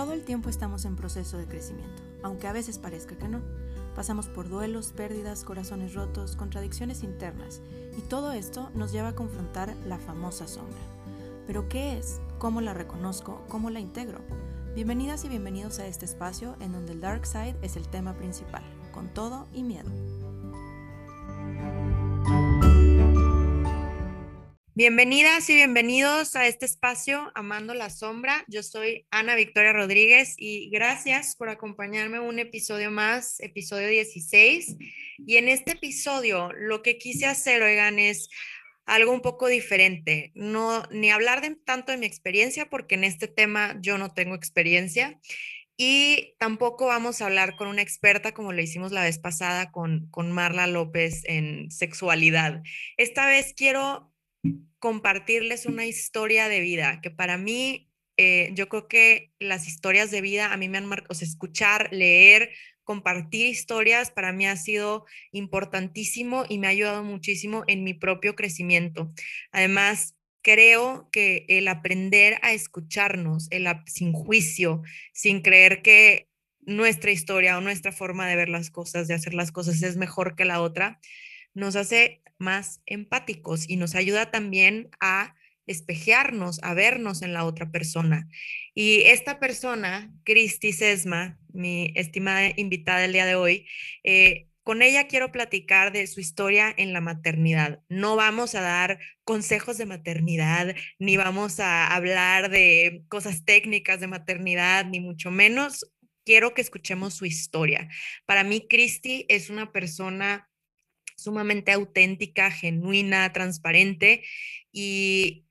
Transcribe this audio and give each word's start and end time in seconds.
Todo 0.00 0.14
el 0.14 0.24
tiempo 0.24 0.48
estamos 0.48 0.86
en 0.86 0.96
proceso 0.96 1.36
de 1.36 1.44
crecimiento, 1.44 2.02
aunque 2.22 2.48
a 2.48 2.54
veces 2.54 2.78
parezca 2.78 3.18
que 3.18 3.28
no. 3.28 3.42
Pasamos 3.94 4.28
por 4.28 4.48
duelos, 4.48 4.92
pérdidas, 4.96 5.44
corazones 5.44 5.92
rotos, 5.92 6.36
contradicciones 6.36 7.02
internas, 7.02 7.60
y 7.98 8.00
todo 8.00 8.32
esto 8.32 8.70
nos 8.72 8.92
lleva 8.92 9.08
a 9.08 9.14
confrontar 9.14 9.76
la 9.86 9.98
famosa 9.98 10.48
sombra. 10.48 10.80
¿Pero 11.46 11.68
qué 11.68 11.98
es? 11.98 12.18
¿Cómo 12.38 12.62
la 12.62 12.72
reconozco? 12.72 13.44
¿Cómo 13.50 13.68
la 13.68 13.80
integro? 13.80 14.20
Bienvenidas 14.74 15.26
y 15.26 15.28
bienvenidos 15.28 15.78
a 15.80 15.86
este 15.86 16.06
espacio 16.06 16.56
en 16.60 16.72
donde 16.72 16.92
el 16.92 17.02
Dark 17.02 17.26
Side 17.26 17.58
es 17.60 17.76
el 17.76 17.86
tema 17.86 18.14
principal, 18.14 18.62
con 18.92 19.12
todo 19.12 19.48
y 19.52 19.62
miedo. 19.62 19.90
Bienvenidas 24.80 25.50
y 25.50 25.56
bienvenidos 25.56 26.36
a 26.36 26.46
este 26.46 26.64
espacio 26.64 27.30
Amando 27.34 27.74
la 27.74 27.90
Sombra. 27.90 28.46
Yo 28.48 28.62
soy 28.62 29.06
Ana 29.10 29.34
Victoria 29.34 29.74
Rodríguez 29.74 30.32
y 30.38 30.70
gracias 30.70 31.36
por 31.36 31.50
acompañarme 31.50 32.18
un 32.18 32.38
episodio 32.38 32.90
más, 32.90 33.40
episodio 33.40 33.88
16. 33.88 34.78
Y 35.18 35.36
en 35.36 35.48
este 35.48 35.72
episodio 35.72 36.50
lo 36.54 36.80
que 36.80 36.96
quise 36.96 37.26
hacer, 37.26 37.60
oigan, 37.60 37.98
es 37.98 38.30
algo 38.86 39.12
un 39.12 39.20
poco 39.20 39.48
diferente. 39.48 40.32
No, 40.34 40.84
ni 40.90 41.10
hablar 41.10 41.42
de, 41.42 41.56
tanto 41.56 41.92
de 41.92 41.98
mi 41.98 42.06
experiencia, 42.06 42.70
porque 42.70 42.94
en 42.94 43.04
este 43.04 43.28
tema 43.28 43.76
yo 43.82 43.98
no 43.98 44.14
tengo 44.14 44.34
experiencia. 44.34 45.20
Y 45.76 46.36
tampoco 46.38 46.86
vamos 46.86 47.20
a 47.20 47.26
hablar 47.26 47.56
con 47.56 47.68
una 47.68 47.82
experta 47.82 48.32
como 48.32 48.54
lo 48.54 48.62
hicimos 48.62 48.92
la 48.92 49.02
vez 49.02 49.18
pasada 49.18 49.72
con, 49.72 50.08
con 50.10 50.32
Marla 50.32 50.66
López 50.66 51.22
en 51.26 51.70
sexualidad. 51.70 52.62
Esta 52.96 53.26
vez 53.26 53.52
quiero 53.54 54.09
compartirles 54.80 55.66
una 55.66 55.86
historia 55.86 56.48
de 56.48 56.60
vida, 56.60 57.00
que 57.00 57.10
para 57.10 57.38
mí, 57.38 57.88
eh, 58.16 58.50
yo 58.54 58.68
creo 58.68 58.88
que 58.88 59.32
las 59.38 59.68
historias 59.68 60.10
de 60.10 60.20
vida 60.22 60.52
a 60.52 60.56
mí 60.56 60.68
me 60.68 60.78
han 60.78 60.86
marcado, 60.86 61.12
o 61.12 61.14
sea, 61.14 61.28
escuchar, 61.28 61.88
leer, 61.92 62.50
compartir 62.82 63.46
historias 63.46 64.10
para 64.10 64.32
mí 64.32 64.46
ha 64.46 64.56
sido 64.56 65.04
importantísimo 65.30 66.44
y 66.48 66.58
me 66.58 66.66
ha 66.66 66.70
ayudado 66.70 67.04
muchísimo 67.04 67.62
en 67.68 67.84
mi 67.84 67.94
propio 67.94 68.34
crecimiento. 68.34 69.12
Además, 69.52 70.16
creo 70.42 71.08
que 71.12 71.44
el 71.48 71.68
aprender 71.68 72.38
a 72.42 72.52
escucharnos, 72.52 73.48
el, 73.50 73.68
sin 73.86 74.12
juicio, 74.12 74.82
sin 75.12 75.42
creer 75.42 75.82
que 75.82 76.28
nuestra 76.60 77.10
historia 77.10 77.58
o 77.58 77.60
nuestra 77.60 77.92
forma 77.92 78.26
de 78.26 78.36
ver 78.36 78.48
las 78.48 78.70
cosas, 78.70 79.08
de 79.08 79.14
hacer 79.14 79.34
las 79.34 79.52
cosas 79.52 79.82
es 79.82 79.96
mejor 79.96 80.34
que 80.36 80.44
la 80.44 80.60
otra, 80.60 81.00
nos 81.54 81.76
hace 81.76 82.22
más 82.40 82.82
empáticos 82.86 83.68
y 83.68 83.76
nos 83.76 83.94
ayuda 83.94 84.30
también 84.30 84.90
a 85.00 85.34
espejearnos, 85.66 86.58
a 86.62 86.74
vernos 86.74 87.22
en 87.22 87.32
la 87.32 87.44
otra 87.44 87.70
persona. 87.70 88.28
Y 88.74 89.02
esta 89.02 89.38
persona, 89.38 90.12
Cristi 90.24 90.72
Sesma, 90.72 91.38
mi 91.52 91.92
estimada 91.94 92.50
invitada 92.56 93.00
del 93.00 93.12
día 93.12 93.26
de 93.26 93.36
hoy, 93.36 93.68
eh, 94.02 94.48
con 94.62 94.82
ella 94.82 95.06
quiero 95.06 95.32
platicar 95.32 95.92
de 95.92 96.06
su 96.06 96.20
historia 96.20 96.72
en 96.76 96.92
la 96.92 97.00
maternidad. 97.00 97.80
No 97.88 98.16
vamos 98.16 98.54
a 98.54 98.60
dar 98.60 98.98
consejos 99.24 99.78
de 99.78 99.86
maternidad, 99.86 100.74
ni 100.98 101.16
vamos 101.16 101.60
a 101.60 101.86
hablar 101.86 102.50
de 102.50 103.02
cosas 103.08 103.44
técnicas 103.44 104.00
de 104.00 104.06
maternidad, 104.06 104.84
ni 104.86 105.00
mucho 105.00 105.30
menos. 105.30 105.90
Quiero 106.24 106.52
que 106.52 106.60
escuchemos 106.60 107.14
su 107.14 107.24
historia. 107.24 107.88
Para 108.26 108.44
mí, 108.44 108.66
Cristi 108.68 109.24
es 109.28 109.50
una 109.50 109.72
persona 109.72 110.49
sumamente 111.22 111.72
auténtica, 111.72 112.50
genuina, 112.50 113.32
transparente 113.32 114.24
y 114.72 115.46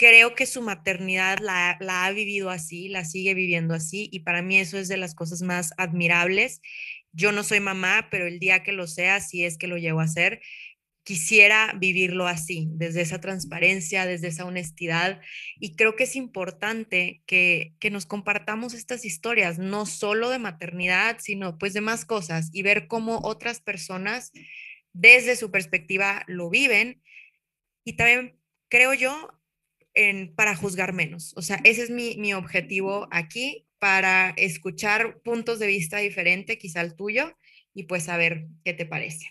creo 0.00 0.34
que 0.34 0.46
su 0.46 0.62
maternidad 0.62 1.40
la, 1.40 1.76
ha 1.78 2.10
vivido 2.12 2.48
así, 2.48 2.88
la 2.88 3.04
sigue 3.04 3.34
viviendo 3.34 3.74
así 3.74 4.08
y 4.10 4.20
para 4.20 4.40
mí 4.40 4.58
eso 4.58 4.78
es 4.78 4.88
de 4.88 4.96
las 4.96 5.14
cosas 5.14 5.42
más 5.42 5.74
admirables. 5.76 6.62
Yo 7.12 7.32
no 7.32 7.44
soy 7.44 7.60
mamá, 7.60 8.08
pero 8.10 8.26
el 8.26 8.38
día 8.38 8.62
que 8.62 8.72
lo 8.72 8.86
sea, 8.86 9.20
si 9.20 9.44
es 9.44 9.58
que 9.58 9.66
lo 9.66 9.76
llevo 9.76 10.00
a 10.00 10.04
hacer, 10.04 10.40
quisiera 11.02 11.74
vivirlo 11.78 12.26
así, 12.26 12.68
desde 12.70 13.02
esa 13.02 13.20
transparencia, 13.20 14.06
desde 14.06 14.28
esa 14.28 14.46
honestidad. 14.46 15.20
Y 15.58 15.76
creo 15.76 15.96
que 15.96 16.04
es 16.04 16.16
importante 16.16 17.22
que, 17.26 17.74
que 17.78 17.90
nos 17.90 18.06
compartamos 18.06 18.72
estas 18.72 19.04
historias, 19.04 19.58
no 19.58 19.84
solo 19.84 20.30
de 20.30 20.38
maternidad, 20.38 21.18
sino 21.20 21.58
pues 21.58 21.74
de 21.74 21.82
más 21.82 22.06
cosas 22.06 22.48
y 22.52 22.62
ver 22.62 22.86
cómo 22.86 23.20
otras 23.22 23.60
personas 23.60 24.32
desde 24.92 25.36
su 25.36 25.50
perspectiva 25.50 26.24
lo 26.26 26.50
viven 26.50 27.02
y 27.84 27.94
también 27.94 28.38
creo 28.68 28.94
yo 28.94 29.40
en, 29.94 30.34
para 30.34 30.54
juzgar 30.54 30.92
menos. 30.92 31.32
O 31.36 31.42
sea, 31.42 31.60
ese 31.64 31.82
es 31.82 31.90
mi, 31.90 32.16
mi 32.16 32.34
objetivo 32.34 33.08
aquí, 33.10 33.66
para 33.78 34.30
escuchar 34.36 35.20
puntos 35.22 35.58
de 35.58 35.66
vista 35.66 35.98
diferentes, 35.98 36.58
quizá 36.58 36.82
el 36.82 36.94
tuyo, 36.94 37.34
y 37.72 37.84
pues 37.84 38.04
saber 38.04 38.46
qué 38.64 38.74
te 38.74 38.84
parece. 38.86 39.26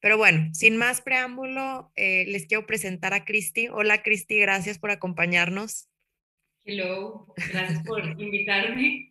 Pero 0.00 0.18
bueno, 0.18 0.52
sin 0.52 0.76
más 0.76 1.00
preámbulo, 1.00 1.92
eh, 1.94 2.24
les 2.26 2.46
quiero 2.46 2.66
presentar 2.66 3.14
a 3.14 3.24
Cristi. 3.24 3.68
Hola 3.68 4.02
Cristi, 4.02 4.38
gracias 4.38 4.78
por 4.78 4.90
acompañarnos. 4.90 5.88
Hello, 6.64 7.26
gracias 7.50 7.82
por 7.84 8.04
invitarme. 8.20 9.10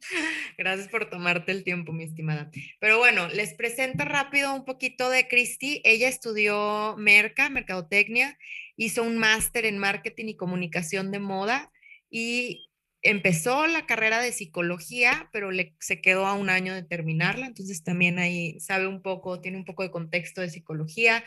Gracias 0.58 0.88
por 0.88 1.10
tomarte 1.10 1.52
el 1.52 1.66
tiempo, 1.66 1.92
mi 1.92 2.06
estimada. 2.06 2.50
Pero 2.80 2.98
bueno, 2.98 3.28
les 3.28 3.54
presento 3.56 4.06
rápido 4.06 4.54
un 4.56 4.64
poquito 4.64 5.10
de 5.10 5.28
Cristi. 5.28 5.82
Ella 5.84 6.08
estudió 6.08 6.96
Merca, 6.98 7.50
Mercadotecnia, 7.50 8.38
hizo 8.78 9.04
un 9.04 9.18
máster 9.18 9.66
en 9.66 9.80
marketing 9.80 10.28
y 10.28 10.38
comunicación 10.38 11.12
de 11.12 11.20
moda 11.20 11.72
y 12.10 12.70
empezó 13.02 13.68
la 13.68 13.86
carrera 13.86 14.22
de 14.22 14.32
psicología, 14.32 15.30
pero 15.34 15.52
le, 15.52 15.76
se 15.82 16.00
quedó 16.00 16.28
a 16.28 16.36
un 16.36 16.50
año 16.50 16.74
de 16.74 16.84
terminarla, 16.84 17.48
entonces 17.48 17.84
también 17.84 18.18
ahí 18.18 18.60
sabe 18.62 18.88
un 18.88 19.02
poco, 19.02 19.42
tiene 19.42 19.58
un 19.58 19.66
poco 19.66 19.84
de 19.84 19.92
contexto 19.92 20.40
de 20.40 20.50
psicología 20.50 21.24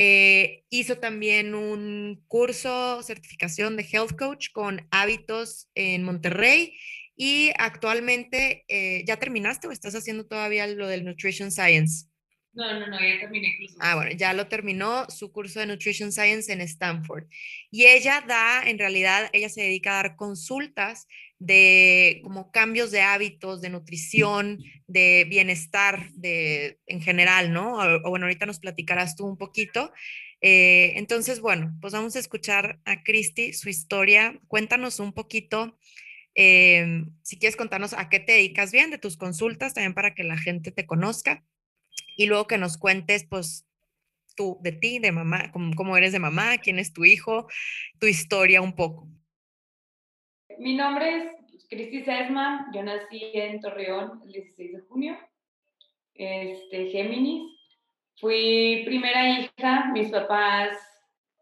eh, 0.00 0.62
hizo 0.70 0.98
también 0.98 1.56
un 1.56 2.22
curso, 2.28 3.02
certificación 3.02 3.76
de 3.76 3.82
Health 3.82 4.16
Coach 4.16 4.50
con 4.52 4.86
hábitos 4.92 5.68
en 5.74 6.04
Monterrey 6.04 6.78
y 7.16 7.50
actualmente, 7.58 8.64
eh, 8.68 9.02
¿ya 9.08 9.16
terminaste 9.16 9.66
o 9.66 9.72
estás 9.72 9.96
haciendo 9.96 10.24
todavía 10.24 10.68
lo 10.68 10.86
del 10.86 11.04
Nutrition 11.04 11.50
Science? 11.50 12.06
No, 12.52 12.78
no, 12.78 12.86
no, 12.86 13.00
ya 13.00 13.18
terminé 13.18 13.48
incluso. 13.48 13.76
Ah, 13.80 13.96
bueno, 13.96 14.12
ya 14.12 14.32
lo 14.34 14.46
terminó 14.46 15.10
su 15.10 15.32
curso 15.32 15.58
de 15.58 15.66
Nutrition 15.66 16.12
Science 16.12 16.52
en 16.52 16.60
Stanford. 16.60 17.24
Y 17.72 17.86
ella 17.86 18.24
da, 18.26 18.62
en 18.64 18.78
realidad, 18.78 19.28
ella 19.32 19.48
se 19.48 19.62
dedica 19.62 19.98
a 19.98 20.02
dar 20.04 20.16
consultas 20.16 21.08
de 21.38 22.20
como 22.24 22.50
cambios 22.50 22.90
de 22.90 23.00
hábitos, 23.00 23.60
de 23.60 23.70
nutrición, 23.70 24.58
de 24.86 25.26
bienestar 25.28 26.10
de, 26.12 26.78
en 26.86 27.00
general, 27.00 27.52
¿no? 27.52 27.78
O, 27.78 28.10
bueno, 28.10 28.26
ahorita 28.26 28.46
nos 28.46 28.58
platicarás 28.58 29.14
tú 29.14 29.26
un 29.26 29.36
poquito. 29.36 29.92
Eh, 30.40 30.94
entonces, 30.96 31.40
bueno, 31.40 31.76
pues 31.80 31.92
vamos 31.92 32.16
a 32.16 32.18
escuchar 32.18 32.80
a 32.84 33.02
Cristi, 33.02 33.52
su 33.52 33.68
historia. 33.68 34.38
Cuéntanos 34.48 34.98
un 35.00 35.12
poquito, 35.12 35.78
eh, 36.34 37.04
si 37.22 37.38
quieres 37.38 37.56
contarnos 37.56 37.92
a 37.92 38.08
qué 38.08 38.20
te 38.20 38.32
dedicas 38.32 38.72
bien 38.72 38.90
de 38.90 38.98
tus 38.98 39.16
consultas, 39.16 39.74
también 39.74 39.94
para 39.94 40.14
que 40.14 40.24
la 40.24 40.38
gente 40.38 40.72
te 40.72 40.86
conozca. 40.86 41.44
Y 42.16 42.26
luego 42.26 42.48
que 42.48 42.58
nos 42.58 42.78
cuentes, 42.78 43.24
pues, 43.24 43.64
tú, 44.34 44.58
de 44.60 44.72
ti, 44.72 44.98
de 44.98 45.12
mamá, 45.12 45.50
cómo, 45.52 45.74
cómo 45.76 45.96
eres 45.96 46.12
de 46.12 46.18
mamá, 46.18 46.58
quién 46.58 46.78
es 46.78 46.92
tu 46.92 47.04
hijo, 47.04 47.48
tu 47.98 48.06
historia 48.06 48.60
un 48.60 48.74
poco. 48.74 49.08
Mi 50.58 50.74
nombre 50.74 51.16
es 51.16 51.68
Cristi 51.70 52.02
Sesma, 52.02 52.68
yo 52.74 52.82
nací 52.82 53.30
en 53.32 53.60
Torreón 53.60 54.20
el 54.24 54.32
16 54.32 54.72
de 54.72 54.80
junio, 54.80 55.16
este, 56.14 56.86
Géminis. 56.90 57.56
Fui 58.20 58.82
primera 58.84 59.38
hija, 59.38 59.92
mis 59.92 60.10
papás 60.10 60.76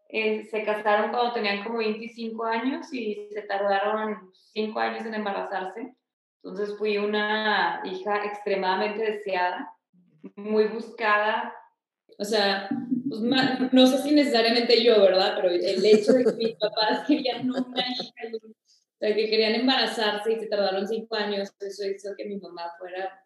eh, 0.09 0.45
se 0.51 0.63
casaron 0.63 1.09
cuando 1.09 1.33
tenían 1.33 1.63
como 1.63 1.79
25 1.79 2.45
años 2.45 2.93
y 2.93 3.27
se 3.33 3.41
tardaron 3.41 4.31
5 4.53 4.79
años 4.79 5.03
en 5.07 5.15
embarazarse. 5.15 5.95
Entonces 6.43 6.77
fui 6.77 6.99
una 6.99 7.81
hija 7.85 8.23
extremadamente 8.23 9.03
deseada, 9.03 9.73
muy 10.35 10.65
buscada. 10.65 11.55
O 12.19 12.23
sea, 12.23 12.69
pues, 13.09 13.21
no 13.71 13.87
sé 13.87 13.97
si 13.97 14.11
necesariamente 14.11 14.83
yo, 14.83 15.01
¿verdad? 15.01 15.33
Pero 15.37 15.49
el 15.49 15.83
hecho 15.83 16.13
de 16.13 16.23
que 16.23 16.33
mis 16.33 16.53
papás 16.53 17.07
querían 17.07 17.49
una 17.49 17.79
hija 17.79 18.03
o 18.97 18.99
sea, 18.99 19.13
que 19.13 19.29
querían 19.29 19.53
embarazarse 19.53 20.33
y 20.33 20.39
se 20.39 20.47
tardaron 20.47 20.87
cinco 20.87 21.15
años, 21.15 21.53
eso 21.59 21.85
hizo 21.85 22.15
que 22.17 22.25
mi 22.25 22.37
mamá 22.37 22.71
fuera, 22.79 23.23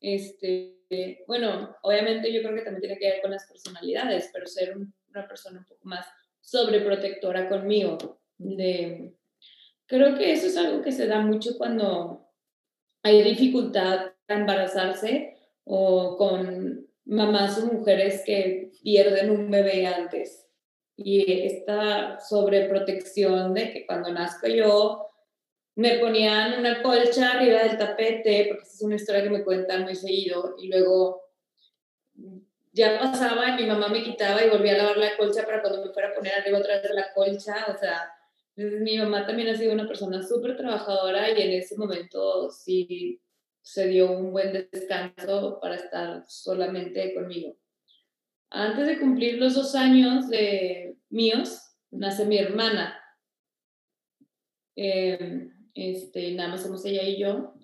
este, 0.00 1.22
bueno, 1.28 1.76
obviamente 1.82 2.32
yo 2.32 2.42
creo 2.42 2.56
que 2.56 2.62
también 2.62 2.80
tiene 2.80 2.98
que 2.98 3.08
ver 3.08 3.22
con 3.22 3.30
las 3.30 3.46
personalidades, 3.46 4.30
pero 4.32 4.46
ser 4.46 4.76
una 4.76 5.28
persona 5.28 5.60
un 5.60 5.64
poco 5.64 5.84
más 5.84 6.04
sobreprotectora 6.40 7.48
conmigo. 7.48 8.20
De, 8.36 9.14
creo 9.86 10.18
que 10.18 10.32
eso 10.32 10.48
es 10.48 10.56
algo 10.56 10.82
que 10.82 10.90
se 10.90 11.06
da 11.06 11.20
mucho 11.20 11.56
cuando 11.56 12.28
hay 13.04 13.22
dificultad 13.22 14.12
para 14.26 14.40
embarazarse 14.40 15.36
o 15.62 16.16
con 16.16 16.84
mamás 17.04 17.58
o 17.58 17.66
mujeres 17.66 18.24
que 18.26 18.72
pierden 18.82 19.30
un 19.30 19.48
bebé 19.52 19.86
antes. 19.86 20.48
Y 20.96 21.44
esta 21.44 22.18
sobreprotección 22.18 23.54
de 23.54 23.72
que 23.72 23.86
cuando 23.86 24.12
nazco 24.12 24.48
yo 24.48 25.11
me 25.74 25.98
ponían 25.98 26.58
una 26.58 26.82
colcha 26.82 27.32
arriba 27.32 27.62
del 27.62 27.78
tapete, 27.78 28.46
porque 28.48 28.62
esa 28.62 28.74
es 28.74 28.82
una 28.82 28.96
historia 28.96 29.22
que 29.22 29.30
me 29.30 29.44
cuentan 29.44 29.84
muy 29.84 29.94
seguido, 29.94 30.56
y 30.58 30.68
luego 30.68 31.22
ya 32.72 32.98
pasaba 32.98 33.50
y 33.50 33.62
mi 33.62 33.68
mamá 33.68 33.88
me 33.88 34.02
quitaba 34.02 34.42
y 34.42 34.48
volvía 34.48 34.74
a 34.74 34.78
lavar 34.78 34.96
la 34.96 35.16
colcha 35.16 35.44
para 35.44 35.60
cuando 35.60 35.84
me 35.84 35.92
fuera 35.92 36.08
a 36.08 36.14
poner 36.14 36.34
arriba 36.34 36.58
otra 36.58 36.74
vez 36.74 36.82
de 36.82 36.94
la 36.94 37.12
colcha, 37.12 37.66
o 37.68 37.78
sea, 37.78 38.10
mi 38.56 38.98
mamá 38.98 39.26
también 39.26 39.48
ha 39.48 39.56
sido 39.56 39.72
una 39.72 39.86
persona 39.86 40.22
súper 40.22 40.56
trabajadora 40.56 41.30
y 41.30 41.40
en 41.40 41.52
ese 41.52 41.76
momento 41.76 42.50
sí 42.50 43.20
se 43.62 43.86
dio 43.86 44.10
un 44.10 44.32
buen 44.32 44.52
descanso 44.52 45.58
para 45.60 45.76
estar 45.76 46.24
solamente 46.26 47.14
conmigo. 47.14 47.56
Antes 48.50 48.86
de 48.86 48.98
cumplir 48.98 49.38
los 49.38 49.54
dos 49.54 49.74
años 49.74 50.28
de 50.28 50.96
míos, 51.08 51.62
nace 51.90 52.26
mi 52.26 52.36
hermana. 52.36 52.98
Eh, 54.76 55.51
este, 55.74 56.32
nada 56.32 56.50
más 56.50 56.62
somos 56.62 56.84
ella 56.84 57.02
y 57.02 57.18
yo. 57.18 57.54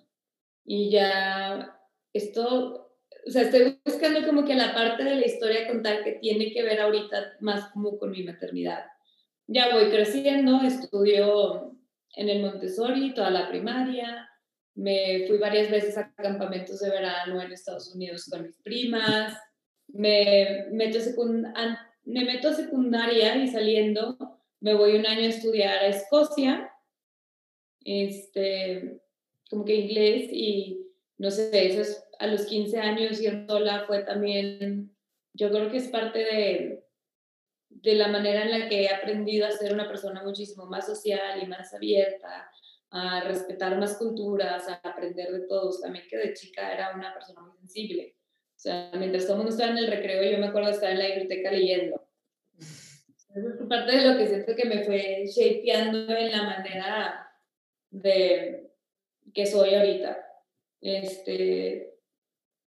Y 0.65 0.91
ya 0.91 1.79
esto, 2.13 2.95
o 3.27 3.31
sea, 3.31 3.43
estoy 3.43 3.79
buscando 3.85 4.25
como 4.25 4.45
que 4.45 4.55
la 4.55 4.73
parte 4.73 5.03
de 5.03 5.15
la 5.15 5.25
historia 5.25 5.67
contar 5.67 6.03
que 6.03 6.13
tiene 6.13 6.51
que 6.51 6.63
ver 6.63 6.81
ahorita 6.81 7.37
más 7.39 7.71
como 7.71 7.97
con 7.97 8.11
mi 8.11 8.23
maternidad. 8.23 8.85
Ya 9.47 9.73
voy 9.73 9.89
creciendo, 9.89 10.61
estudio 10.61 11.75
en 12.15 12.29
el 12.29 12.41
Montessori 12.41 13.13
toda 13.13 13.29
la 13.31 13.49
primaria, 13.49 14.29
me 14.75 15.25
fui 15.27 15.37
varias 15.37 15.69
veces 15.69 15.97
a 15.97 16.13
campamentos 16.13 16.79
de 16.79 16.89
verano 16.89 17.41
en 17.41 17.51
Estados 17.51 17.93
Unidos 17.93 18.27
con 18.29 18.43
mis 18.43 18.55
primas, 18.63 19.37
me 19.87 20.67
meto, 20.71 20.99
me 22.05 22.23
meto 22.25 22.49
a 22.49 22.53
secundaria 22.53 23.35
y 23.35 23.47
saliendo 23.47 24.17
me 24.61 24.73
voy 24.73 24.95
un 24.95 25.05
año 25.05 25.21
a 25.21 25.29
estudiar 25.29 25.79
a 25.79 25.87
Escocia 25.87 26.71
este, 27.83 29.01
como 29.49 29.65
que 29.65 29.75
inglés 29.75 30.29
y 30.31 30.85
no 31.17 31.31
sé, 31.31 31.67
eso 31.67 31.81
es 31.81 32.05
a 32.19 32.27
los 32.27 32.45
15 32.45 32.79
años 32.79 33.21
ir 33.21 33.45
sola 33.47 33.85
fue 33.87 34.03
también, 34.03 34.95
yo 35.33 35.49
creo 35.49 35.69
que 35.69 35.77
es 35.77 35.87
parte 35.87 36.19
de, 36.19 36.83
de 37.69 37.95
la 37.95 38.07
manera 38.07 38.43
en 38.43 38.59
la 38.59 38.69
que 38.69 38.83
he 38.83 38.89
aprendido 38.89 39.45
a 39.45 39.51
ser 39.51 39.73
una 39.73 39.87
persona 39.87 40.23
muchísimo 40.23 40.65
más 40.65 40.85
social 40.85 41.41
y 41.41 41.47
más 41.47 41.73
abierta, 41.73 42.49
a 42.91 43.21
respetar 43.21 43.77
más 43.77 43.97
culturas, 43.97 44.67
a 44.67 44.75
aprender 44.75 45.31
de 45.31 45.47
todos. 45.47 45.81
También 45.81 46.05
que 46.09 46.17
de 46.17 46.33
chica 46.33 46.73
era 46.73 46.95
una 46.95 47.13
persona 47.13 47.41
muy 47.41 47.55
sensible. 47.57 48.15
O 48.55 48.59
sea, 48.59 48.91
mientras 48.97 49.23
todo 49.23 49.33
el 49.33 49.37
mundo 49.39 49.51
estaba 49.51 49.71
en 49.71 49.77
el 49.77 49.87
recreo, 49.87 50.29
yo 50.29 50.37
me 50.37 50.47
acuerdo 50.47 50.69
estar 50.69 50.91
en 50.91 50.99
la 50.99 51.07
biblioteca 51.07 51.51
leyendo. 51.51 52.05
es 52.57 53.67
parte 53.69 53.95
de 53.95 54.09
lo 54.09 54.17
que 54.17 54.27
siento 54.27 54.55
que 54.55 54.65
me 54.65 54.83
fue 54.83 55.25
shapeando 55.25 56.13
en 56.15 56.31
la 56.31 56.43
manera 56.43 57.28
de 57.91 58.71
que 59.33 59.45
soy 59.45 59.75
ahorita. 59.75 60.17
Este, 60.81 61.93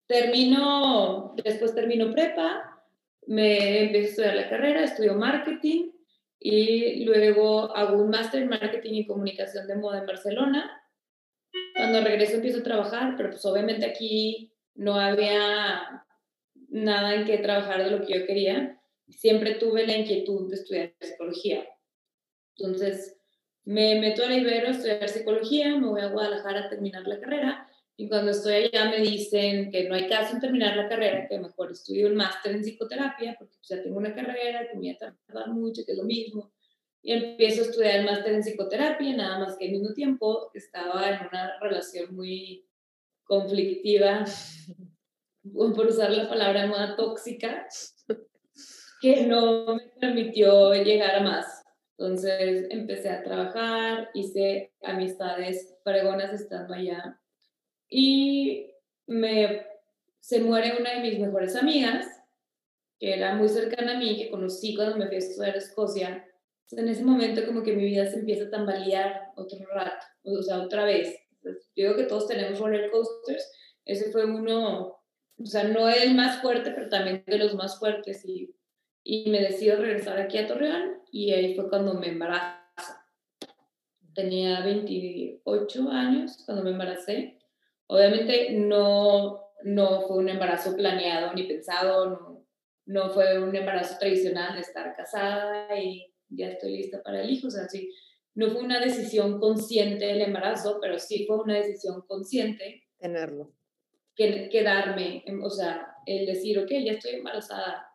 termino, 0.06 1.34
después 1.42 1.74
termino 1.74 2.12
prepa, 2.12 2.82
me 3.26 3.84
empiezo 3.84 4.06
a 4.06 4.10
estudiar 4.10 4.34
la 4.36 4.48
carrera, 4.48 4.84
estudio 4.84 5.14
marketing 5.14 5.90
y 6.38 7.04
luego 7.04 7.76
hago 7.76 8.00
un 8.00 8.10
máster 8.10 8.42
en 8.42 8.48
marketing 8.48 8.92
y 8.94 9.06
comunicación 9.06 9.66
de 9.66 9.76
moda 9.76 9.98
en 9.98 10.06
Barcelona. 10.06 10.82
Cuando 11.74 12.02
regreso 12.02 12.36
empiezo 12.36 12.60
a 12.60 12.64
trabajar, 12.64 13.14
pero 13.16 13.30
pues 13.30 13.44
obviamente 13.44 13.86
aquí 13.86 14.52
no 14.74 14.94
había 14.94 16.04
nada 16.68 17.14
en 17.14 17.24
que 17.24 17.38
trabajar 17.38 17.84
de 17.84 17.90
lo 17.90 18.06
que 18.06 18.18
yo 18.18 18.26
quería. 18.26 18.80
Siempre 19.08 19.54
tuve 19.54 19.86
la 19.86 19.96
inquietud 19.96 20.48
de 20.48 20.56
estudiar 20.56 20.94
psicología. 21.00 21.66
Entonces, 22.56 23.18
me 23.66 24.00
meto 24.00 24.24
a 24.24 24.28
la 24.28 24.36
Ibero 24.36 24.68
a 24.68 24.70
estudiar 24.70 25.08
psicología, 25.08 25.76
me 25.76 25.88
voy 25.88 26.00
a 26.00 26.08
Guadalajara 26.08 26.66
a 26.66 26.68
terminar 26.68 27.06
la 27.06 27.18
carrera 27.20 27.68
y 27.96 28.08
cuando 28.08 28.30
estoy 28.30 28.54
allá 28.54 28.90
me 28.90 28.98
dicen 28.98 29.70
que 29.70 29.88
no 29.88 29.96
hay 29.96 30.06
caso 30.06 30.34
en 30.34 30.40
terminar 30.40 30.76
la 30.76 30.88
carrera, 30.88 31.26
que 31.26 31.38
mejor 31.38 31.72
estudio 31.72 32.06
un 32.08 32.14
máster 32.14 32.54
en 32.54 32.62
psicoterapia 32.62 33.34
porque 33.38 33.56
pues, 33.56 33.68
ya 33.68 33.82
tengo 33.82 33.98
una 33.98 34.14
carrera 34.14 34.68
que 34.70 34.78
me 34.78 34.92
va 34.92 35.08
a 35.08 35.16
tardar 35.26 35.48
mucho, 35.48 35.82
que 35.84 35.92
es 35.92 35.98
lo 35.98 36.04
mismo. 36.04 36.52
Y 37.02 37.12
empiezo 37.12 37.62
a 37.62 37.64
estudiar 37.64 37.96
el 37.96 38.04
máster 38.04 38.34
en 38.34 38.42
psicoterapia, 38.42 39.16
nada 39.16 39.38
más 39.40 39.56
que 39.56 39.66
al 39.66 39.72
mismo 39.72 39.94
tiempo 39.94 40.50
estaba 40.54 41.08
en 41.08 41.26
una 41.26 41.58
relación 41.60 42.14
muy 42.14 42.68
conflictiva, 43.24 44.24
por 45.74 45.86
usar 45.86 46.10
la 46.10 46.28
palabra 46.28 46.66
moda 46.66 46.96
tóxica, 46.96 47.66
que 49.00 49.26
no 49.26 49.74
me 49.74 49.88
permitió 50.00 50.72
llegar 50.74 51.16
a 51.16 51.20
más. 51.20 51.55
Entonces 51.98 52.66
empecé 52.70 53.08
a 53.08 53.22
trabajar, 53.22 54.10
hice 54.14 54.72
amistades 54.82 55.74
fregonas 55.82 56.32
estando 56.32 56.74
allá 56.74 57.18
y 57.88 58.70
me, 59.06 59.66
se 60.20 60.40
muere 60.40 60.76
una 60.78 60.94
de 60.94 61.00
mis 61.00 61.18
mejores 61.18 61.56
amigas, 61.56 62.06
que 62.98 63.14
era 63.14 63.34
muy 63.34 63.48
cercana 63.48 63.96
a 63.96 63.98
mí, 63.98 64.16
que 64.16 64.30
conocí 64.30 64.74
cuando 64.74 64.96
me 64.96 65.06
fui 65.06 65.16
a 65.16 65.18
estudiar 65.18 65.54
a 65.54 65.58
Escocia. 65.58 66.26
en 66.72 66.88
ese 66.88 67.04
momento 67.04 67.46
como 67.46 67.62
que 67.62 67.72
mi 67.72 67.84
vida 67.84 68.06
se 68.06 68.18
empieza 68.18 68.44
a 68.44 68.50
tambalear 68.50 69.32
otro 69.36 69.58
rato, 69.72 70.06
o 70.24 70.42
sea, 70.42 70.60
otra 70.62 70.84
vez. 70.84 71.16
yo 71.42 71.52
digo 71.74 71.96
que 71.96 72.04
todos 72.04 72.26
tenemos 72.26 72.58
roller 72.58 72.90
coasters, 72.90 73.50
ese 73.84 74.10
fue 74.10 74.24
uno, 74.24 74.98
o 75.38 75.46
sea, 75.46 75.64
no 75.64 75.88
el 75.88 76.14
más 76.14 76.42
fuerte, 76.42 76.72
pero 76.72 76.88
también 76.88 77.24
de 77.26 77.38
los 77.38 77.54
más 77.54 77.78
fuertes 77.78 78.24
y 78.24 78.56
y 79.08 79.30
me 79.30 79.40
decido 79.40 79.76
regresar 79.76 80.18
aquí 80.18 80.36
a 80.36 80.48
Torreón 80.48 80.95
y 81.10 81.32
ahí 81.32 81.54
fue 81.54 81.68
cuando 81.68 81.94
me 81.94 82.08
embarazo. 82.08 82.94
Tenía 84.14 84.60
28 84.62 85.90
años 85.90 86.42
cuando 86.46 86.64
me 86.64 86.70
embaracé. 86.70 87.38
Obviamente 87.86 88.52
no, 88.52 89.52
no 89.64 90.00
fue 90.02 90.18
un 90.18 90.28
embarazo 90.28 90.74
planeado 90.74 91.32
ni 91.34 91.44
pensado, 91.44 92.10
no, 92.10 92.46
no 92.86 93.10
fue 93.10 93.42
un 93.42 93.54
embarazo 93.54 93.98
tradicional 93.98 94.54
de 94.54 94.60
estar 94.60 94.94
casada 94.96 95.78
y 95.78 96.12
ya 96.28 96.48
estoy 96.48 96.76
lista 96.76 97.02
para 97.02 97.22
el 97.22 97.30
hijo. 97.30 97.48
O 97.48 97.50
sea, 97.50 97.68
sí, 97.68 97.92
no 98.34 98.50
fue 98.50 98.62
una 98.62 98.80
decisión 98.80 99.40
consciente 99.40 100.10
el 100.10 100.20
embarazo, 100.20 100.78
pero 100.80 100.98
sí 100.98 101.24
fue 101.26 101.38
una 101.38 101.54
decisión 101.54 102.02
consciente. 102.06 102.84
Tenerlo. 102.98 103.52
Que, 104.14 104.48
quedarme, 104.48 105.24
o 105.42 105.50
sea, 105.50 105.94
el 106.06 106.26
decir, 106.26 106.58
ok, 106.58 106.70
ya 106.84 106.92
estoy 106.92 107.12
embarazada, 107.12 107.88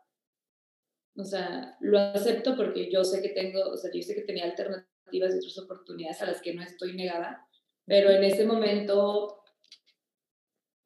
o 1.15 1.23
sea, 1.23 1.77
lo 1.79 1.99
acepto 1.99 2.55
porque 2.55 2.89
yo 2.91 3.03
sé 3.03 3.21
que 3.21 3.29
tengo, 3.29 3.69
o 3.69 3.77
sea, 3.77 3.91
yo 3.93 4.01
sé 4.01 4.15
que 4.15 4.21
tenía 4.21 4.45
alternativas 4.45 4.85
y 5.11 5.37
otras 5.37 5.57
oportunidades 5.59 6.21
a 6.21 6.27
las 6.27 6.41
que 6.41 6.53
no 6.53 6.63
estoy 6.63 6.95
negada, 6.95 7.45
pero 7.85 8.09
en 8.09 8.23
ese 8.23 8.45
momento, 8.45 9.43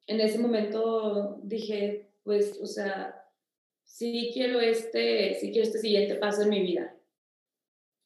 en 0.06 0.20
ese 0.20 0.38
momento 0.38 1.40
dije, 1.42 2.10
pues, 2.24 2.58
o 2.60 2.66
sea, 2.66 3.22
sí 3.84 4.30
quiero 4.32 4.60
este, 4.60 5.34
sí 5.34 5.52
quiero 5.52 5.66
este 5.66 5.78
siguiente 5.78 6.16
paso 6.16 6.42
en 6.42 6.50
mi 6.50 6.60
vida. 6.60 6.96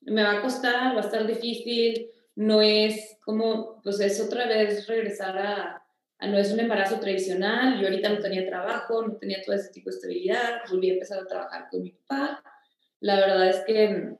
Me 0.02 0.22
va 0.22 0.38
a 0.38 0.42
costar, 0.42 0.94
va 0.94 1.00
a 1.00 1.04
estar 1.04 1.26
difícil, 1.26 2.10
no 2.34 2.62
es 2.62 3.18
como, 3.24 3.80
pues 3.82 4.00
es 4.00 4.20
otra 4.20 4.46
vez 4.46 4.86
regresar 4.86 5.38
a, 5.38 5.79
no 6.28 6.36
es 6.38 6.52
un 6.52 6.60
embarazo 6.60 7.00
tradicional, 7.00 7.80
yo 7.80 7.86
ahorita 7.86 8.10
no 8.10 8.18
tenía 8.18 8.46
trabajo, 8.46 9.06
no 9.06 9.16
tenía 9.16 9.42
todo 9.42 9.56
ese 9.56 9.70
tipo 9.70 9.90
de 9.90 9.96
estabilidad, 9.96 10.60
volví 10.70 10.90
a 10.90 10.94
empezar 10.94 11.18
a 11.20 11.26
trabajar 11.26 11.68
con 11.70 11.82
mi 11.82 11.90
papá. 11.90 12.42
La 13.00 13.16
verdad 13.16 13.48
es 13.48 13.60
que 13.66 13.88
mm, 13.88 14.18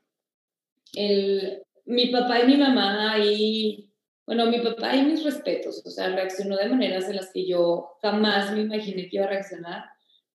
el, 0.95 1.63
mi 1.85 2.07
papá 2.07 2.41
y 2.41 2.47
mi 2.47 2.57
mamá 2.57 3.13
ahí, 3.13 3.91
bueno, 4.27 4.47
mi 4.47 4.61
papá 4.61 4.97
y 4.97 5.03
mis 5.03 5.25
respetos, 5.25 5.83
o 5.85 5.91
sea, 5.91 6.09
reaccionó 6.15 6.57
de 6.57 6.69
maneras 6.69 7.09
en 7.09 7.17
las 7.17 7.31
que 7.33 7.47
yo 7.47 7.97
jamás 8.01 8.53
me 8.53 8.63
imaginé 8.63 9.09
que 9.09 9.17
iba 9.17 9.27
a 9.27 9.31
reaccionar. 9.31 9.85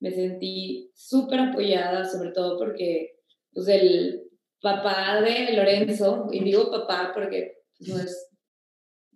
Me 0.00 0.10
sentí 0.10 0.90
súper 0.94 1.38
apoyada, 1.38 2.04
sobre 2.04 2.32
todo 2.32 2.58
porque 2.58 3.18
pues, 3.52 3.68
el 3.68 4.22
papá 4.60 5.20
de 5.20 5.52
Lorenzo, 5.52 6.28
y 6.32 6.42
digo 6.42 6.70
papá 6.70 7.12
porque 7.14 7.58
pues, 7.78 7.88
no 7.88 8.00
es 8.00 8.31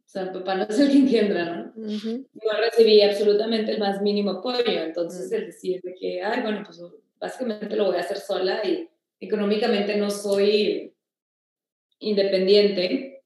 o 0.06 0.08
sea, 0.08 0.32
papá 0.32 0.54
no 0.54 0.64
es 0.68 0.78
el 0.78 0.90
que 0.90 0.98
engendra, 0.98 1.44
¿no? 1.56 1.72
No 1.74 2.60
recibí 2.60 3.02
absolutamente 3.02 3.72
el 3.72 3.80
más 3.80 4.00
mínimo 4.00 4.30
apoyo. 4.30 4.64
Entonces, 4.66 5.30
el 5.32 5.46
decir 5.46 5.80
de 5.82 5.94
que, 5.94 6.22
ay, 6.22 6.42
bueno, 6.42 6.62
pues 6.64 6.80
básicamente 7.18 7.74
lo 7.76 7.86
voy 7.86 7.96
a 7.96 8.00
hacer 8.00 8.18
sola 8.18 8.64
y 8.64 8.88
económicamente 9.20 9.96
no 9.96 10.10
soy 10.10 10.94
independiente. 11.98 13.24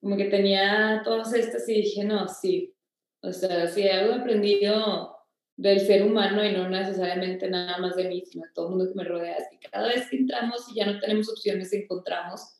Como 0.00 0.16
que 0.16 0.24
tenía 0.24 1.00
todas 1.04 1.32
estas 1.32 1.68
y 1.68 1.74
dije, 1.74 2.02
no, 2.04 2.28
sí. 2.28 2.74
O 3.20 3.32
sea, 3.32 3.68
si 3.68 3.88
algo 3.88 4.14
he 4.14 4.16
aprendido 4.16 5.16
del 5.56 5.78
ser 5.78 6.02
humano 6.02 6.44
y 6.44 6.50
no 6.50 6.68
necesariamente 6.68 7.48
nada 7.48 7.78
más 7.78 7.94
de 7.94 8.08
mí, 8.08 8.24
sino 8.26 8.44
de 8.46 8.52
todo 8.52 8.66
el 8.66 8.70
mundo 8.76 8.92
que 8.92 8.98
me 8.98 9.04
rodea, 9.04 9.36
es 9.36 9.44
que 9.48 9.70
cada 9.70 9.86
vez 9.86 10.10
que 10.10 10.16
entramos 10.16 10.68
y 10.72 10.74
ya 10.74 10.86
no 10.86 10.98
tenemos 10.98 11.28
opciones, 11.28 11.72
encontramos 11.72 12.58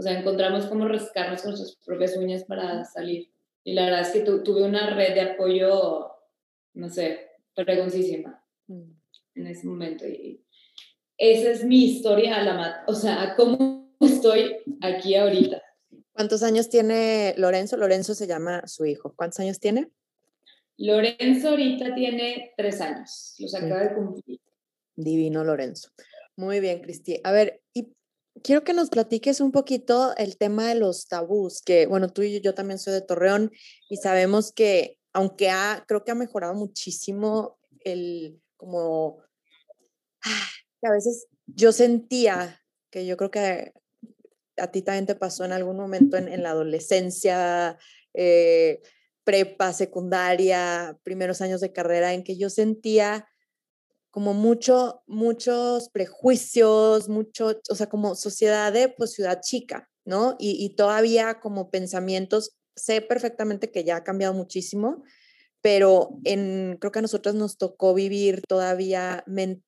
o 0.00 0.02
sea, 0.02 0.18
encontramos 0.18 0.64
cómo 0.64 0.88
rascarnos 0.88 1.42
con 1.42 1.54
sus 1.58 1.76
propias 1.84 2.16
uñas 2.16 2.44
para 2.44 2.84
salir. 2.86 3.30
Y 3.64 3.74
la 3.74 3.84
verdad 3.84 4.00
es 4.00 4.08
que 4.08 4.20
tuve 4.20 4.62
una 4.62 4.94
red 4.94 5.12
de 5.12 5.20
apoyo, 5.20 6.10
no 6.72 6.88
sé, 6.88 7.32
pregoncísima 7.54 8.42
mm. 8.68 8.92
en 9.34 9.46
ese 9.46 9.66
momento. 9.66 10.06
Y 10.06 10.42
esa 11.18 11.50
es 11.50 11.64
mi 11.64 11.84
historia 11.84 12.36
a 12.36 12.42
la 12.42 12.54
mat 12.54 12.76
o 12.86 12.94
sea, 12.94 13.34
cómo 13.36 13.92
estoy 14.00 14.56
aquí 14.80 15.16
ahorita. 15.16 15.60
¿Cuántos 16.12 16.42
años 16.42 16.70
tiene 16.70 17.34
Lorenzo? 17.36 17.76
Lorenzo 17.76 18.14
se 18.14 18.26
llama 18.26 18.66
su 18.68 18.86
hijo. 18.86 19.12
¿Cuántos 19.14 19.40
años 19.40 19.60
tiene? 19.60 19.90
Lorenzo 20.78 21.50
ahorita 21.50 21.94
tiene 21.94 22.54
tres 22.56 22.80
años, 22.80 23.34
los 23.38 23.54
acaba 23.54 23.82
de 23.82 23.94
cumplir. 23.94 24.40
Divino 24.96 25.44
Lorenzo. 25.44 25.90
Muy 26.36 26.60
bien, 26.60 26.80
Cristi. 26.80 27.20
A 27.22 27.32
ver, 27.32 27.60
y 27.74 27.92
quiero 28.42 28.64
que 28.64 28.72
nos 28.72 28.90
platiques 28.90 29.40
un 29.40 29.52
poquito 29.52 30.14
el 30.16 30.36
tema 30.36 30.68
de 30.68 30.74
los 30.74 31.06
tabús, 31.06 31.62
que 31.62 31.86
bueno, 31.86 32.12
tú 32.12 32.22
y 32.22 32.34
yo, 32.34 32.40
yo 32.40 32.54
también 32.54 32.78
soy 32.78 32.92
de 32.94 33.02
Torreón 33.02 33.50
y 33.88 33.96
sabemos 33.96 34.52
que 34.52 34.98
aunque 35.12 35.50
ha, 35.50 35.84
creo 35.88 36.04
que 36.04 36.12
ha 36.12 36.14
mejorado 36.14 36.54
muchísimo 36.54 37.58
el, 37.80 38.40
como, 38.56 39.18
ah, 40.22 40.48
que 40.80 40.88
a 40.88 40.92
veces 40.92 41.26
yo 41.46 41.72
sentía 41.72 42.60
que 42.90 43.06
yo 43.06 43.16
creo 43.16 43.30
que 43.30 43.72
a 44.56 44.70
ti 44.70 44.82
también 44.82 45.06
te 45.06 45.14
pasó 45.14 45.44
en 45.44 45.52
algún 45.52 45.76
momento 45.76 46.16
en, 46.16 46.42
la 46.42 46.50
adolescencia, 46.50 47.78
eh, 48.14 48.82
prepa, 49.24 49.72
secundaria, 49.72 50.98
primeros 51.02 51.40
años 51.40 51.60
de 51.60 51.72
carrera, 51.72 52.12
en 52.12 52.24
que 52.24 52.36
yo 52.36 52.50
sentía 52.50 53.28
como 54.10 54.34
mucho, 54.34 55.02
muchos 55.06 55.88
prejuicios, 55.90 57.08
mucho, 57.08 57.60
o 57.70 57.74
sea, 57.74 57.88
como 57.88 58.14
sociedad 58.14 58.72
de 58.72 58.88
pues 58.88 59.12
ciudad 59.12 59.40
chica, 59.40 59.88
¿no? 60.04 60.36
Y, 60.38 60.74
todavía 60.76 61.40
como 61.40 61.70
pensamientos, 61.70 62.56
sé 62.74 63.00
perfectamente 63.02 63.70
que 63.70 63.84
ya 63.84 63.96
ha 63.96 64.04
cambiado 64.04 64.34
muchísimo, 64.34 65.04
pero 65.62 66.18
en, 66.24 66.78
creo 66.80 66.90
que 66.90 67.00
a 67.00 67.02
nosotros 67.02 67.34
nos 67.34 67.58
tocó 67.58 67.94
vivir 67.94 68.42
todavía 68.48 69.24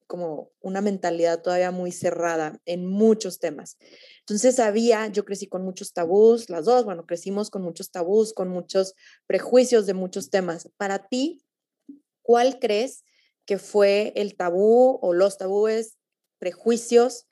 como 0.06 0.50
una 0.60 0.80
mentalidad 0.80 1.42
todavía 1.42 1.70
muy 1.70 1.92
cerrada 1.92 2.60
en 2.64 2.86
muchos 2.86 3.38
temas. 3.38 3.76
Entonces 4.20 4.58
había, 4.58 5.06
yo 5.08 5.24
crecí 5.24 5.46
con 5.46 5.62
muchos 5.64 5.92
tabús, 5.92 6.48
las 6.48 6.64
dos, 6.64 6.84
bueno, 6.84 7.06
crecimos 7.06 7.50
con 7.50 7.62
muchos 7.62 7.90
tabús, 7.90 8.32
con 8.32 8.48
muchos 8.48 8.94
prejuicios 9.26 9.86
de 9.86 9.94
muchos 9.94 10.30
temas. 10.30 10.68
Para 10.78 11.06
ti, 11.06 11.44
¿cuál 12.22 12.58
crees 12.58 13.04
que 13.46 13.58
fue 13.58 14.12
el 14.16 14.36
tabú 14.36 14.98
o 15.02 15.12
los 15.12 15.38
tabúes, 15.38 15.98
prejuicios 16.38 17.26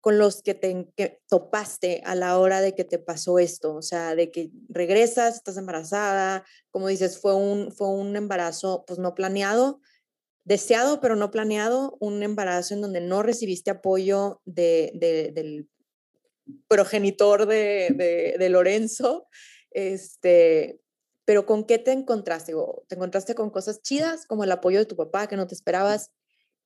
con 0.00 0.18
los 0.18 0.42
que 0.42 0.54
te 0.54 1.20
topaste 1.28 2.02
a 2.04 2.14
la 2.14 2.38
hora 2.38 2.60
de 2.60 2.74
que 2.74 2.84
te 2.84 2.98
pasó 2.98 3.38
esto? 3.38 3.74
O 3.74 3.82
sea, 3.82 4.14
de 4.14 4.30
que 4.30 4.50
regresas, 4.68 5.36
estás 5.36 5.56
embarazada, 5.56 6.44
como 6.70 6.88
dices, 6.88 7.18
fue 7.18 7.34
un, 7.34 7.72
fue 7.72 7.88
un 7.88 8.14
embarazo 8.16 8.84
pues 8.86 8.98
no 8.98 9.14
planeado, 9.14 9.80
deseado 10.44 11.00
pero 11.00 11.16
no 11.16 11.30
planeado, 11.30 11.96
un 12.00 12.22
embarazo 12.22 12.74
en 12.74 12.80
donde 12.80 13.00
no 13.00 13.22
recibiste 13.22 13.70
apoyo 13.70 14.40
de, 14.44 14.92
del 15.34 15.68
progenitor 16.68 17.46
de, 17.46 18.36
de, 18.38 18.48
Lorenzo, 18.48 19.26
este, 19.72 20.80
pero 21.26 21.44
¿con 21.44 21.64
qué 21.64 21.78
te 21.78 21.92
encontraste? 21.92 22.54
¿Te 22.88 22.94
encontraste 22.94 23.34
con 23.34 23.50
cosas 23.50 23.82
chidas, 23.82 24.26
como 24.26 24.44
el 24.44 24.52
apoyo 24.52 24.78
de 24.78 24.86
tu 24.86 24.96
papá 24.96 25.26
que 25.26 25.36
no 25.36 25.46
te 25.46 25.54
esperabas? 25.54 26.12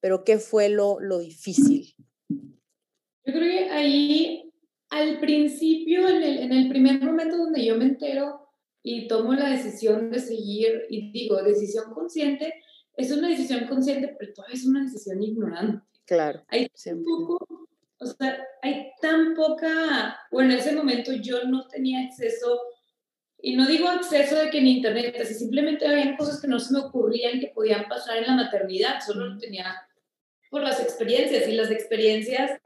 Pero 0.01 0.23
¿qué 0.23 0.39
fue 0.39 0.69
lo, 0.69 1.01
lo 1.01 1.19
difícil? 1.19 1.95
Yo 2.29 3.33
creo 3.33 3.43
que 3.43 3.71
ahí, 3.71 4.53
al 4.91 5.19
principio, 5.19 6.07
en 6.07 6.23
el, 6.23 6.39
en 6.39 6.53
el 6.53 6.69
primer 6.69 7.03
momento 7.03 7.39
donde 7.39 7.65
yo 7.65 7.77
me 7.77 7.87
entero 7.87 8.49
y 8.83 9.09
tomo 9.09 9.35
la 9.35 9.49
decisión 9.49 10.11
de 10.11 10.21
seguir, 10.21 10.83
y 10.91 11.11
digo, 11.11 11.43
decisión 11.43 11.93
consciente, 11.95 12.55
es 12.97 13.11
una 13.11 13.29
decisión 13.29 13.67
consciente, 13.67 14.15
pero 14.19 14.33
todavía 14.35 14.57
es 14.57 14.67
una 14.67 14.83
decisión 14.83 15.23
ignorante. 15.23 15.87
Claro. 16.05 16.45
Hay 16.49 16.71
un 16.87 17.05
poco, 17.05 17.69
o 17.99 18.07
sea, 18.07 18.45
hay 18.63 18.91
tan 19.01 19.35
poca, 19.35 20.19
bueno, 20.31 20.53
en 20.53 20.59
ese 20.59 20.73
momento 20.73 21.13
yo 21.13 21.45
no 21.45 21.67
tenía 21.69 22.05
acceso, 22.07 22.61
y 23.43 23.57
no 23.57 23.67
digo 23.67 23.89
acceso 23.89 24.37
de 24.37 24.51
que 24.51 24.59
en 24.59 24.67
internet, 24.67 25.17
así 25.21 25.35
simplemente 25.35 25.87
había 25.87 26.17
cosas 26.17 26.41
que 26.41 26.49
no 26.49 26.59
se 26.59 26.73
me 26.73 26.81
ocurrían 26.81 27.41
que 27.41 27.49
podían 27.49 27.89
pasar 27.89 28.19
en 28.19 28.27
la 28.27 28.35
maternidad, 28.35 29.01
solo 29.05 29.27
lo 29.27 29.39
tenía 29.39 29.77
por 30.51 30.63
las 30.63 30.81
experiencias, 30.81 31.49
y 31.49 31.53
las 31.53 31.71
experiencias 31.71 32.61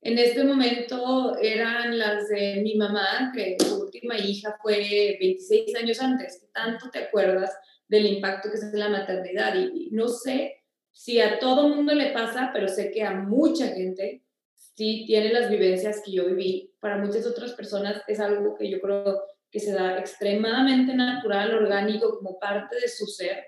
en 0.00 0.18
este 0.18 0.44
momento 0.44 1.36
eran 1.38 1.98
las 1.98 2.28
de 2.28 2.60
mi 2.62 2.76
mamá, 2.76 3.32
que 3.34 3.56
su 3.58 3.82
última 3.82 4.16
hija 4.16 4.56
fue 4.62 5.16
26 5.20 5.74
años 5.76 6.00
antes. 6.00 6.46
¿Tanto 6.52 6.88
te 6.90 7.00
acuerdas 7.00 7.56
del 7.88 8.06
impacto 8.06 8.50
que 8.50 8.56
es 8.56 8.72
la 8.72 8.88
maternidad? 8.88 9.54
Y, 9.56 9.90
no 9.90 10.08
sé 10.08 10.62
si 10.92 11.20
a 11.20 11.38
todo 11.38 11.68
mundo 11.68 11.94
le 11.94 12.10
pasa, 12.10 12.50
pero 12.52 12.68
sé 12.68 12.90
que 12.90 13.02
a 13.02 13.12
mucha 13.12 13.68
gente 13.68 14.22
sí 14.54 15.04
tiene 15.06 15.32
las 15.32 15.50
vivencias 15.50 16.00
que 16.04 16.12
yo 16.12 16.26
viví. 16.26 16.72
Para 16.80 16.98
muchas 16.98 17.26
otras 17.26 17.52
personas 17.52 18.02
es 18.06 18.20
algo 18.20 18.56
que 18.56 18.70
yo 18.70 18.80
creo 18.80 19.22
que 19.50 19.60
se 19.60 19.72
da 19.72 19.98
extremadamente 19.98 20.94
natural, 20.94 21.54
orgánico, 21.54 22.18
como 22.18 22.38
parte 22.38 22.76
de 22.80 22.88
su 22.88 23.06
ser. 23.06 23.44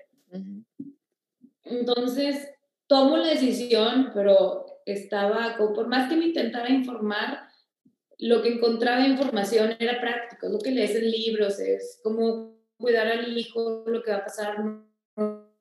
Entonces, 1.63 2.49
tomo 2.87 3.17
la 3.17 3.27
decisión, 3.27 4.11
pero 4.13 4.65
estaba, 4.85 5.55
por 5.57 5.87
más 5.87 6.09
que 6.09 6.17
me 6.17 6.25
intentara 6.25 6.69
informar, 6.69 7.47
lo 8.17 8.41
que 8.41 8.49
encontraba 8.49 9.07
información 9.07 9.75
era 9.79 9.99
práctico, 9.99 10.47
lo 10.47 10.59
que 10.59 10.71
lees 10.71 10.95
en 10.95 11.09
libros, 11.09 11.59
es 11.59 11.99
cómo 12.03 12.55
cuidar 12.77 13.07
al 13.07 13.37
hijo, 13.37 13.83
lo 13.87 14.03
que 14.03 14.11
va 14.11 14.17
a 14.17 14.25
pasar, 14.25 14.59
no 14.59 15.51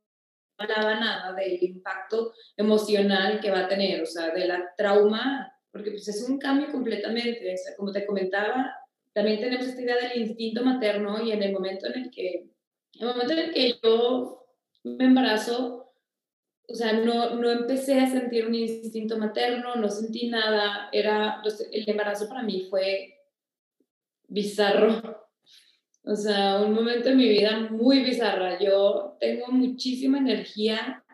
hablaba 0.59 1.01
nada 1.01 1.33
del 1.33 1.63
impacto 1.63 2.33
emocional 2.57 3.41
que 3.41 3.51
va 3.51 3.61
a 3.61 3.69
tener, 3.69 4.03
o 4.03 4.07
sea, 4.07 4.31
de 4.31 4.47
la 4.47 4.75
trauma, 4.77 5.53
porque 5.73 5.91
pues 5.93 6.09
es 6.09 6.29
un 6.29 6.39
cambio 6.39 6.71
completamente, 6.71 7.55
o 7.55 7.57
sea, 7.57 7.77
como 7.77 7.93
te 7.93 8.05
comentaba, 8.05 8.75
también 9.13 9.41
tenemos 9.41 9.67
esta 9.67 9.83
idea 9.83 9.97
del 9.97 10.23
instinto 10.23 10.65
materno 10.65 11.23
y 11.25 11.33
en 11.33 11.43
el 11.43 11.53
momento 11.53 11.87
en 11.87 12.05
el 12.05 12.11
que, 12.11 12.51
el 12.99 13.07
momento 13.07 13.33
en 13.33 13.39
el 13.39 13.53
que 13.53 13.79
yo 13.83 14.47
me 14.85 15.05
embarazo, 15.05 15.93
o 16.69 16.75
sea, 16.75 16.93
no, 16.93 17.35
no 17.35 17.51
empecé 17.51 18.01
a 18.01 18.09
sentir 18.09 18.47
un 18.47 18.55
instinto 18.55 19.19
materno, 19.19 19.75
no 19.77 19.89
sentí 19.89 20.29
nada, 20.29 20.89
era, 20.93 21.43
el 21.73 21.89
embarazo 21.89 22.29
para 22.29 22.43
mí 22.43 22.67
fue 22.71 23.17
bizarro, 24.29 25.29
o 26.05 26.17
sea, 26.17 26.61
un 26.61 26.73
momento 26.73 27.11
en 27.11 27.17
mi 27.17 27.29
vida 27.29 27.69
muy 27.71 28.03
bizarra. 28.03 28.59
Yo 28.59 29.17
tengo 29.21 29.49
muchísima 29.49 30.19
energía 30.19 31.05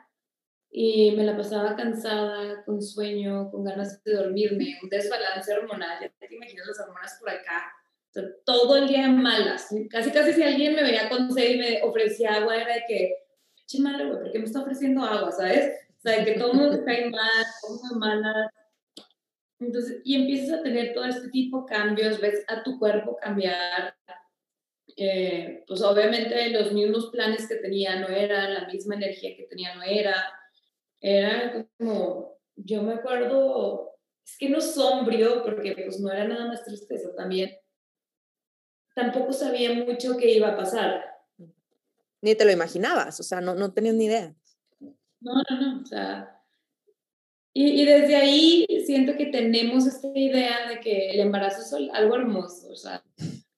y 0.71 1.13
me 1.13 1.25
la 1.25 1.37
pasaba 1.37 1.75
cansada, 1.75 2.65
con 2.65 2.83
sueño, 2.83 3.51
con 3.51 3.65
ganas 3.65 4.03
de 4.05 4.13
dormirme, 4.13 4.79
un 4.83 4.89
desbalance 4.89 5.53
hormonal, 5.53 6.03
ya 6.03 6.11
te 6.29 6.35
imaginas 6.35 6.67
las 6.67 6.81
hormonas 6.81 7.17
por 7.19 7.31
acá, 7.31 7.73
todo 8.45 8.77
el 8.77 8.89
día 8.89 9.05
en 9.05 9.23
malas. 9.23 9.69
Casi, 9.91 10.11
casi 10.11 10.33
si 10.33 10.43
alguien 10.43 10.75
me 10.75 10.83
veía 10.83 11.09
con 11.09 11.33
sed 11.33 11.55
y 11.55 11.59
me 11.59 11.83
ofrecía 11.83 12.35
agua, 12.35 12.57
era 12.57 12.75
de 12.75 12.83
que 12.89 13.27
che 13.67 13.81
madre, 13.81 14.07
güey, 14.07 14.21
¿por 14.21 14.33
qué 14.33 14.39
me 14.39 14.45
está 14.45 14.61
ofreciendo 14.61 15.03
agua, 15.03 15.33
sabes? 15.33 15.73
O 15.99 16.01
sea, 16.01 16.25
que 16.25 16.33
todo 16.33 16.55
mundo 16.55 16.85
cae 16.85 17.11
mal, 17.11 17.45
todo 17.63 17.81
el 17.93 17.99
mala. 17.99 18.53
Entonces, 19.59 20.03
y 20.05 20.15
empiezas 20.15 20.61
a 20.61 20.63
tener 20.63 20.95
todo 20.95 21.05
este 21.05 21.29
tipo 21.31 21.63
de 21.63 21.75
cambios, 21.75 22.21
ves 22.21 22.45
a 22.49 22.63
tu 22.63 22.79
cuerpo 22.79 23.17
cambiar. 23.21 23.97
Eh, 24.97 25.65
pues 25.67 25.83
obviamente 25.83 26.51
los 26.51 26.73
mismos 26.73 27.11
planes 27.11 27.49
que 27.49 27.57
tenía 27.57 27.99
no 28.01 28.09
eran, 28.09 28.55
la 28.55 28.67
misma 28.67 28.95
energía 28.95 29.37
que 29.37 29.45
tenía 29.45 29.75
no 29.75 29.83
era. 29.83 30.15
Era 31.01 31.67
como, 31.77 32.39
yo 32.55 32.83
me 32.83 32.95
acuerdo, 32.95 33.99
es 34.25 34.37
que 34.39 34.49
no 34.49 34.61
sombrío, 34.61 35.43
porque 35.43 35.73
pues 35.73 36.01
no 36.01 36.11
era 36.13 36.27
nada 36.27 36.47
más 36.47 36.65
tristeza 36.65 37.15
también. 37.17 37.51
Tampoco 38.97 39.33
sabía 39.33 39.73
mucho 39.75 40.17
qué 40.17 40.33
iba 40.33 40.49
a 40.49 40.57
pasar 40.57 41.17
ni 42.27 42.35
te 42.35 42.45
lo 42.45 42.51
imaginabas, 42.51 43.21
o 43.21 43.23
sea, 43.23 43.41
no, 43.41 43.55
no 43.55 43.73
tenías 43.73 43.95
ni 43.95 44.07
idea. 44.07 44.35
No, 45.21 45.35
no, 45.49 45.61
no, 45.61 45.83
o 45.83 45.87
sea, 45.87 46.43
y, 47.53 47.83
y, 47.83 47.85
desde 47.85 48.17
ahí 48.17 48.67
siento 48.85 49.17
que 49.17 49.27
tenemos 49.27 49.87
esta 49.87 50.09
idea 50.09 50.69
de 50.69 50.81
que 50.81 51.11
el 51.11 51.21
embarazo 51.21 51.63
es 51.63 51.91
algo 51.93 52.17
hermoso, 52.17 52.69
o 52.71 52.77
sea, 52.77 53.03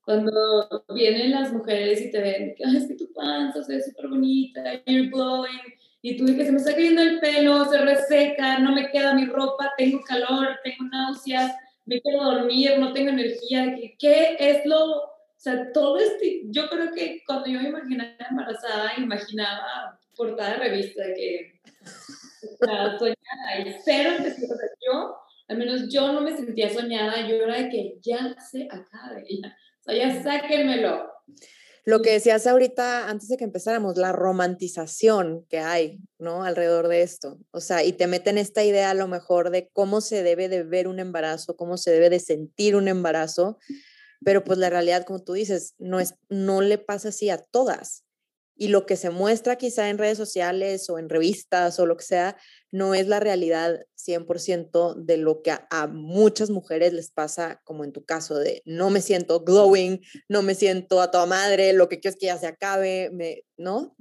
cuando 0.05 0.85
vienen 0.95 1.31
las 1.31 1.53
mujeres 1.53 2.01
y 2.03 2.11
te 2.11 2.21
ven, 2.21 2.55
que 2.55 2.65
es 2.65 2.87
que 2.87 2.95
tu 2.95 3.13
panza 3.13 3.63
se 3.65 3.75
ve 3.75 3.83
súper 3.83 4.09
bonita, 4.09 4.63
you're 4.85 5.09
glowing, 5.09 5.75
y 6.01 6.17
tú 6.17 6.27
dices, 6.27 6.47
se 6.47 6.53
me 6.53 6.59
está 6.59 6.75
cayendo 6.75 7.03
el 7.03 7.21
pelo, 7.21 7.65
se 7.65 7.79
reseca, 7.79 8.59
no 8.59 8.73
me 8.73 8.91
queda 8.91 9.15
mi 9.15 9.25
ropa, 9.25 9.73
tengo 9.77 10.01
calor, 10.03 10.59
tengo 10.63 10.85
náuseas, 10.91 11.55
me 11.87 12.01
quiero 12.01 12.23
dormir, 12.23 12.79
no 12.79 12.93
tengo 12.93 13.09
energía, 13.09 13.75
¿qué 13.99 14.37
es 14.39 14.65
lo 14.67 15.18
o 15.39 15.41
sea, 15.41 15.71
todo 15.73 15.99
este, 15.99 16.43
yo 16.47 16.69
creo 16.69 16.93
que 16.93 17.23
cuando 17.25 17.47
yo 17.47 17.61
me 17.61 17.69
imaginaba 17.69 18.11
embarazada, 18.29 18.91
imaginaba 18.99 19.97
portada 20.17 20.55
de 20.55 20.57
revista 20.57 21.05
de 21.05 21.15
que, 21.15 21.61
o 22.61 22.99
soñada, 22.99 23.61
y 23.65 23.73
cero 23.85 24.15
o 24.19 24.23
sea, 24.25 24.69
yo, 24.85 25.17
al 25.47 25.59
menos 25.59 25.89
yo 25.93 26.13
no 26.13 26.23
me 26.23 26.37
sentía 26.37 26.69
soñada, 26.69 27.25
yo 27.29 27.37
era 27.37 27.57
de 27.57 27.69
que 27.69 27.99
ya 28.03 28.35
se 28.51 28.65
acabe, 28.65 29.25
ya, 29.29 29.57
o 29.81 29.83
sea, 29.85 29.95
ya 29.95 30.23
sáquenmelo. 30.25 31.09
Lo 31.85 32.03
que 32.03 32.11
decías 32.11 32.47
ahorita, 32.49 33.09
antes 33.09 33.29
de 33.29 33.37
que 33.37 33.45
empezáramos, 33.45 33.97
la 33.97 34.11
romantización 34.11 35.47
que 35.49 35.61
hay, 35.61 36.01
¿no? 36.19 36.43
Alrededor 36.43 36.89
de 36.89 37.03
esto. 37.03 37.39
O 37.51 37.61
sea, 37.61 37.83
y 37.85 37.93
te 37.93 38.09
meten 38.09 38.37
esta 38.37 38.63
idea 38.65 38.91
a 38.91 38.95
lo 38.95 39.07
mejor 39.07 39.51
de 39.51 39.71
cómo 39.73 40.03
se 40.03 40.23
debe 40.23 40.49
de 40.49 40.65
ver 40.65 40.89
un 40.89 40.99
embarazo, 40.99 41.57
cómo 41.57 41.79
se 41.79 41.93
debe 41.93 42.11
de 42.11 42.19
sentir 42.19 42.77
un 42.77 42.89
embarazo, 42.89 43.59
pero 44.25 44.45
pues 44.45 44.59
la 44.59 44.71
realidad, 44.71 45.05
como 45.05 45.23
tú 45.23 45.33
dices, 45.33 45.75
no, 45.79 46.01
es, 46.01 46.15
no 46.29 46.61
le 46.61 46.79
pasa 46.79 47.09
así 47.09 47.31
a 47.31 47.39
todas. 47.39 48.05
Y 48.61 48.69
lo 48.69 48.87
que 48.87 48.97
se 48.97 49.11
muestra 49.11 49.57
quizá 49.57 49.89
en 49.89 49.99
redes 49.99 50.19
sociales 50.19 50.91
o 50.91 50.99
en 50.99 51.09
revistas 51.09 51.79
o 51.79 51.87
lo 51.87 51.97
que 51.97 52.05
sea, 52.05 52.37
no 52.73 52.95
es 52.95 53.07
la 53.07 53.21
realidad 53.21 53.87
100% 53.95 54.97
de 54.97 55.17
lo 55.17 55.43
que 55.43 55.53
a, 55.53 55.87
muchas 55.87 56.51
mujeres 56.51 56.93
les 56.93 57.13
pasa, 57.13 57.61
como 57.63 57.85
en 57.85 57.93
tu 57.93 58.05
caso, 58.05 58.37
de 58.37 58.63
no 58.65 58.91
me 58.91 59.01
siento 59.01 59.45
glowing, 59.45 60.01
no 60.29 60.43
me 60.43 60.57
siento 60.57 61.01
a 61.01 61.13
toda 61.13 61.27
madre, 61.27 61.73
lo 61.73 61.89
que 61.89 62.01
quiero 62.01 62.15
es 62.15 62.21
que 62.21 62.27
ya 62.27 62.37
se 62.37 62.49
acabe, 62.49 63.11
me, 63.13 63.45
¿no? 63.57 63.95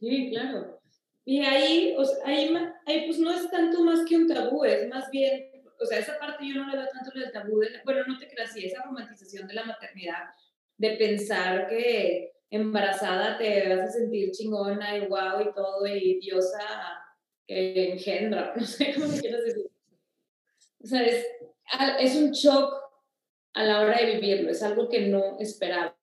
Sí, 0.00 0.30
claro. 0.30 0.80
Y 1.26 1.42
ahí, 1.42 1.94
ahí, 2.24 2.56
ahí, 2.86 3.04
pues 3.04 3.18
no 3.18 3.30
es 3.30 3.50
tanto 3.50 3.82
más 3.84 4.00
que 4.08 4.16
un 4.16 4.28
tabú, 4.28 4.64
es 4.64 4.88
más 4.88 5.10
bien, 5.10 5.57
o 5.80 5.86
sea, 5.86 5.98
esa 5.98 6.18
parte 6.18 6.46
yo 6.46 6.54
no 6.56 6.70
le 6.70 6.76
veo 6.76 6.88
tanto 6.88 7.18
del 7.18 7.30
tabú, 7.30 7.60
bueno, 7.84 8.04
no 8.06 8.18
te 8.18 8.28
creas, 8.28 8.52
sí, 8.52 8.64
esa 8.64 8.82
romantización 8.82 9.46
de 9.46 9.54
la 9.54 9.64
maternidad, 9.64 10.24
de 10.76 10.96
pensar 10.96 11.68
que 11.68 12.32
embarazada 12.50 13.38
te 13.38 13.68
vas 13.68 13.80
a 13.80 13.90
sentir 13.90 14.30
chingona 14.32 14.96
y 14.96 15.06
guau 15.06 15.42
y 15.42 15.54
todo, 15.54 15.86
y 15.86 16.18
diosa 16.20 16.58
que 17.46 17.92
engendra, 17.92 18.54
no 18.56 18.64
sé 18.64 18.94
cómo 18.94 19.08
quieras 19.18 19.44
decir. 19.44 19.70
O 20.82 20.86
sea, 20.86 21.02
es, 21.02 21.26
es 22.00 22.16
un 22.16 22.30
shock 22.30 22.72
a 23.54 23.64
la 23.64 23.80
hora 23.80 23.98
de 23.98 24.14
vivirlo, 24.14 24.50
es 24.50 24.62
algo 24.62 24.88
que 24.88 25.08
no 25.08 25.38
esperaba. 25.40 25.96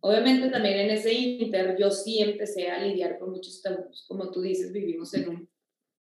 Obviamente 0.00 0.50
también 0.50 0.78
en 0.78 0.90
ese 0.90 1.12
inter 1.12 1.76
yo 1.78 1.90
sí 1.90 2.20
empecé 2.20 2.68
a 2.68 2.82
lidiar 2.82 3.18
con 3.18 3.30
muchos 3.30 3.62
tabús, 3.62 4.04
como 4.08 4.30
tú 4.30 4.40
dices, 4.40 4.72
vivimos 4.72 5.12
en 5.14 5.28
un, 5.28 5.50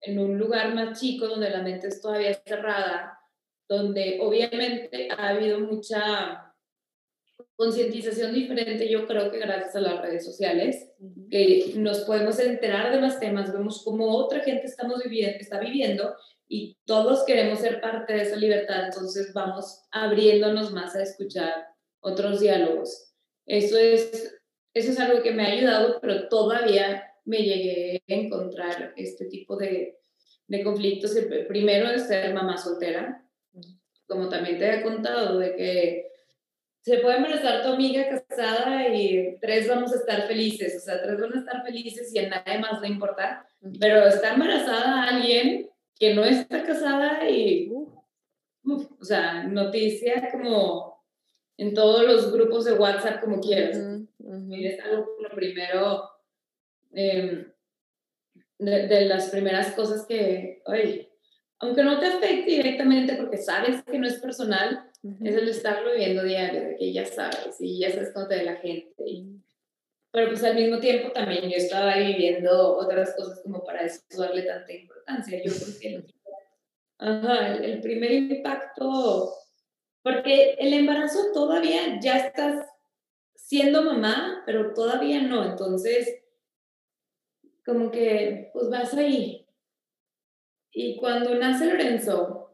en 0.02 0.20
un 0.20 0.38
lugar 0.38 0.74
más 0.74 1.00
chico 1.00 1.28
donde 1.28 1.50
la 1.50 1.62
mente 1.62 1.88
es 1.88 2.02
todavía 2.02 2.34
cerrada, 2.46 3.20
donde 3.68 4.20
obviamente 4.22 5.10
ha 5.10 5.30
habido 5.30 5.60
mucha 5.60 6.54
concientización 7.56 8.34
diferente, 8.34 8.90
yo 8.90 9.08
creo 9.08 9.32
que 9.32 9.40
gracias 9.40 9.76
a 9.76 9.82
las 9.82 10.02
redes 10.02 10.26
sociales, 10.26 10.92
que 11.30 11.74
nos 11.76 12.00
podemos 12.02 12.38
enterar 12.40 12.92
de 12.92 13.00
más 13.00 13.20
temas, 13.20 13.54
vemos 13.54 13.82
cómo 13.84 14.14
otra 14.16 14.42
gente 14.42 14.66
estamos 14.66 15.02
viviendo, 15.04 15.38
está 15.40 15.60
viviendo 15.60 16.16
y 16.48 16.78
todos 16.86 17.24
queremos 17.26 17.60
ser 17.60 17.82
parte 17.82 18.14
de 18.14 18.22
esa 18.24 18.36
libertad, 18.36 18.86
entonces 18.86 19.34
vamos 19.34 19.84
abriéndonos 19.92 20.72
más 20.72 20.96
a 20.96 21.04
escuchar 21.04 21.68
otros 22.02 22.40
diálogos. 22.40 23.14
Eso 23.46 23.78
es, 23.78 24.38
eso 24.74 24.92
es 24.92 25.00
algo 25.00 25.24
que 25.24 25.32
me 25.32 25.44
ha 25.44 25.52
ayudado, 25.52 26.00
pero 26.02 26.28
todavía 26.28 27.04
me 27.26 27.38
llegué 27.38 28.04
a 28.08 28.14
encontrar 28.14 28.94
este 28.96 29.26
tipo 29.26 29.58
de, 29.58 30.00
de 30.48 30.64
conflictos. 30.64 31.16
El 31.16 31.48
primero 31.48 31.90
es 31.90 32.08
ser 32.08 32.34
mamá 32.34 32.58
soltera, 32.58 33.24
como 34.08 34.30
también 34.30 34.60
te 34.60 34.74
he 34.74 34.84
contado, 34.84 35.40
de 35.40 35.56
que 35.56 36.12
se 36.82 37.00
puede 37.00 37.18
embarazar 37.18 37.64
tu 37.64 37.70
amiga 37.70 38.08
casada 38.08 38.88
y 38.96 39.38
tres 39.42 39.68
vamos 39.68 39.92
a 39.92 39.96
estar 39.96 40.28
felices, 40.28 40.78
o 40.78 40.80
sea, 40.80 41.02
tres 41.02 41.20
van 41.20 41.34
a 41.34 41.40
estar 41.40 41.64
felices 41.64 42.14
y 42.14 42.20
a 42.20 42.30
nadie 42.30 42.60
más 42.60 42.80
le 42.80 42.90
importa, 42.90 43.48
pero 43.80 44.06
está 44.06 44.36
embarazada 44.36 45.04
alguien 45.04 45.68
que 45.98 46.14
no 46.14 46.24
está 46.24 46.64
casada 46.64 47.28
y, 47.28 47.72
o 47.72 49.04
sea, 49.04 49.46
noticia 49.46 50.30
como 50.32 51.04
en 51.58 51.74
todos 51.74 52.06
los 52.06 52.32
grupos 52.32 52.66
de 52.66 52.74
WhatsApp 52.74 53.22
como 53.22 53.40
quieras. 53.40 53.78
Es 54.52 54.80
algo 54.82 55.08
lo 55.20 55.30
primero, 55.30 56.04
em, 56.96 57.52
de, 58.58 59.06
las 59.06 59.30
primeras 59.30 59.74
cosas 59.74 60.06
que, 60.06 60.62
oye, 60.66 61.12
aunque 61.60 61.84
no 61.84 62.00
te 62.00 62.08
afecte 62.08 62.52
directamente 62.52 63.16
porque 63.16 63.38
sabes 63.38 63.84
que 63.84 64.00
no 64.00 64.08
es 64.08 64.20
personal, 64.20 64.90
es 65.24 65.36
el 65.36 65.48
estarlo 65.48 65.92
viviendo 65.92 66.24
diario, 66.24 66.62
de 66.62 66.76
que 66.78 66.92
ya 66.92 67.06
sabes 67.06 67.58
y 67.60 67.80
ya 67.80 67.92
sabes 67.92 68.12
cómo 68.14 68.28
te 68.28 68.38
ve 68.38 68.44
la 68.44 68.56
gente. 68.56 69.04
pero 70.12 70.30
pues 70.30 70.44
al 70.44 70.56
mismo 70.56 70.80
tiempo 70.80 71.12
también 71.12 71.44
yo 71.44 71.58
estaba 71.58 71.98
viviendo 71.98 72.78
otras 72.78 73.14
cosas 73.16 73.42
como 73.44 73.64
para 73.64 73.84
eso 73.84 74.02
darle 74.18 74.44
tanta 74.44 74.74
importancia. 74.74 75.42
Yo 75.44 75.52
creo 75.52 75.80
que 75.80 76.06
ajá, 76.98 77.56
el 77.56 77.82
primer 77.82 78.12
impacto 78.12 79.34
porque 80.06 80.56
el 80.60 80.72
embarazo 80.72 81.32
todavía 81.34 82.00
ya 82.00 82.18
estás 82.18 82.64
siendo 83.34 83.82
mamá, 83.82 84.44
pero 84.46 84.72
todavía 84.76 85.24
no. 85.24 85.44
Entonces, 85.44 86.22
como 87.66 87.92
que, 87.92 88.52
pues 88.54 88.70
vas 88.70 88.94
ahí. 88.94 89.48
Y 90.72 90.98
cuando 90.98 91.34
nace 91.36 91.66
Lorenzo, 91.66 92.52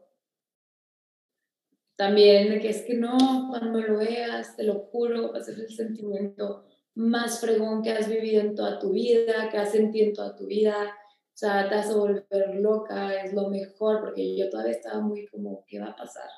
también 1.96 2.60
que 2.60 2.70
es 2.70 2.82
que 2.82 2.94
no, 2.94 3.48
cuando 3.50 3.80
lo 3.80 3.98
veas, 3.98 4.56
te 4.56 4.64
lo 4.64 4.74
juro, 4.90 5.32
va 5.32 5.38
a 5.38 5.42
ser 5.42 5.58
el 5.58 5.70
sentimiento 5.70 6.64
más 6.94 7.40
fregón 7.40 7.82
que 7.82 7.90
has 7.90 8.08
vivido 8.08 8.40
en 8.40 8.54
toda 8.54 8.78
tu 8.78 8.92
vida, 8.92 9.48
que 9.50 9.58
has 9.58 9.72
sentido 9.72 10.06
en 10.06 10.14
toda 10.14 10.34
tu 10.34 10.46
vida. 10.46 10.96
O 11.34 11.36
sea, 11.36 11.68
te 11.68 11.74
vas 11.74 11.90
a 11.90 11.96
volver 11.96 12.56
loca, 12.56 13.22
es 13.22 13.32
lo 13.32 13.48
mejor, 13.48 14.00
porque 14.00 14.36
yo 14.36 14.50
todavía 14.50 14.72
estaba 14.72 15.00
muy 15.00 15.26
como, 15.26 15.64
¿qué 15.66 15.80
va 15.80 15.88
a 15.88 15.96
pasar? 15.96 16.28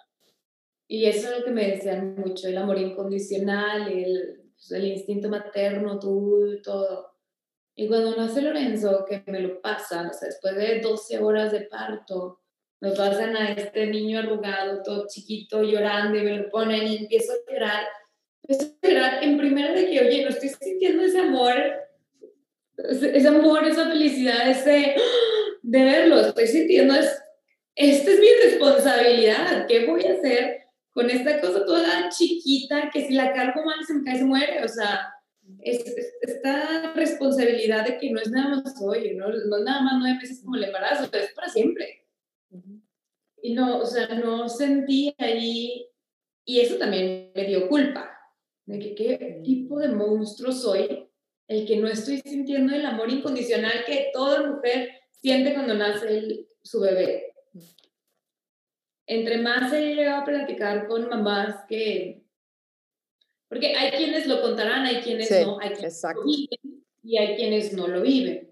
Y 0.87 1.07
eso 1.07 1.31
es 1.31 1.39
lo 1.39 1.45
que 1.45 1.51
me 1.51 1.71
decían 1.71 2.15
mucho, 2.15 2.47
el 2.47 2.59
amor 2.59 2.79
incondicional, 2.79 3.91
el, 3.91 4.53
pues, 4.55 4.71
el 4.73 4.87
instinto 4.87 5.29
materno, 5.29 5.99
tú, 5.99 6.61
todo. 6.63 7.14
Y 7.77 7.89
cuando 7.89 8.17
nace 8.17 8.43
Lorenzo, 8.43 9.05
que 9.09 9.23
me 9.27 9.41
lo 9.41 9.61
pasan, 9.61 10.07
o 10.07 10.13
sea, 10.13 10.29
después 10.29 10.55
de 10.55 10.81
12 10.81 11.19
horas 11.19 11.53
de 11.53 11.63
parto, 11.63 12.41
me 12.81 12.91
pasan 12.93 13.37
a 13.37 13.53
este 13.53 13.87
niño 13.87 14.21
arrugado, 14.21 14.83
todo 14.83 15.07
chiquito, 15.09 15.63
llorando, 15.63 16.19
y 16.19 16.23
me 16.23 16.39
lo 16.39 16.51
ponen 16.51 16.87
y 16.87 16.97
empiezo 16.99 17.33
a 17.33 17.53
llorar. 17.53 17.85
Empiezo 18.43 18.77
a 18.83 18.87
llorar 18.87 19.25
en 19.25 19.39
primera 19.39 19.73
de 19.73 19.91
que, 19.91 20.01
oye, 20.01 20.23
no 20.23 20.29
estoy 20.29 20.51
sintiendo 20.51 21.03
ese 21.03 21.21
amor, 21.21 21.55
ese, 22.77 23.29
amor, 23.29 23.67
esa 23.67 23.89
felicidad, 23.89 24.49
ese 24.49 24.95
de 25.63 25.85
verlo, 25.85 26.21
estoy 26.21 26.47
sintiendo, 26.47 26.95
es, 26.95 27.23
esta 27.75 28.11
es 28.11 28.21
mi 28.21 28.29
responsabilidad, 28.45 29.67
¿qué 29.67 29.87
voy 29.87 30.05
a 30.05 30.13
hacer? 30.13 30.65
con 30.95 31.11
esta 31.11 31.41
cosa 31.41 31.67
toda 31.67 32.09
chiquita 32.09 32.89
que 32.91 33.07
si 33.07 33.15
la 33.15 33.33
cargo 33.33 33.65
mal 33.65 33.85
se 33.85 33.95
me 33.95 34.05
cae, 34.05 34.19
se 34.19 34.25
muere, 34.25 34.65
o 34.65 34.69
sea, 34.69 35.13
es, 35.61 35.85
esta 36.23 36.93
responsabilidad 36.95 37.87
de 37.87 37.99
que 37.99 38.11
no 38.11 38.21
es 38.21 38.31
nada 38.31 38.57
más 38.57 38.81
hoy, 38.81 39.15
¿no? 39.15 39.29
no 39.29 39.57
es 39.57 39.65
nada 39.65 39.83
más 39.83 39.95
nueve 39.99 40.19
meses 40.21 40.41
como 40.43 40.57
el 40.57 40.65
embarazo, 40.65 41.05
es 41.13 41.33
para 41.35 41.49
siempre. 41.49 42.07
Y 43.43 43.55
no, 43.55 43.79
o 43.79 43.87
sea, 43.87 44.09
no 44.15 44.49
sentí 44.49 45.15
ahí, 45.19 45.87
y 46.45 46.61
eso 46.61 46.77
también 46.77 47.33
me 47.35 47.45
dio 47.47 47.69
culpa, 47.69 48.11
de 48.67 48.79
que 48.79 48.95
qué 48.95 49.41
tipo 49.45 49.79
de 49.79 49.89
monstruo 49.89 50.53
soy, 50.53 51.09
el 51.49 51.67
que 51.67 51.77
no 51.77 51.89
estoy 51.89 52.21
sintiendo 52.25 52.75
el 52.75 52.87
amor 52.87 53.11
incondicional 53.11 53.85
que 53.87 54.11
toda 54.13 54.51
mujer 54.51 54.89
siente 55.11 55.53
cuando 55.53 55.75
nace 55.75 56.47
su 56.63 56.81
bebé 56.81 57.35
entre 59.07 59.39
más 59.39 59.73
he 59.73 59.95
llegado 59.95 60.23
a 60.23 60.25
platicar 60.25 60.87
con 60.87 61.09
mamás 61.09 61.65
que, 61.69 62.24
porque 63.55 63.77
hay 63.77 63.93
quienes 63.93 64.27
lo 64.27 64.43
contarán, 64.43 64.85
hay 64.85 64.97
quienes 64.97 65.31
no, 65.47 65.61
hay 65.61 65.71
quienes 65.71 66.03
lo 66.03 66.25
viven 66.25 66.85
y 67.05 67.19
hay 67.19 67.37
quienes 67.37 67.73
no 67.73 67.87
lo 67.87 68.03
viven. 68.03 68.51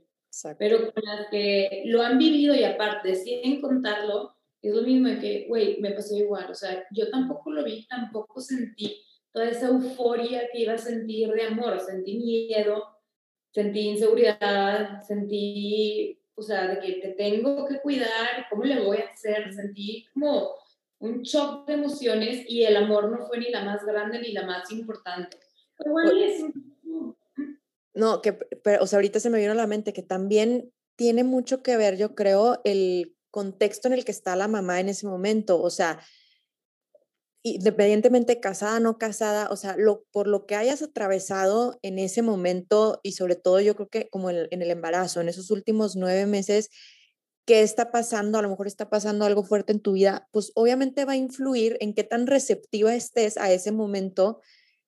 Pero 0.61 0.93
con 0.93 1.03
las 1.05 1.27
que 1.29 1.83
lo 1.87 2.03
han 2.03 2.19
vivido 2.19 2.55
y 2.55 2.63
aparte 2.63 3.09
deciden 3.09 3.61
contarlo, 3.61 4.37
es 4.63 4.73
lo 4.73 4.83
mismo 4.83 5.09
de 5.09 5.19
que, 5.19 5.47
güey, 5.49 5.81
me 5.81 5.91
pasó 5.91 6.17
igual. 6.17 6.49
O 6.49 6.55
sea, 6.55 6.87
yo 6.93 7.11
tampoco 7.11 7.51
lo 7.51 7.65
vi, 7.65 7.85
tampoco 7.89 8.41
sentí 8.41 9.03
toda 9.33 9.51
esa 9.51 9.67
euforia 9.67 10.49
que 10.53 10.61
iba 10.61 10.75
a 10.75 10.79
sentir 10.79 11.33
de 11.33 11.43
amor. 11.43 11.81
Sentí 11.81 12.17
miedo, 12.19 12.87
sentí 13.51 13.81
inseguridad, 13.81 15.03
sentí 15.03 16.23
o 16.37 16.43
sea, 16.43 16.69
de 16.69 16.79
que 16.79 16.93
te 17.01 17.09
tengo 17.09 17.67
que 17.67 17.81
cuidar, 17.81 18.47
¿cómo 18.49 18.63
le 18.63 18.81
voy 18.81 18.99
a 18.99 19.11
hacer? 19.11 19.53
Sentí 19.53 20.07
como 20.15 20.55
un 21.03 21.23
shock 21.23 21.67
de 21.67 21.75
emociones 21.75 22.45
y 22.49 22.63
el 22.63 22.77
amor 22.77 23.11
no 23.11 23.27
fue 23.27 23.39
ni 23.39 23.51
la 23.51 23.65
más 23.65 23.85
grande 23.85 24.21
ni 24.21 24.33
la 24.33 24.47
más 24.47 24.71
importante. 24.71 25.37
Pero 25.77 25.91
bueno, 25.91 26.13
es... 26.13 26.45
No, 27.93 28.23
que, 28.23 28.33
pero, 28.33 28.85
o 28.85 28.87
sea, 28.87 28.99
ahorita 28.99 29.19
se 29.19 29.29
me 29.29 29.41
vino 29.41 29.53
a 29.53 29.57
la 29.57 29.67
mente 29.67 29.93
que 29.93 30.03
también 30.03 30.73
tiene 30.97 31.25
mucho 31.25 31.63
que 31.63 31.77
ver, 31.77 31.97
yo 31.97 32.15
creo, 32.15 32.61
el 32.65 33.17
contexto 33.31 33.89
en 33.89 33.95
el 33.95 34.05
que 34.05 34.13
está 34.13 34.37
la 34.37 34.47
mamá 34.47 34.79
en 34.79 34.89
ese 34.89 35.07
momento. 35.07 35.61
O 35.61 35.71
sea, 35.71 35.99
independientemente 37.43 38.39
casada, 38.39 38.79
no 38.79 38.97
casada, 38.97 39.49
o 39.51 39.57
sea, 39.57 39.77
lo, 39.77 40.05
por 40.13 40.29
lo 40.29 40.47
que 40.47 40.55
hayas 40.55 40.83
atravesado 40.83 41.81
en 41.83 41.99
ese 41.99 42.23
momento 42.23 43.01
y 43.03 43.13
sobre 43.13 43.35
todo 43.35 43.61
yo 43.61 43.75
creo 43.75 43.89
que 43.89 44.09
como 44.09 44.31
en, 44.31 44.47
el 44.51 44.71
embarazo, 44.71 45.21
en 45.21 45.29
esos 45.29 45.51
últimos 45.51 45.97
nueve 45.97 46.27
meses, 46.27 46.71
¿qué 47.45 47.63
está 47.63 47.91
pasando? 47.91 48.39
A 48.39 48.43
lo 48.43 48.49
mejor 48.49 48.67
está 48.67 48.89
pasando 48.91 49.25
algo 49.25 49.45
fuerte 49.45 49.73
en 49.73 49.81
tu 49.81 49.93
vida, 49.93 50.29
pues 50.33 50.53
obviamente 50.55 51.05
va 51.05 51.13
a 51.13 51.17
influir 51.17 51.77
en 51.81 51.95
qué 51.95 52.05
tan 52.05 52.27
receptiva 52.27 52.95
estés 52.95 53.37
a 53.37 53.53
ese 53.53 53.73
momento, 53.73 54.41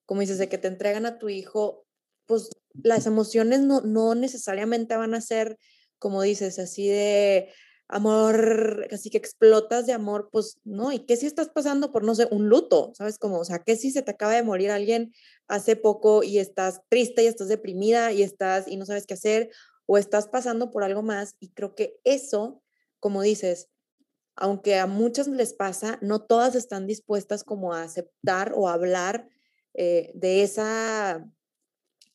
como 0.05 0.21
dices, 0.21 0.37
de 0.37 0.49
que 0.49 0.57
te 0.57 0.67
entregan 0.67 1.05
a 1.05 1.17
tu 1.17 1.29
hijo, 1.29 1.85
pues 2.25 2.49
las 2.73 3.05
emociones 3.05 3.61
no, 3.61 3.81
no 3.81 4.15
necesariamente 4.15 4.95
van 4.95 5.13
a 5.13 5.21
ser, 5.21 5.57
como 5.99 6.21
dices, 6.21 6.59
así 6.59 6.87
de 6.87 7.49
amor, 7.87 8.87
así 8.91 9.09
que 9.09 9.17
explotas 9.17 9.85
de 9.85 9.93
amor, 9.93 10.29
pues 10.31 10.59
no, 10.63 10.91
¿y 10.91 11.05
qué 11.05 11.17
si 11.17 11.27
estás 11.27 11.49
pasando 11.49 11.91
por, 11.91 12.03
no 12.03 12.15
sé, 12.15 12.27
un 12.31 12.49
luto? 12.49 12.91
¿Sabes 12.95 13.19
cómo? 13.19 13.39
O 13.39 13.45
sea, 13.45 13.59
¿qué 13.63 13.75
si 13.75 13.91
se 13.91 14.01
te 14.01 14.11
acaba 14.11 14.33
de 14.33 14.43
morir 14.43 14.71
alguien 14.71 15.13
hace 15.47 15.75
poco 15.75 16.23
y 16.23 16.39
estás 16.39 16.81
triste 16.89 17.23
y 17.23 17.27
estás 17.27 17.47
deprimida 17.47 18.11
y 18.11 18.23
estás 18.23 18.67
y 18.67 18.77
no 18.77 18.85
sabes 18.85 19.05
qué 19.05 19.13
hacer 19.13 19.49
o 19.85 19.97
estás 19.97 20.27
pasando 20.27 20.71
por 20.71 20.83
algo 20.83 21.01
más? 21.01 21.35
Y 21.39 21.49
creo 21.49 21.75
que 21.75 21.99
eso, 22.03 22.63
como 22.99 23.21
dices, 23.21 23.69
aunque 24.35 24.77
a 24.77 24.87
muchas 24.87 25.27
les 25.27 25.53
pasa, 25.53 25.97
no 26.01 26.21
todas 26.21 26.55
están 26.55 26.87
dispuestas 26.87 27.43
como 27.43 27.73
a 27.73 27.83
aceptar 27.83 28.53
o 28.55 28.67
hablar 28.67 29.29
eh, 29.73 30.11
de 30.13 30.43
esa 30.43 31.25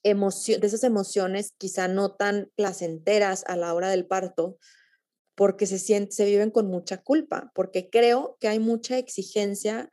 emoción, 0.02 0.61
de 0.61 0.66
esas 0.66 0.85
emociones 0.85 1.54
quizá 1.59 1.88
no 1.88 2.14
tan 2.14 2.50
placenteras 2.56 3.44
a 3.46 3.56
la 3.56 3.74
hora 3.74 3.88
del 3.90 4.06
parto, 4.06 4.59
porque 5.35 5.66
se, 5.66 5.78
se 5.78 6.24
viven 6.26 6.50
con 6.50 6.66
mucha 6.66 6.98
culpa, 6.98 7.50
porque 7.54 7.88
creo 7.88 8.37
que 8.40 8.48
hay 8.48 8.59
mucha 8.59 8.98
exigencia 8.98 9.90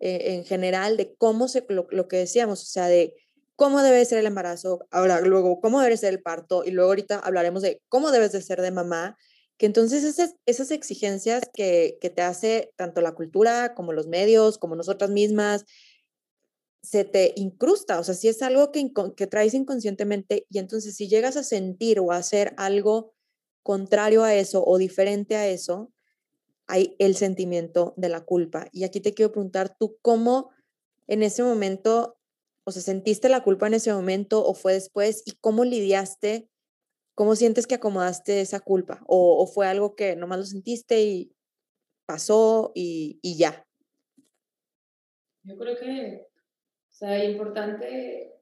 eh, 0.00 0.34
en 0.34 0.44
general 0.44 0.98
de 0.98 1.14
cómo 1.16 1.48
se, 1.48 1.64
lo, 1.68 2.08
que 2.08 2.16
decíamos, 2.18 2.62
o 2.62 2.66
sea, 2.66 2.88
de 2.88 3.14
cómo 3.56 3.82
debe 3.82 4.04
ser 4.04 4.18
el 4.18 4.26
embarazo, 4.26 4.86
ahora 4.90 5.20
luego 5.20 5.60
cómo 5.60 5.80
debe 5.80 5.96
ser 5.96 6.12
el 6.12 6.22
parto 6.22 6.64
y 6.64 6.70
luego 6.70 6.90
ahorita 6.90 7.18
hablaremos 7.18 7.62
de 7.62 7.80
cómo 7.88 8.10
debes 8.10 8.32
de 8.32 8.42
ser 8.42 8.60
de 8.60 8.70
mamá, 8.70 9.16
que 9.56 9.66
entonces 9.66 10.02
esas, 10.04 10.34
esas 10.46 10.70
exigencias 10.70 11.42
que, 11.52 11.98
que 12.00 12.10
te 12.10 12.22
hace 12.22 12.72
tanto 12.76 13.00
la 13.00 13.14
cultura 13.14 13.74
como 13.74 13.92
los 13.92 14.08
medios, 14.08 14.58
como 14.58 14.74
nosotras 14.74 15.10
mismas, 15.10 15.64
se 16.82 17.04
te 17.04 17.32
incrusta, 17.36 17.98
o 17.98 18.04
sea, 18.04 18.14
si 18.14 18.28
es 18.28 18.42
algo 18.42 18.70
que, 18.70 18.90
que 19.16 19.26
traes 19.26 19.54
inconscientemente 19.54 20.46
y 20.50 20.58
entonces 20.58 20.94
si 20.94 21.08
llegas 21.08 21.36
a 21.36 21.42
sentir 21.42 21.98
o 21.98 22.12
a 22.12 22.16
hacer 22.16 22.52
algo 22.58 23.14
contrario 23.62 24.22
a 24.22 24.34
eso 24.34 24.62
o 24.66 24.76
diferente 24.76 25.36
a 25.36 25.48
eso, 25.48 25.90
hay 26.66 26.94
el 26.98 27.16
sentimiento 27.16 27.94
de 27.96 28.08
la 28.10 28.20
culpa. 28.20 28.68
Y 28.72 28.84
aquí 28.84 29.00
te 29.00 29.14
quiero 29.14 29.32
preguntar, 29.32 29.76
¿tú 29.78 29.96
cómo 30.02 30.50
en 31.06 31.22
ese 31.22 31.42
momento, 31.42 32.16
o 32.64 32.70
sea, 32.70 32.82
sentiste 32.82 33.28
la 33.28 33.42
culpa 33.42 33.66
en 33.66 33.74
ese 33.74 33.92
momento 33.92 34.44
o 34.44 34.54
fue 34.54 34.72
después 34.72 35.22
y 35.26 35.32
cómo 35.40 35.64
lidiaste, 35.64 36.48
cómo 37.14 37.36
sientes 37.36 37.66
que 37.66 37.74
acomodaste 37.74 38.40
esa 38.40 38.60
culpa? 38.60 39.02
¿O, 39.06 39.46
fue 39.46 39.66
algo 39.66 39.94
que 39.94 40.16
nomás 40.16 40.38
lo 40.38 40.44
sentiste 40.44 41.02
y 41.02 41.32
pasó 42.06 42.72
y, 42.74 43.18
y 43.22 43.36
ya? 43.36 43.66
Yo 45.42 45.58
creo 45.58 45.76
que, 45.76 46.26
o 46.88 46.92
sea, 46.92 47.22
es 47.22 47.30
importante 47.30 48.34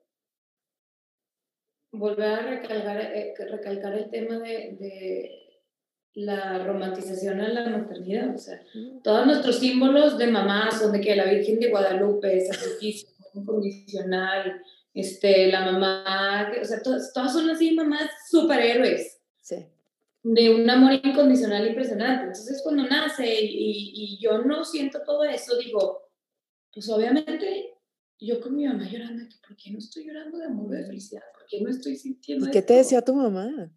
volver 1.90 2.28
a 2.28 2.46
recalcar, 2.46 3.00
eh, 3.00 3.34
recalcar 3.50 3.94
el 3.94 4.10
tema 4.10 4.38
de, 4.38 4.76
de, 4.78 5.38
la 6.14 6.62
romantización 6.64 7.40
a 7.40 7.48
la 7.48 7.70
maternidad. 7.70 8.34
O 8.34 8.38
sea, 8.38 8.62
todos 9.02 9.26
nuestros 9.26 9.58
símbolos 9.58 10.18
de 10.18 10.26
mamá 10.26 10.70
son 10.70 10.92
de 10.92 11.00
que 11.00 11.16
la 11.16 11.24
Virgen 11.24 11.58
de 11.58 11.70
Guadalupe, 11.70 12.38
sacrificio 12.40 13.11
incondicional, 13.34 14.62
este, 14.94 15.48
la 15.48 15.70
mamá, 15.70 16.52
o 16.60 16.64
sea, 16.64 16.82
todas, 16.82 17.12
todas 17.12 17.32
son 17.32 17.48
así 17.50 17.72
mamás 17.72 18.10
superhéroes. 18.30 19.20
Sí. 19.40 19.66
De 20.22 20.54
un 20.54 20.68
amor 20.68 20.92
incondicional 20.92 21.66
impresionante. 21.66 22.26
Entonces, 22.26 22.60
cuando 22.62 22.84
nace 22.84 23.26
y, 23.26 23.92
y 23.94 24.18
yo 24.22 24.38
no 24.38 24.64
siento 24.64 25.00
todo 25.04 25.24
eso, 25.24 25.56
digo, 25.58 26.02
pues 26.72 26.88
obviamente 26.88 27.72
yo 28.18 28.40
con 28.40 28.54
mi 28.54 28.66
mamá 28.66 28.88
llorando, 28.88 29.24
¿por 29.46 29.56
qué 29.56 29.70
no 29.70 29.78
estoy 29.78 30.06
llorando 30.06 30.38
de 30.38 30.44
amor, 30.44 30.70
de 30.70 30.84
felicidad? 30.84 31.22
¿Por 31.34 31.46
qué 31.46 31.60
no 31.60 31.70
estoy 31.70 31.96
sintiendo 31.96 32.46
¿Y 32.46 32.50
qué 32.50 32.62
te 32.62 32.74
decía 32.74 33.02
tu 33.02 33.14
mamá? 33.14 33.72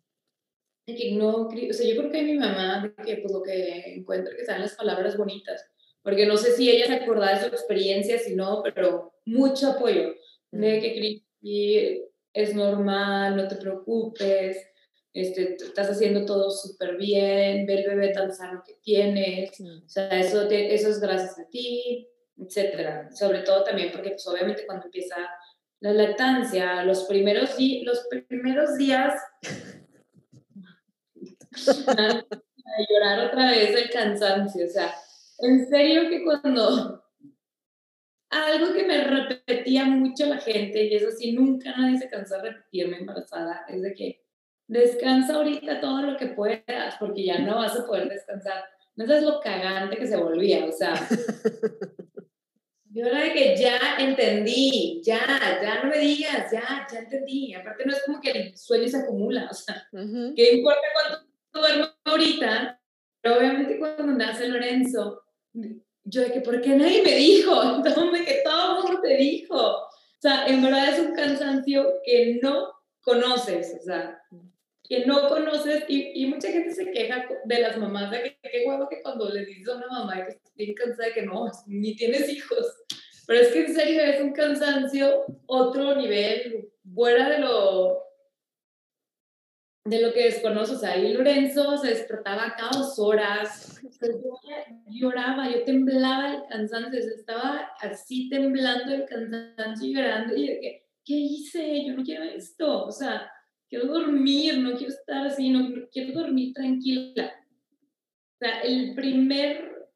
que 0.85 1.13
no, 1.13 1.47
o 1.47 1.73
sea, 1.73 1.87
yo 1.87 1.99
creo 1.99 2.11
que 2.11 2.21
mi 2.21 2.37
mamá, 2.37 2.93
que 3.03 3.17
pues 3.17 3.33
lo 3.33 3.41
que 3.41 3.95
encuentro 3.95 4.35
que 4.37 4.45
sean 4.45 4.61
las 4.61 4.75
palabras 4.75 5.17
bonitas, 5.17 5.65
porque 6.05 6.27
no 6.27 6.37
sé 6.37 6.51
si 6.51 6.69
ella 6.69 6.85
se 6.85 6.93
acordaba 6.93 7.33
de 7.33 7.41
su 7.41 7.47
experiencia, 7.47 8.19
si 8.19 8.35
no, 8.35 8.61
pero 8.63 9.15
mucho 9.25 9.71
apoyo, 9.71 10.13
de 10.51 10.79
que 10.79 11.21
y 11.41 12.01
es 12.31 12.53
normal, 12.53 13.35
no 13.35 13.47
te 13.47 13.55
preocupes, 13.55 14.57
este, 15.13 15.55
estás 15.55 15.89
haciendo 15.89 16.23
todo 16.23 16.51
súper 16.51 16.95
bien, 16.95 17.65
ve 17.65 17.73
el 17.73 17.89
bebé 17.89 18.09
tan 18.09 18.31
sano 18.31 18.63
que 18.65 18.75
tienes, 18.83 19.59
o 19.59 19.89
sea, 19.89 20.09
eso, 20.19 20.47
eso 20.47 20.89
es 20.89 20.99
gracias 20.99 21.39
a 21.39 21.49
ti, 21.49 22.07
etcétera. 22.37 23.09
Sobre 23.11 23.39
todo 23.39 23.63
también 23.63 23.91
porque, 23.91 24.11
pues, 24.11 24.27
obviamente, 24.27 24.67
cuando 24.67 24.85
empieza 24.85 25.15
la 25.79 25.93
lactancia, 25.93 26.83
los 26.83 27.05
primeros, 27.05 27.55
los 27.83 28.07
primeros 28.27 28.77
días, 28.77 29.13
a, 31.87 32.25
llorar 32.89 33.27
otra 33.27 33.49
vez 33.49 33.75
el 33.75 33.89
cansancio. 33.89 34.65
O 34.65 34.69
sea, 34.69 34.93
en 35.47 35.67
serio 35.67 36.10
que 36.10 36.23
cuando 36.23 37.03
algo 38.29 38.73
que 38.73 38.86
me 38.86 39.03
repetía 39.03 39.86
mucho 39.86 40.25
la 40.25 40.38
gente, 40.38 40.84
y 40.84 40.95
eso 40.95 41.12
sí, 41.12 41.31
nunca 41.31 41.75
nadie 41.77 41.97
se 41.97 42.10
cansó 42.10 42.36
de 42.38 42.51
repetirme 42.51 42.97
embarazada, 42.97 43.65
es 43.69 43.81
de 43.81 43.93
que 43.93 44.25
descansa 44.67 45.36
ahorita 45.36 45.79
todo 45.79 46.01
lo 46.01 46.17
que 46.17 46.27
puedas, 46.27 46.95
porque 46.99 47.25
ya 47.25 47.39
no 47.39 47.55
vas 47.58 47.79
a 47.79 47.86
poder 47.86 48.10
descansar. 48.10 48.63
No 48.95 49.05
sabes 49.05 49.23
lo 49.23 49.39
cagante 49.39 49.97
que 49.97 50.08
se 50.08 50.17
volvía, 50.17 50.65
o 50.65 50.71
sea, 50.71 50.93
Yo 52.95 53.05
era 53.05 53.23
de 53.23 53.34
que 53.34 53.58
ya 53.58 53.97
entendí, 53.99 55.01
ya, 55.03 55.19
ya 55.62 55.84
no 55.84 55.89
me 55.89 55.97
digas, 55.97 56.49
ya, 56.49 56.88
ya 56.89 56.99
entendí. 56.99 57.53
Aparte 57.53 57.84
no 57.86 57.91
es 57.91 58.01
como 58.05 58.21
que 58.21 58.31
el 58.31 58.58
sueño 58.58 58.88
se 58.88 58.99
acumula, 58.99 59.49
o 59.51 59.53
sea, 59.53 59.86
¿qué 60.34 60.53
importa 60.53 60.79
cuánto 60.93 61.27
duermo 61.51 61.93
ahorita? 62.05 62.81
Pero 63.19 63.38
obviamente 63.38 63.79
cuando 63.79 64.05
nace 64.13 64.47
Lorenzo, 64.47 65.24
yo 66.03 66.21
de 66.21 66.31
que, 66.31 66.41
¿por 66.41 66.61
qué 66.61 66.75
nadie 66.75 67.01
me 67.03 67.15
dijo? 67.15 67.61
Entonces, 67.75 68.25
que 68.25 68.41
todo 68.43 68.77
el 68.77 68.83
mundo 68.83 69.01
te 69.01 69.17
dijo. 69.17 69.55
O 69.57 69.89
sea, 70.19 70.47
en 70.47 70.61
verdad 70.61 70.93
es 70.93 70.99
un 70.99 71.13
cansancio 71.13 72.01
que 72.03 72.39
no 72.41 72.71
conoces, 73.01 73.77
o 73.79 73.83
sea, 73.83 74.19
que 74.87 75.05
no 75.05 75.27
conoces 75.27 75.83
y, 75.87 76.23
y, 76.23 76.27
mucha 76.27 76.47
gente 76.49 76.71
se 76.71 76.91
queja 76.91 77.27
de 77.43 77.59
las 77.59 77.77
mamás 77.77 78.11
de 78.11 78.23
que 78.23 78.37
qué 78.41 78.63
huevo 78.65 78.87
que 78.87 79.01
cuando 79.01 79.29
le 79.29 79.45
dices 79.45 79.67
a 79.67 79.77
una 79.77 79.87
mamá 79.87 80.25
que 80.25 80.31
está 80.31 80.51
bien 80.55 80.73
cansada 80.73 81.09
de 81.09 81.13
que 81.13 81.21
no, 81.23 81.51
ni 81.67 81.95
tienes 81.95 82.29
hijos. 82.29 82.65
Pero 83.27 83.39
es 83.39 83.47
que 83.49 83.65
en 83.65 83.75
serio 83.75 84.01
es 84.03 84.21
un 84.21 84.33
cansancio 84.33 85.25
otro 85.47 85.95
nivel, 85.95 86.69
fuera 86.93 87.29
de 87.29 87.39
lo 87.39 88.05
de 89.85 90.01
lo 90.01 90.13
que 90.13 90.25
desconoces. 90.25 90.77
O 90.77 90.79
sea, 90.79 90.93
ahí 90.93 91.13
Lorenzo 91.13 91.77
se 91.77 91.89
despertaba 91.89 92.55
cada 92.57 92.71
dos 92.71 92.97
horas, 92.99 93.74
yo 94.01 94.39
lloraba, 94.88 95.49
yo 95.49 95.63
temblaba 95.63 96.36
el 96.36 96.41
cansancio, 96.49 96.99
estaba 96.99 97.71
así 97.81 98.29
temblando 98.29 98.93
el 98.93 99.05
cansancio 99.05 99.88
y 99.88 99.95
llorando 99.95 100.36
y 100.36 100.47
que, 100.60 100.88
¿qué 101.03 101.13
hice? 101.13 101.86
Yo 101.86 101.93
no 101.93 102.03
quiero 102.03 102.23
esto, 102.23 102.86
o 102.86 102.91
sea, 102.91 103.31
quiero 103.69 103.88
dormir, 103.88 104.58
no 104.60 104.75
quiero 104.77 104.93
estar 104.93 105.27
así, 105.27 105.49
no, 105.49 105.88
quiero 105.91 106.19
dormir 106.19 106.53
tranquila. 106.53 107.34
O 108.34 108.38
sea, 108.38 108.62
el 108.62 108.93
primer, 108.95 109.89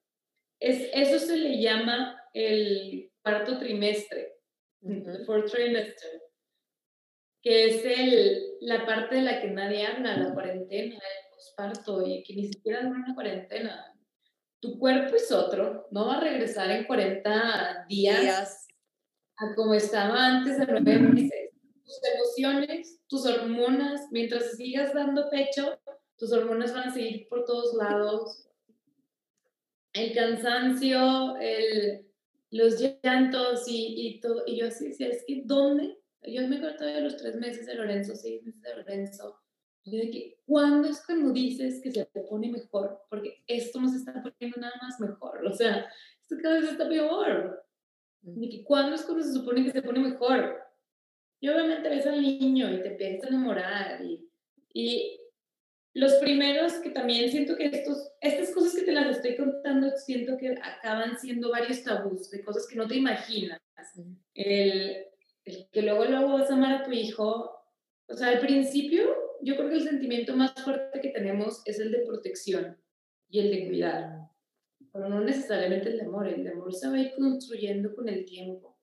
es, 0.59 0.89
eso 0.93 1.19
se 1.25 1.37
le 1.37 1.61
llama 1.61 2.21
el 2.33 3.11
cuarto 3.21 3.57
trimestre, 3.59 4.33
el 4.81 5.25
fourth 5.25 5.51
trimester, 5.51 6.21
que 7.41 7.65
es 7.65 7.85
el, 7.85 8.57
la 8.61 8.85
parte 8.85 9.15
de 9.15 9.21
la 9.21 9.41
que 9.41 9.47
nadie 9.47 9.85
habla, 9.85 10.17
la 10.17 10.33
cuarentena, 10.33 10.95
el 10.95 11.28
posparto, 11.39 12.05
y 12.05 12.21
que 12.23 12.35
ni 12.35 12.47
siquiera 12.47 12.83
dura 12.83 12.99
una 13.05 13.15
cuarentena. 13.15 13.95
Tu 14.59 14.77
cuerpo 14.77 15.15
es 15.15 15.31
otro, 15.31 15.87
no 15.91 16.07
va 16.07 16.17
a 16.17 16.21
regresar 16.21 16.69
en 16.69 16.83
40 16.83 17.85
días, 17.87 18.21
días. 18.21 18.67
a 19.37 19.55
como 19.55 19.73
estaba 19.73 20.25
antes 20.25 20.59
de 20.59 20.65
nueve 20.67 20.99
meses 20.99 21.49
tus 21.89 21.99
emociones, 22.13 22.99
tus 23.07 23.25
hormonas, 23.25 24.01
mientras 24.11 24.55
sigas 24.55 24.93
dando 24.93 25.29
pecho, 25.29 25.79
tus 26.17 26.31
hormonas 26.31 26.73
van 26.73 26.89
a 26.89 26.93
seguir 26.93 27.27
por 27.27 27.45
todos 27.45 27.73
lados. 27.75 28.47
El 29.93 30.13
cansancio, 30.13 31.35
el, 31.37 32.05
los 32.51 32.79
llantos 32.79 33.67
y, 33.67 34.07
y, 34.07 34.19
todo. 34.19 34.43
Y 34.45 34.59
yo 34.59 34.67
así 34.67 34.89
decía, 34.89 35.07
es 35.07 35.23
que 35.25 35.41
¿dónde? 35.45 35.97
Yo 36.21 36.47
me 36.47 36.57
acuerdo 36.57 36.85
de 36.85 37.01
los 37.01 37.17
tres 37.17 37.35
meses 37.35 37.65
de 37.65 37.75
Lorenzo, 37.75 38.15
seis 38.15 38.43
meses 38.43 38.61
de 38.61 38.75
Lorenzo. 38.75 39.39
Yo 39.85 39.97
de 39.97 40.11
que, 40.11 40.37
¿cuándo 40.45 40.87
es 40.87 41.03
cuando 41.05 41.31
dices 41.31 41.81
que 41.81 41.91
se 41.91 42.05
te 42.05 42.21
pone 42.21 42.49
mejor? 42.49 43.01
Porque 43.09 43.43
esto 43.47 43.79
no 43.79 43.87
se 43.89 43.97
está 43.97 44.13
poniendo 44.13 44.59
nada 44.59 44.75
más 44.81 44.99
mejor. 44.99 45.45
O 45.45 45.53
sea, 45.53 45.87
esto 46.21 46.35
cada 46.41 46.59
vez 46.59 46.71
está 46.71 46.87
peor. 46.87 47.65
De 48.21 48.49
que, 48.49 48.63
¿cuándo 48.63 48.95
es 48.95 49.03
cuando 49.03 49.23
se 49.23 49.33
supone 49.33 49.63
que 49.63 49.71
se 49.71 49.81
pone 49.81 49.99
mejor? 49.99 50.59
Y 51.39 51.49
obviamente 51.49 51.89
ves 51.89 52.05
al 52.05 52.21
niño 52.21 52.71
y 52.71 52.81
te 52.81 52.89
empiezas 52.89 53.25
a 53.25 53.27
enamorar. 53.29 54.03
Y, 54.03 54.29
y 54.73 55.19
los 55.93 56.13
primeros 56.15 56.73
que 56.73 56.89
también 56.89 57.29
siento 57.29 57.55
que 57.55 57.65
estos, 57.65 58.11
estas 58.21 58.53
cosas 58.53 58.75
que 58.75 58.83
te 58.83 58.91
las 58.91 59.17
estoy 59.17 59.37
contando, 59.37 59.89
siento 59.97 60.37
que 60.37 60.57
acaban 60.61 61.17
siendo 61.17 61.49
varios 61.51 61.83
tabús 61.83 62.29
de 62.29 62.43
cosas 62.43 62.67
que 62.67 62.75
no 62.75 62.87
te 62.87 62.95
imaginas. 62.95 63.59
El, 64.33 65.05
el 65.45 65.69
que 65.71 65.81
luego, 65.81 66.05
luego 66.05 66.33
vas 66.33 66.51
a 66.51 66.53
amar 66.53 66.81
a 66.81 66.83
tu 66.83 66.91
hijo. 66.91 67.55
O 68.07 68.13
sea, 68.13 68.29
al 68.29 68.39
principio, 68.39 69.28
yo 69.41 69.55
creo 69.55 69.69
que 69.69 69.75
el 69.75 69.83
sentimiento 69.83 70.35
más 70.35 70.53
fuerte 70.63 71.01
que 71.01 71.09
tenemos 71.09 71.61
es 71.65 71.79
el 71.79 71.91
de 71.91 72.05
protección. 72.05 72.77
y 73.31 73.39
el 73.39 73.51
de 73.51 73.67
cuidar. 73.67 74.29
Pero 74.91 75.07
no 75.07 75.21
necesariamente 75.21 75.89
el 75.89 75.97
de 75.97 76.05
amor, 76.05 76.27
el 76.27 76.43
de 76.43 76.49
amor 76.49 76.73
se 76.73 76.87
va 76.87 76.95
a 76.95 76.99
ir 76.99 77.11
construyendo 77.15 77.93
con 77.93 78.09
el 78.09 78.25
tiempo, 78.25 78.79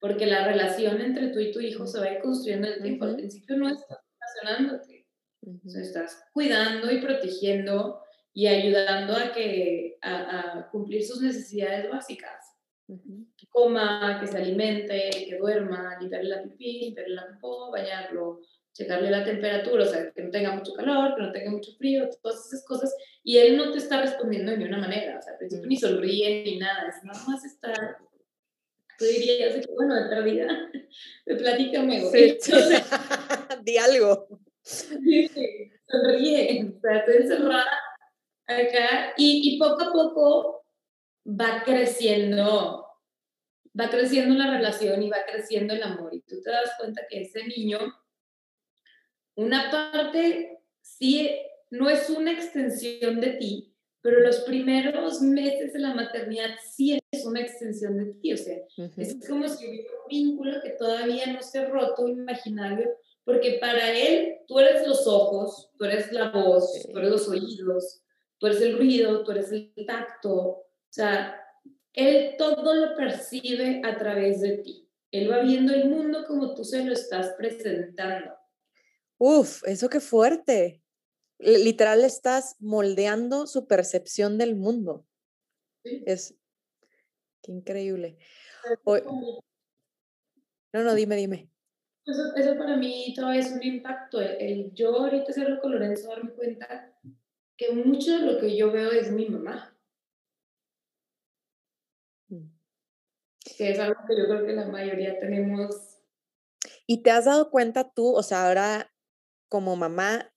porque 0.00 0.26
la 0.26 0.46
relación 0.48 1.00
entre 1.00 1.28
tú 1.28 1.38
y 1.38 1.52
tu 1.52 1.60
hijo 1.60 1.86
se 1.86 2.00
va 2.00 2.06
a 2.06 2.14
ir 2.14 2.20
construyendo 2.20 2.66
en 2.66 2.74
el 2.74 2.82
tiempo. 2.82 3.04
Al 3.04 3.14
principio 3.14 3.56
no 3.56 3.68
estás 3.68 3.98
relacionándote, 4.18 5.06
o 5.64 5.68
sea, 5.68 5.82
estás 5.82 6.24
cuidando 6.32 6.90
y 6.90 7.00
protegiendo 7.00 8.00
y 8.32 8.48
ayudando 8.48 9.16
a, 9.16 9.32
que, 9.32 9.96
a, 10.02 10.68
cumplir 10.72 11.04
sus 11.04 11.22
necesidades 11.22 11.88
básicas. 11.88 12.50
Que 12.86 13.46
coma, 13.48 14.18
que 14.20 14.26
se 14.26 14.36
alimente, 14.36 15.08
que 15.28 15.38
duerma, 15.38 15.96
limpiarle 16.00 16.28
la 16.28 16.42
pipí, 16.42 16.80
limpiarle 16.80 17.14
la 17.14 17.38
popó, 17.40 17.70
bañarlo, 17.70 18.40
checarle 18.74 19.10
la 19.10 19.24
temperatura, 19.24 19.84
o 19.84 19.86
sea, 19.86 20.10
que 20.10 20.22
no 20.22 20.30
tenga 20.30 20.52
mucho 20.52 20.74
calor, 20.74 21.14
que 21.14 21.22
no 21.22 21.32
tenga 21.32 21.50
mucho 21.52 21.72
frío, 21.76 22.08
todas 22.22 22.46
esas 22.46 22.64
cosas, 22.64 22.94
y 23.22 23.38
él 23.38 23.56
no 23.56 23.70
te 23.70 23.78
está 23.78 24.00
respondiendo 24.00 24.50
de 24.50 24.58
ninguna 24.58 24.78
manera, 24.78 25.18
o 25.18 25.22
sea, 25.22 25.32
al 25.32 25.38
principio 25.38 25.66
ni 25.68 25.76
sonríe 25.76 26.42
ni 26.44 26.58
nada, 26.58 26.88
es 26.88 27.04
nada 27.04 27.22
más 27.26 27.44
estar, 27.44 27.98
tú 28.98 29.04
dirías, 29.04 29.64
bueno, 29.74 29.94
de 29.94 30.08
perdida, 30.08 30.70
platícame, 31.24 32.00
güey. 32.00 32.36
Sí, 32.40 32.52
Di 33.62 33.78
algo. 33.78 34.40
Sí, 34.62 35.28
sí, 35.28 35.70
sonríe, 35.86 36.72
o 36.76 36.80
sea, 36.80 36.96
estoy 36.98 37.16
encerrada 37.16 37.70
acá, 38.46 39.14
y, 39.16 39.54
y 39.54 39.58
poco 39.58 39.84
a 39.84 39.92
poco 39.92 40.66
va 41.26 41.62
creciendo, 41.64 42.88
va 43.78 43.88
creciendo 43.88 44.34
la 44.34 44.50
relación 44.50 45.00
y 45.00 45.10
va 45.10 45.24
creciendo 45.30 45.74
el 45.74 45.82
amor, 45.84 46.12
y 46.12 46.22
tú 46.22 46.40
te 46.42 46.50
das 46.50 46.72
cuenta 46.76 47.02
que 47.08 47.22
ese 47.22 47.46
niño 47.46 47.78
una 49.36 49.70
parte 49.70 50.60
sí 50.80 51.30
no 51.70 51.88
es 51.90 52.08
una 52.10 52.32
extensión 52.32 53.20
de 53.20 53.30
ti, 53.32 53.74
pero 54.00 54.20
los 54.20 54.40
primeros 54.40 55.20
meses 55.22 55.72
de 55.72 55.78
la 55.78 55.94
maternidad 55.94 56.50
sí 56.62 56.98
es 57.10 57.24
una 57.24 57.40
extensión 57.40 57.96
de 57.96 58.12
ti, 58.14 58.32
o 58.32 58.36
sea, 58.36 58.58
es 58.96 59.16
como 59.26 59.48
si 59.48 59.66
hubiera 59.66 59.90
un 60.02 60.08
vínculo 60.08 60.62
que 60.62 60.70
todavía 60.70 61.26
no 61.32 61.42
se 61.42 61.60
ha 61.60 61.68
roto 61.68 62.06
imaginario, 62.06 62.90
porque 63.24 63.58
para 63.60 63.90
él 63.92 64.36
tú 64.46 64.58
eres 64.58 64.86
los 64.86 65.06
ojos, 65.06 65.70
tú 65.78 65.84
eres 65.84 66.12
la 66.12 66.30
voz, 66.30 66.86
tú 66.92 66.98
eres 66.98 67.10
los 67.10 67.28
oídos, 67.28 68.02
tú 68.38 68.46
eres 68.46 68.60
el 68.60 68.76
ruido, 68.76 69.24
tú 69.24 69.32
eres 69.32 69.50
el 69.50 69.72
tacto, 69.86 70.34
o 70.34 70.66
sea, 70.90 71.40
él 71.94 72.34
todo 72.36 72.74
lo 72.74 72.94
percibe 72.96 73.80
a 73.84 73.96
través 73.96 74.40
de 74.40 74.58
ti. 74.58 74.88
Él 75.12 75.30
va 75.30 75.40
viendo 75.40 75.72
el 75.72 75.88
mundo 75.88 76.24
como 76.26 76.54
tú 76.54 76.64
se 76.64 76.84
lo 76.84 76.92
estás 76.92 77.34
presentando. 77.38 78.32
Uf, 79.18 79.62
eso 79.66 79.88
qué 79.88 80.00
fuerte. 80.00 80.82
Literal 81.38 82.04
estás 82.04 82.56
moldeando 82.60 83.46
su 83.46 83.66
percepción 83.66 84.38
del 84.38 84.56
mundo. 84.56 85.06
Es 85.84 86.34
qué 87.42 87.52
increíble. 87.52 88.18
no, 88.86 90.82
no, 90.82 90.94
dime, 90.94 91.16
dime. 91.16 91.50
Eso, 92.06 92.58
para 92.58 92.76
mí 92.76 93.14
todavía 93.16 93.40
es 93.40 93.52
un 93.52 93.62
impacto. 93.62 94.20
El, 94.20 94.74
yo 94.74 94.94
ahorita 94.94 95.30
hacerlo 95.30 95.60
con 95.60 95.72
Lorenzo, 95.72 96.08
darme 96.08 96.32
cuenta 96.32 96.94
que 97.56 97.72
mucho 97.72 98.12
de 98.12 98.32
lo 98.32 98.40
que 98.40 98.56
yo 98.56 98.70
veo 98.70 98.90
es 98.90 99.10
mi 99.10 99.28
mamá. 99.28 99.76
Mm. 102.28 102.50
Que 103.56 103.70
es 103.70 103.78
algo 103.78 104.00
que 104.06 104.18
yo 104.18 104.26
creo 104.26 104.46
que 104.46 104.52
la 104.52 104.66
mayoría 104.66 105.18
tenemos. 105.18 105.98
¿Y 106.86 107.02
te 107.02 107.10
has 107.10 107.24
dado 107.24 107.50
cuenta 107.50 107.90
tú, 107.90 108.14
o 108.14 108.22
sea, 108.22 108.46
ahora 108.48 108.93
como 109.48 109.76
mamá, 109.76 110.32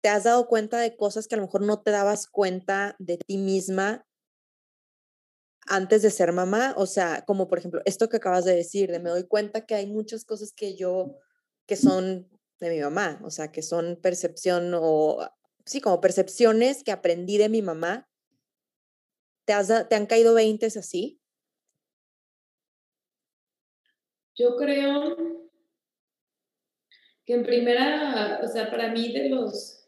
¿te 0.00 0.08
has 0.08 0.24
dado 0.24 0.46
cuenta 0.46 0.78
de 0.78 0.96
cosas 0.96 1.26
que 1.26 1.34
a 1.34 1.38
lo 1.38 1.44
mejor 1.44 1.62
no 1.62 1.82
te 1.82 1.90
dabas 1.90 2.26
cuenta 2.26 2.96
de 2.98 3.18
ti 3.18 3.38
misma 3.38 4.06
antes 5.66 6.02
de 6.02 6.10
ser 6.10 6.32
mamá? 6.32 6.74
O 6.76 6.86
sea, 6.86 7.24
como 7.26 7.48
por 7.48 7.58
ejemplo, 7.58 7.80
esto 7.84 8.08
que 8.08 8.18
acabas 8.18 8.44
de 8.44 8.54
decir, 8.54 8.90
de 8.90 8.98
me 8.98 9.10
doy 9.10 9.26
cuenta 9.26 9.66
que 9.66 9.74
hay 9.74 9.86
muchas 9.86 10.24
cosas 10.24 10.52
que 10.52 10.76
yo, 10.76 11.16
que 11.66 11.76
son 11.76 12.28
de 12.60 12.70
mi 12.70 12.80
mamá, 12.80 13.20
o 13.24 13.30
sea, 13.30 13.52
que 13.52 13.62
son 13.62 13.98
percepción 14.00 14.72
o, 14.74 15.18
sí, 15.64 15.80
como 15.80 16.00
percepciones 16.00 16.82
que 16.82 16.92
aprendí 16.92 17.38
de 17.38 17.48
mi 17.48 17.62
mamá. 17.62 18.08
¿Te, 19.44 19.52
has, 19.52 19.88
te 19.88 19.94
han 19.94 20.06
caído 20.06 20.34
20 20.34 20.66
así? 20.66 21.20
Yo 24.34 24.56
creo 24.56 25.37
que 27.28 27.34
en 27.34 27.42
primera, 27.42 28.40
o 28.42 28.46
sea, 28.46 28.70
para 28.70 28.90
mí 28.90 29.12
de 29.12 29.28
los 29.28 29.86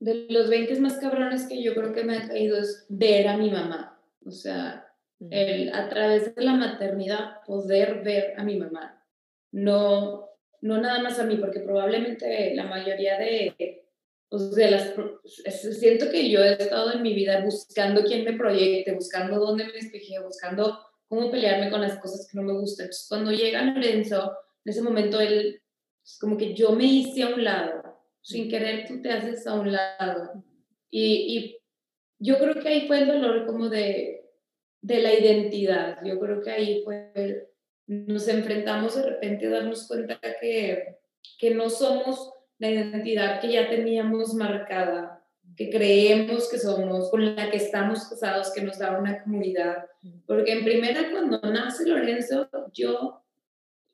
de 0.00 0.26
los 0.28 0.50
20 0.50 0.78
más 0.80 0.98
cabrones 0.98 1.48
que 1.48 1.62
yo 1.62 1.74
creo 1.74 1.94
que 1.94 2.04
me 2.04 2.18
ha 2.18 2.28
caído 2.28 2.58
es 2.58 2.84
ver 2.90 3.26
a 3.26 3.38
mi 3.38 3.50
mamá, 3.50 3.98
o 4.26 4.30
sea, 4.30 4.86
el, 5.30 5.72
a 5.72 5.88
través 5.88 6.34
de 6.34 6.44
la 6.44 6.52
maternidad 6.52 7.42
poder 7.46 8.02
ver 8.04 8.34
a 8.36 8.44
mi 8.44 8.58
mamá, 8.58 9.02
no, 9.50 10.28
no 10.60 10.78
nada 10.78 11.02
más 11.02 11.18
a 11.18 11.24
mí, 11.24 11.36
porque 11.36 11.60
probablemente 11.60 12.54
la 12.54 12.64
mayoría 12.64 13.18
de, 13.18 13.86
pues 14.28 14.54
de 14.54 14.70
las, 14.70 14.92
siento 15.80 16.10
que 16.10 16.28
yo 16.28 16.44
he 16.44 16.52
estado 16.52 16.92
en 16.92 17.00
mi 17.00 17.14
vida 17.14 17.42
buscando 17.42 18.04
quién 18.04 18.24
me 18.24 18.34
proyecte, 18.34 18.92
buscando 18.92 19.38
dónde 19.38 19.64
me 19.64 19.72
despeje, 19.72 20.20
buscando 20.20 20.78
cómo 21.08 21.30
pelearme 21.30 21.70
con 21.70 21.80
las 21.80 21.98
cosas 21.98 22.28
que 22.30 22.36
no 22.36 22.44
me 22.44 22.52
gustan. 22.52 22.84
Entonces, 22.84 23.06
cuando 23.08 23.32
llega 23.32 23.62
Lorenzo, 23.62 24.36
en 24.64 24.70
ese 24.70 24.82
momento 24.82 25.20
él, 25.20 25.62
como 26.20 26.36
que 26.36 26.54
yo 26.54 26.72
me 26.72 26.84
hice 26.84 27.22
a 27.22 27.34
un 27.34 27.44
lado, 27.44 28.00
sin 28.22 28.48
querer 28.48 28.86
tú 28.86 29.00
te 29.00 29.10
haces 29.10 29.46
a 29.46 29.54
un 29.54 29.72
lado. 29.72 30.44
Y, 30.90 31.36
y 31.38 31.58
yo 32.18 32.38
creo 32.38 32.54
que 32.54 32.68
ahí 32.68 32.86
fue 32.86 33.00
el 33.00 33.08
dolor 33.08 33.46
como 33.46 33.68
de, 33.68 34.18
de 34.80 34.98
la 35.00 35.14
identidad, 35.14 35.98
yo 36.04 36.18
creo 36.18 36.40
que 36.40 36.50
ahí 36.50 36.82
fue, 36.84 37.48
nos 37.86 38.28
enfrentamos 38.28 38.96
de 38.96 39.02
repente 39.10 39.46
a 39.46 39.50
darnos 39.50 39.86
cuenta 39.88 40.18
que, 40.40 40.98
que 41.38 41.54
no 41.54 41.68
somos 41.70 42.32
la 42.58 42.70
identidad 42.70 43.40
que 43.40 43.52
ya 43.52 43.68
teníamos 43.68 44.34
marcada, 44.34 45.24
que 45.56 45.70
creemos 45.70 46.48
que 46.50 46.58
somos, 46.58 47.10
con 47.10 47.34
la 47.34 47.50
que 47.50 47.56
estamos 47.56 48.06
casados, 48.08 48.52
que 48.52 48.62
nos 48.62 48.78
da 48.78 48.98
una 48.98 49.22
comunidad. 49.22 49.86
Porque 50.26 50.52
en 50.52 50.64
primera, 50.64 51.10
cuando 51.10 51.40
nace 51.40 51.86
Lorenzo, 51.86 52.48
yo 52.72 53.22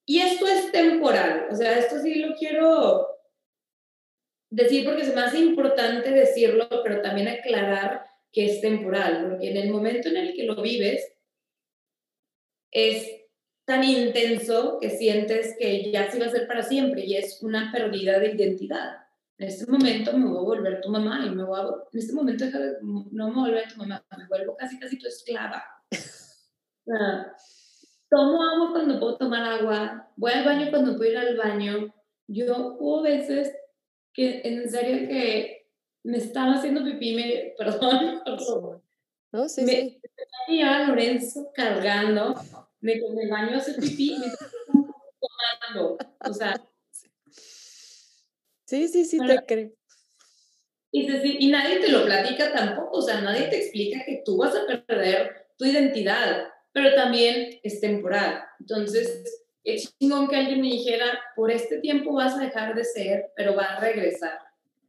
y 0.06 0.20
esto 0.20 0.46
es 0.46 0.70
temporal, 0.70 1.48
o 1.50 1.54
sea, 1.54 1.78
esto 1.78 1.98
sí 2.00 2.16
lo 2.16 2.34
quiero 2.34 3.08
decir 4.50 4.84
porque 4.84 5.02
es 5.02 5.14
más 5.14 5.34
importante 5.34 6.10
decirlo, 6.10 6.68
pero 6.82 7.02
también 7.02 7.28
aclarar 7.28 8.04
que 8.30 8.46
es 8.46 8.60
temporal, 8.60 9.28
porque 9.28 9.50
en 9.50 9.56
el 9.56 9.70
momento 9.70 10.08
en 10.08 10.16
el 10.16 10.34
que 10.34 10.44
lo 10.44 10.60
vives 10.60 11.12
es 12.70 13.08
tan 13.64 13.82
intenso 13.84 14.78
que 14.80 14.90
sientes 14.90 15.56
que 15.58 15.90
ya 15.90 16.10
sí 16.10 16.18
va 16.18 16.26
a 16.26 16.30
ser 16.30 16.46
para 16.46 16.62
siempre 16.62 17.04
y 17.04 17.16
es 17.16 17.42
una 17.42 17.72
pérdida 17.72 18.18
de 18.18 18.32
identidad. 18.32 18.96
En 19.38 19.48
este 19.48 19.70
momento 19.70 20.16
me 20.16 20.26
voy 20.26 20.38
a 20.38 20.40
volver 20.40 20.80
tu 20.80 20.90
mamá 20.90 21.24
y 21.26 21.30
me 21.30 21.44
voy 21.44 21.58
a, 21.58 21.62
en 21.92 21.98
este 21.98 22.12
momento 22.12 22.44
no 22.82 23.28
me 23.30 23.34
vuelvo 23.34 23.58
tu 23.72 23.78
mamá, 23.78 24.04
me 24.16 24.26
vuelvo 24.28 24.56
casi 24.56 24.78
casi 24.78 24.98
tu 24.98 25.08
esclava. 25.08 25.64
tomo 28.14 28.42
agua 28.42 28.70
cuando 28.72 29.00
puedo 29.00 29.16
tomar 29.16 29.42
agua, 29.42 30.08
voy 30.16 30.32
al 30.32 30.44
baño 30.44 30.70
cuando 30.70 30.96
puedo 30.96 31.10
ir 31.10 31.18
al 31.18 31.36
baño. 31.36 31.94
Yo 32.28 32.76
hubo 32.78 33.02
veces 33.02 33.52
que 34.12 34.40
en 34.44 34.70
serio 34.70 35.08
que 35.08 35.68
me 36.04 36.18
estaba 36.18 36.54
haciendo 36.54 36.84
pipí, 36.84 37.14
me, 37.14 37.54
perdón, 37.58 38.22
perdón. 38.24 38.82
No, 39.32 39.48
sí, 39.48 39.62
me, 39.62 39.98
sí. 40.46 40.62
a 40.62 40.86
Lorenzo 40.86 41.50
cargando, 41.52 42.34
me, 42.80 42.94
me 42.94 43.28
baño 43.28 43.56
a 43.56 43.58
hacer 43.58 43.76
pipí, 43.80 44.16
me 44.18 44.26
tomando, 45.68 45.98
o 46.20 46.32
sea. 46.32 46.60
Sí, 48.66 48.88
sí, 48.88 49.04
sí, 49.04 49.18
te 49.18 49.44
creo. 49.44 49.72
Y, 50.92 51.46
y 51.46 51.50
nadie 51.50 51.80
te 51.80 51.88
lo 51.90 52.04
platica 52.04 52.52
tampoco, 52.52 52.98
o 52.98 53.02
sea, 53.02 53.20
nadie 53.20 53.48
te 53.48 53.58
explica 53.58 54.04
que 54.04 54.22
tú 54.24 54.36
vas 54.36 54.54
a 54.54 54.84
perder 54.86 55.48
tu 55.58 55.64
identidad 55.64 56.53
pero 56.74 56.92
también 56.94 57.60
es 57.62 57.80
temporal. 57.80 58.42
Entonces, 58.58 59.46
es 59.62 59.96
chingón 59.96 60.28
que 60.28 60.36
alguien 60.36 60.60
me 60.60 60.66
dijera, 60.66 61.20
por 61.36 61.50
este 61.50 61.78
tiempo 61.78 62.12
vas 62.12 62.34
a 62.34 62.44
dejar 62.44 62.74
de 62.74 62.84
ser, 62.84 63.32
pero 63.36 63.54
va 63.54 63.64
a 63.64 63.80
regresar, 63.80 64.38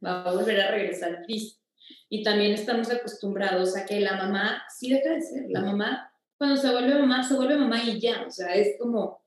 va 0.04 0.24
a 0.24 0.32
volver 0.32 0.60
a 0.60 0.72
regresar 0.72 1.22
Cristo. 1.24 1.62
Y 2.08 2.24
también 2.24 2.52
estamos 2.52 2.90
acostumbrados 2.90 3.76
a 3.76 3.86
que 3.86 4.00
la 4.00 4.16
mamá 4.16 4.64
sí 4.68 4.90
deja 4.90 5.10
de 5.10 5.22
ser, 5.22 5.44
la 5.48 5.60
mamá, 5.60 6.12
cuando 6.36 6.56
se 6.56 6.70
vuelve 6.70 6.98
mamá, 6.98 7.22
se 7.22 7.34
vuelve 7.34 7.56
mamá 7.56 7.80
y 7.82 8.00
ya, 8.00 8.24
o 8.26 8.30
sea, 8.30 8.52
es 8.54 8.76
como, 8.80 9.24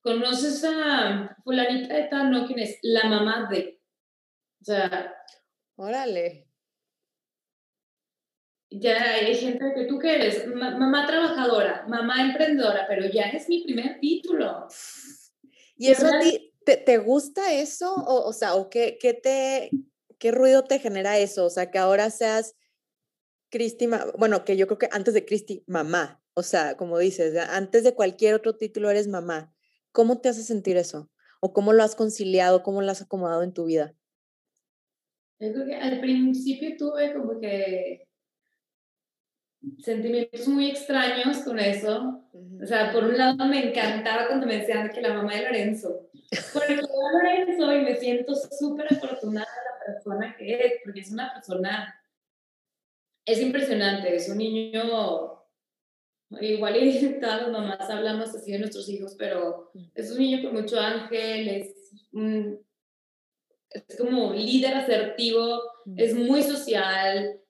conoces 0.00 0.64
a 0.64 1.36
fulanita 1.44 1.94
de 1.94 2.04
tal, 2.04 2.30
¿no? 2.30 2.46
¿Quién 2.46 2.60
es? 2.60 2.78
La 2.82 3.04
mamá 3.08 3.46
de, 3.50 3.78
o 4.62 4.64
sea... 4.64 5.14
Órale 5.76 6.43
ya 8.70 9.14
hay 9.14 9.34
gente 9.34 9.72
que 9.74 9.84
tú 9.84 9.98
que 9.98 10.14
eres 10.14 10.46
mamá 10.46 11.06
trabajadora, 11.06 11.84
mamá 11.88 12.22
emprendedora, 12.22 12.86
pero 12.88 13.06
ya 13.06 13.24
es 13.24 13.48
mi 13.48 13.62
primer 13.64 14.00
título. 14.00 14.66
¿Y 15.76 15.88
eso 15.90 16.06
a 16.06 16.20
ti 16.20 16.52
te, 16.64 16.76
te 16.76 16.98
gusta 16.98 17.52
eso? 17.52 17.94
O, 17.94 18.28
o 18.28 18.32
sea, 18.32 18.54
¿o 18.54 18.68
qué, 18.68 18.98
qué, 19.00 19.14
te, 19.14 19.70
¿qué 20.18 20.30
ruido 20.32 20.64
te 20.64 20.78
genera 20.78 21.18
eso? 21.18 21.44
O 21.44 21.50
sea, 21.50 21.70
que 21.70 21.78
ahora 21.78 22.10
seas 22.10 22.56
Cristi, 23.50 23.88
bueno, 24.18 24.44
que 24.44 24.56
yo 24.56 24.66
creo 24.66 24.78
que 24.78 24.88
antes 24.90 25.14
de 25.14 25.24
Cristi, 25.24 25.62
mamá. 25.66 26.20
O 26.34 26.42
sea, 26.42 26.76
como 26.76 26.98
dices, 26.98 27.36
antes 27.36 27.84
de 27.84 27.94
cualquier 27.94 28.34
otro 28.34 28.56
título 28.56 28.90
eres 28.90 29.06
mamá. 29.06 29.54
¿Cómo 29.92 30.20
te 30.20 30.28
hace 30.28 30.42
sentir 30.42 30.76
eso? 30.76 31.08
¿O 31.40 31.52
cómo 31.52 31.72
lo 31.72 31.84
has 31.84 31.94
conciliado? 31.94 32.64
¿Cómo 32.64 32.82
lo 32.82 32.90
has 32.90 33.02
acomodado 33.02 33.44
en 33.44 33.52
tu 33.52 33.66
vida? 33.66 33.94
Yo 35.38 35.52
creo 35.52 35.66
que 35.66 35.76
al 35.76 36.00
principio 36.00 36.76
tuve 36.76 37.12
como 37.12 37.38
que 37.38 38.08
sentimientos 39.82 40.48
muy 40.48 40.70
extraños 40.70 41.38
con 41.38 41.58
eso. 41.58 42.22
O 42.62 42.66
sea, 42.66 42.92
por 42.92 43.04
un 43.04 43.16
lado 43.16 43.44
me 43.46 43.70
encantaba 43.70 44.26
cuando 44.26 44.46
me 44.46 44.58
decían 44.58 44.90
que 44.90 45.00
la 45.00 45.14
mamá 45.14 45.34
de 45.34 45.42
Lorenzo. 45.42 46.08
Porque 46.52 46.76
Lorenzo 46.76 47.72
y 47.72 47.80
me 47.82 47.96
siento 47.96 48.34
súper 48.34 48.86
afortunada 48.92 49.46
de 49.46 49.70
la 49.70 49.94
persona 49.94 50.36
que 50.36 50.54
es, 50.54 50.72
porque 50.84 51.00
es 51.00 51.10
una 51.10 51.32
persona, 51.32 52.00
es 53.24 53.40
impresionante, 53.40 54.14
es 54.14 54.28
un 54.28 54.38
niño, 54.38 55.44
igual 56.40 56.76
y 56.76 57.18
todas 57.20 57.42
las 57.42 57.50
mamás 57.50 57.88
hablamos 57.90 58.34
así 58.34 58.52
de 58.52 58.58
nuestros 58.58 58.88
hijos, 58.88 59.14
pero 59.18 59.70
es 59.94 60.10
un 60.10 60.18
niño 60.18 60.42
con 60.42 60.60
mucho 60.60 60.80
ángel, 60.80 61.48
es, 61.48 61.74
es 63.70 63.96
como 63.98 64.32
líder 64.32 64.74
asertivo, 64.74 65.62
es 65.96 66.14
muy 66.14 66.42
social, 66.42 67.40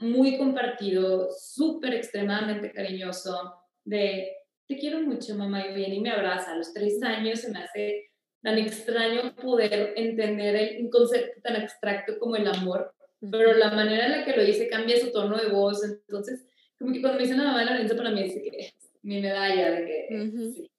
muy 0.00 0.38
compartido, 0.38 1.28
súper 1.32 1.94
extremadamente 1.94 2.72
cariñoso, 2.72 3.54
de 3.84 4.32
te 4.66 4.76
quiero 4.78 5.00
mucho, 5.00 5.34
mamá, 5.34 5.66
y 5.66 5.74
viene 5.74 5.96
y 5.96 6.00
me 6.00 6.10
abraza. 6.10 6.52
A 6.52 6.56
los 6.56 6.72
tres 6.72 7.02
años 7.02 7.40
se 7.40 7.50
me 7.50 7.60
hace 7.60 8.10
tan 8.42 8.58
extraño 8.58 9.34
poder 9.36 9.94
entender 9.96 10.80
un 10.80 10.90
concepto 10.90 11.40
tan 11.42 11.56
abstracto 11.56 12.18
como 12.18 12.36
el 12.36 12.46
amor, 12.46 12.92
pero 13.30 13.54
la 13.54 13.70
manera 13.70 14.06
en 14.06 14.12
la 14.12 14.24
que 14.24 14.36
lo 14.36 14.44
dice 14.44 14.68
cambia 14.68 15.00
su 15.00 15.12
tono 15.12 15.36
de 15.38 15.48
voz. 15.48 15.84
Entonces, 15.84 16.46
como 16.78 16.92
que 16.92 17.00
cuando 17.00 17.18
me 17.18 17.24
dicen 17.24 17.38
la 17.38 17.44
mamá 17.44 17.60
de 17.60 17.66
Lorenzo, 17.66 17.96
para 17.96 18.10
mí 18.10 18.22
dice 18.22 18.42
que 18.42 18.58
es 18.58 18.74
mi 19.02 19.20
medalla 19.20 19.70
de 19.70 19.86
que 19.86 20.30
sí, 20.54 20.70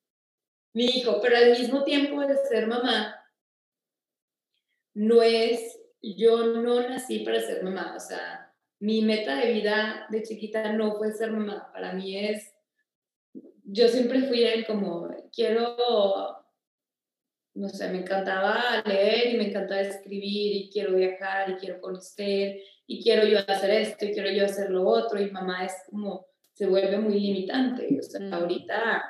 mi 0.73 0.85
hijo, 0.85 1.19
pero 1.21 1.37
al 1.37 1.51
mismo 1.51 1.83
tiempo 1.83 2.21
de 2.21 2.35
ser 2.37 2.67
mamá, 2.67 3.15
no 4.93 5.21
es, 5.23 5.79
yo 6.01 6.53
no 6.53 6.87
nací 6.87 7.19
para 7.19 7.39
ser 7.39 7.63
mamá, 7.63 7.95
o 7.95 7.99
sea, 7.99 8.46
mi 8.79 9.01
meta 9.01 9.35
de 9.35 9.53
vida 9.53 10.07
de 10.09 10.23
chiquita 10.23 10.73
no 10.73 10.95
fue 10.95 11.11
ser 11.11 11.31
mamá, 11.31 11.71
para 11.73 11.93
mí 11.93 12.17
es, 12.17 12.53
yo 13.63 13.87
siempre 13.87 14.23
fui 14.23 14.43
el 14.43 14.65
como, 14.65 15.09
quiero, 15.33 15.75
no 17.55 17.69
sé, 17.69 17.89
me 17.89 17.99
encantaba 17.99 18.83
leer 18.85 19.33
y 19.33 19.37
me 19.37 19.49
encantaba 19.49 19.81
escribir 19.81 20.55
y 20.55 20.69
quiero 20.69 20.95
viajar 20.95 21.49
y 21.49 21.55
quiero 21.55 21.81
conocer 21.81 22.59
y 22.85 23.03
quiero 23.03 23.27
yo 23.27 23.39
hacer 23.47 23.71
esto 23.71 24.05
y 24.05 24.13
quiero 24.13 24.31
yo 24.31 24.45
hacer 24.45 24.69
lo 24.69 24.87
otro 24.87 25.19
y 25.19 25.31
mamá 25.31 25.65
es 25.65 25.73
como, 25.89 26.27
se 26.53 26.65
vuelve 26.65 26.97
muy 26.97 27.19
limitante, 27.19 27.97
o 27.99 28.03
sea, 28.03 28.21
mm. 28.21 28.33
ahorita 28.33 29.03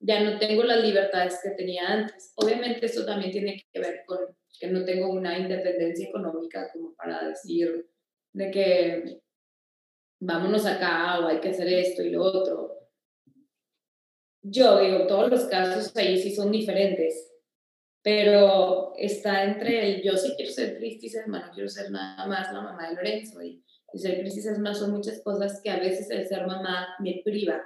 ya 0.00 0.22
no 0.22 0.38
tengo 0.38 0.64
las 0.64 0.82
libertades 0.82 1.40
que 1.42 1.50
tenía 1.50 1.88
antes. 1.88 2.32
Obviamente 2.36 2.86
eso 2.86 3.06
también 3.06 3.30
tiene 3.30 3.64
que 3.72 3.80
ver 3.80 4.02
con 4.06 4.18
que 4.58 4.68
no 4.68 4.84
tengo 4.84 5.10
una 5.10 5.38
independencia 5.38 6.08
económica 6.08 6.70
como 6.72 6.94
para 6.94 7.26
decir, 7.28 7.86
de 8.34 8.50
que 8.50 9.20
vámonos 10.20 10.66
acá 10.66 11.20
o 11.20 11.26
hay 11.26 11.40
que 11.40 11.50
hacer 11.50 11.68
esto 11.68 12.02
y 12.02 12.10
lo 12.10 12.22
otro. 12.22 12.74
Yo 14.42 14.80
digo, 14.80 15.06
todos 15.06 15.30
los 15.30 15.44
casos 15.44 15.96
ahí 15.96 16.18
sí 16.20 16.34
son 16.34 16.50
diferentes, 16.50 17.32
pero 18.02 18.92
está 18.96 19.44
entre 19.44 19.94
el 19.96 20.02
yo 20.02 20.16
sí 20.16 20.34
quiero 20.36 20.52
ser 20.52 20.76
triste 20.76 21.06
y 21.06 21.08
ser 21.08 21.28
no 21.28 21.40
quiero 21.54 21.68
ser 21.68 21.90
nada 21.90 22.26
más 22.26 22.52
la 22.52 22.60
mamá 22.60 22.88
de 22.88 22.96
Lorenzo 22.96 23.42
y, 23.42 23.64
ser 23.94 24.18
triste 24.18 24.52
y 24.54 24.58
más 24.58 24.78
son 24.80 24.90
muchas 24.90 25.22
cosas 25.22 25.60
que 25.62 25.70
a 25.70 25.78
veces 25.78 26.10
el 26.10 26.26
ser 26.26 26.46
mamá 26.46 26.88
me 26.98 27.22
priva. 27.24 27.62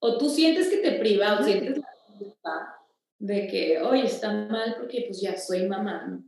O 0.00 0.18
tú 0.18 0.28
sientes 0.28 0.68
que 0.68 0.78
te 0.78 0.98
priva 0.98 1.38
o 1.38 1.44
sientes 1.44 1.78
la 1.78 1.88
culpa 2.18 2.76
de 3.18 3.46
que, 3.46 3.80
oye, 3.80 4.04
está 4.04 4.32
mal 4.32 4.74
porque 4.76 5.04
pues 5.06 5.20
ya 5.20 5.36
soy 5.36 5.68
mamá. 5.68 6.20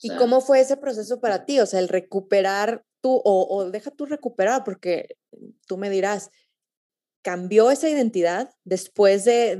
¿Y 0.00 0.14
cómo 0.16 0.40
fue 0.40 0.60
ese 0.60 0.76
proceso 0.76 1.20
para 1.20 1.44
ti? 1.44 1.60
O 1.60 1.66
sea, 1.66 1.80
el 1.80 1.88
recuperar 1.88 2.84
tú, 3.00 3.20
o, 3.24 3.70
deja 3.70 3.90
tú 3.90 4.06
recuperar, 4.06 4.64
porque 4.64 5.16
tú 5.66 5.76
me 5.76 5.90
dirás, 5.90 6.30
¿cambió 7.22 7.70
esa 7.70 7.88
identidad 7.88 8.54
después 8.64 9.24
de, 9.24 9.56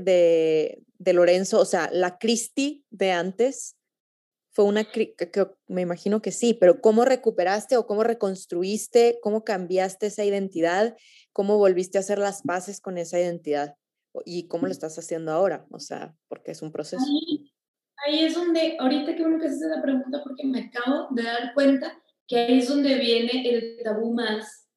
de, 0.97 1.13
Lorenzo? 1.13 1.59
O 1.59 1.65
sea, 1.65 1.89
la 1.91 2.17
Cristi 2.17 2.85
de 2.89 3.11
antes 3.11 3.75
fue 4.51 4.65
una, 4.65 4.89
que, 4.89 5.15
me 5.67 5.81
imagino 5.81 6.21
que 6.21 6.31
sí, 6.31 6.53
pero 6.53 6.81
¿cómo 6.81 7.05
recuperaste 7.05 7.77
o 7.77 7.85
cómo 7.85 8.03
reconstruiste, 8.03 9.19
cómo 9.21 9.43
cambiaste 9.43 10.07
esa 10.07 10.23
identidad? 10.23 10.95
¿Cómo 11.33 11.57
volviste 11.57 11.97
a 11.97 12.01
hacer 12.01 12.19
las 12.19 12.41
paces 12.41 12.79
con 12.81 12.97
esa 12.97 13.19
identidad? 13.19 13.75
¿Y 14.23 14.47
cómo 14.47 14.65
lo 14.65 14.71
estás 14.71 14.97
haciendo 14.97 15.31
ahora? 15.31 15.67
O 15.71 15.79
sea, 15.79 16.15
porque 16.29 16.51
es 16.51 16.61
un 16.61 16.71
proceso 16.71 17.03
ahí 17.03 17.54
es 18.07 18.35
donde, 18.35 18.77
ahorita 18.79 19.15
que 19.15 19.21
bueno 19.21 19.39
que 19.39 19.47
haces 19.47 19.61
la 19.61 19.81
pregunta, 19.81 20.21
porque 20.23 20.45
me 20.45 20.61
acabo 20.61 21.07
de 21.11 21.23
dar 21.23 21.53
cuenta 21.53 21.97
que 22.27 22.37
ahí 22.37 22.59
es 22.59 22.69
donde 22.69 22.95
viene 22.95 23.47
el 23.47 23.77
tabú 23.83 24.13
más, 24.13 24.67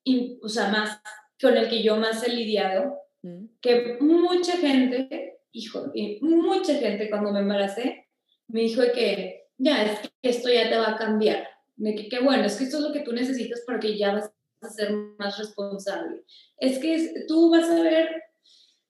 o 0.42 0.48
sea, 0.48 0.68
más, 0.68 1.00
con 1.40 1.56
el 1.56 1.68
que 1.68 1.82
yo 1.82 1.96
más 1.96 2.26
he 2.26 2.32
lidiado, 2.32 2.96
mm. 3.22 3.44
que 3.60 3.98
mucha 4.00 4.56
gente, 4.56 5.40
hijo, 5.52 5.92
mucha 6.20 6.74
gente 6.74 7.10
cuando 7.10 7.32
me 7.32 7.40
embaracé, 7.40 8.06
me 8.48 8.60
dijo 8.62 8.82
que 8.94 9.48
ya, 9.58 9.84
es 9.84 10.00
que 10.00 10.10
esto 10.22 10.48
ya 10.48 10.68
te 10.68 10.78
va 10.78 10.92
a 10.92 10.98
cambiar, 10.98 11.48
de 11.76 11.94
que 11.94 12.08
qué 12.08 12.20
bueno, 12.20 12.44
es 12.44 12.56
que 12.56 12.64
esto 12.64 12.78
es 12.78 12.82
lo 12.82 12.92
que 12.92 13.00
tú 13.00 13.12
necesitas 13.12 13.62
para 13.66 13.78
que 13.78 13.96
ya 13.96 14.14
vas 14.14 14.32
a 14.60 14.68
ser 14.68 14.92
más 15.18 15.38
responsable. 15.38 16.24
Es 16.58 16.78
que 16.78 17.24
tú 17.26 17.50
vas 17.50 17.68
a 17.70 17.82
ver 17.82 18.08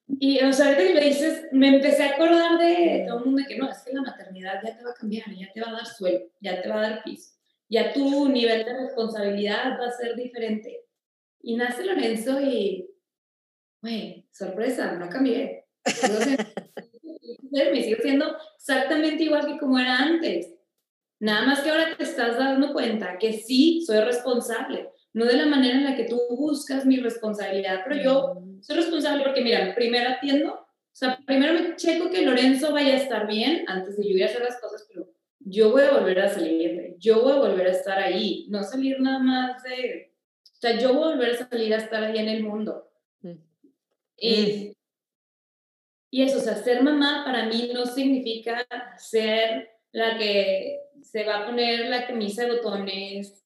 y, 0.09 0.43
o 0.43 0.53
sea, 0.53 0.67
ahorita 0.67 0.87
que 0.87 0.95
me 0.95 1.05
dices, 1.05 1.47
me 1.53 1.69
empecé 1.69 2.03
a 2.03 2.15
acordar 2.15 2.59
de 2.59 3.05
todo 3.07 3.19
el 3.19 3.25
mundo 3.27 3.43
que 3.47 3.59
no, 3.59 3.71
es 3.71 3.79
que 3.83 3.93
la 3.93 4.01
maternidad 4.01 4.61
ya 4.65 4.77
te 4.77 4.83
va 4.83 4.91
a 4.91 4.95
cambiar, 4.95 5.31
ya 5.35 5.53
te 5.53 5.61
va 5.61 5.69
a 5.69 5.73
dar 5.73 5.87
suelo, 5.87 6.21
ya 6.41 6.63
te 6.63 6.69
va 6.69 6.77
a 6.77 6.91
dar 6.91 7.05
piso, 7.05 7.33
ya 7.69 7.93
tu 7.93 8.29
nivel 8.29 8.65
de 8.65 8.73
responsabilidad 8.73 9.79
va 9.79 9.87
a 9.87 9.93
ser 9.93 10.17
diferente. 10.17 10.87
Y 11.43 11.57
nace 11.57 11.85
Lorenzo 11.85 12.41
y, 12.41 12.91
güey, 13.83 14.27
sorpresa, 14.33 14.93
no 14.93 15.11
cambié. 15.11 15.67
me 17.51 17.83
sigo 17.83 18.03
siendo 18.03 18.37
exactamente 18.57 19.25
igual 19.25 19.47
que 19.47 19.59
como 19.59 19.79
era 19.79 19.99
antes. 19.99 20.55
Nada 21.21 21.47
más 21.47 21.61
que 21.61 21.71
ahora 21.71 21.97
te 21.97 22.05
estás 22.05 22.39
dando 22.39 22.73
cuenta 22.73 23.19
que 23.19 23.35
sí, 23.35 23.83
soy 23.85 24.01
responsable, 24.01 24.91
no 25.13 25.27
de 25.27 25.35
la 25.35 25.47
manera 25.47 25.77
en 25.77 25.85
la 25.85 25.97
que 25.97 26.05
tú 26.05 26.19
buscas 26.31 26.87
mi 26.87 26.97
responsabilidad, 26.97 27.83
pero 27.87 28.03
yo. 28.03 28.48
Soy 28.61 28.77
responsable 28.77 29.25
porque, 29.25 29.43
mira, 29.43 29.75
primero 29.75 30.11
atiendo, 30.11 30.55
o 30.55 30.67
sea, 30.93 31.19
primero 31.25 31.53
me 31.55 31.77
checo 31.77 32.11
que 32.11 32.23
Lorenzo 32.23 32.73
vaya 32.73 32.95
a 32.95 32.97
estar 32.97 33.27
bien 33.27 33.65
antes 33.69 33.97
de 33.97 34.09
yo 34.09 34.17
ir 34.17 34.25
a 34.25 34.27
hacer 34.27 34.43
las 34.43 34.61
cosas, 34.61 34.87
pero 34.89 35.09
yo 35.41 35.71
voy 35.71 35.83
a 35.83 35.93
volver 35.93 36.21
a 36.21 36.29
salir, 36.29 36.97
yo 36.99 37.23
voy 37.23 37.33
a 37.33 37.37
volver 37.37 37.69
a 37.69 37.73
estar 37.73 37.99
ahí, 37.99 38.47
no 38.51 38.63
salir 38.63 39.01
nada 39.01 39.19
más 39.19 39.63
de, 39.63 40.13
o 40.43 40.57
sea, 40.61 40.79
yo 40.79 40.95
voy 40.95 41.05
a 41.05 41.15
volver 41.15 41.31
a 41.31 41.49
salir 41.49 41.73
a 41.75 41.79
estar 41.79 42.03
ahí 42.03 42.19
en 42.19 42.29
el 42.29 42.43
mundo. 42.43 42.91
Mm. 43.21 43.33
Y, 44.17 44.43
mm. 44.43 44.73
y 46.11 46.23
eso, 46.23 46.39
o 46.39 46.41
sea, 46.41 46.57
ser 46.57 46.83
mamá 46.83 47.23
para 47.25 47.47
mí 47.47 47.71
no 47.73 47.87
significa 47.87 48.67
ser 48.99 49.71
la 49.93 50.19
que 50.19 50.81
se 51.03 51.25
va 51.25 51.39
a 51.39 51.47
poner 51.47 51.89
la 51.89 52.07
camisa 52.07 52.45
de 52.45 52.57
botones, 52.57 53.45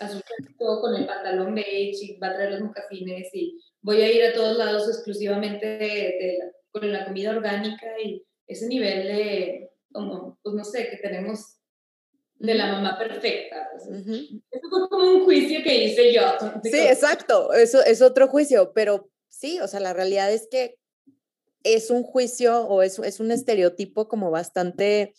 azul 0.00 0.22
con 0.56 0.94
el 0.94 1.06
pantalón 1.06 1.54
beige 1.54 2.04
y 2.04 2.18
va 2.18 2.28
a 2.28 2.34
traer 2.34 2.52
los 2.52 2.60
mocasines 2.60 3.34
y 3.34 3.58
voy 3.82 4.02
a 4.02 4.12
ir 4.12 4.24
a 4.24 4.32
todos 4.32 4.56
lados 4.56 4.88
exclusivamente 4.88 5.66
de, 5.66 6.38
con 6.70 6.90
la 6.90 7.04
comida 7.06 7.30
orgánica 7.30 7.86
y 8.02 8.24
ese 8.46 8.66
nivel 8.66 9.04
de, 9.04 9.70
como, 9.92 10.38
pues 10.42 10.54
no 10.54 10.64
sé, 10.64 10.88
que 10.90 10.96
tenemos 10.96 11.56
de 12.38 12.54
la 12.54 12.72
mamá 12.72 12.98
perfecta. 12.98 13.68
Eso 13.76 14.68
fue 14.70 14.88
como 14.88 15.10
un 15.10 15.24
juicio 15.24 15.62
que 15.62 15.84
hice 15.84 16.12
yo. 16.12 16.22
Sí, 16.64 16.80
exacto, 16.80 17.52
eso 17.52 17.84
es 17.84 18.02
otro 18.02 18.28
juicio, 18.28 18.72
pero 18.72 19.10
sí, 19.28 19.60
o 19.60 19.68
sea, 19.68 19.80
la 19.80 19.92
realidad 19.92 20.32
es 20.32 20.48
que 20.50 20.78
es 21.62 21.90
un 21.90 22.02
juicio 22.02 22.62
o 22.66 22.82
es, 22.82 22.98
es 22.98 23.20
un 23.20 23.30
estereotipo 23.30 24.08
como 24.08 24.30
bastante 24.30 25.14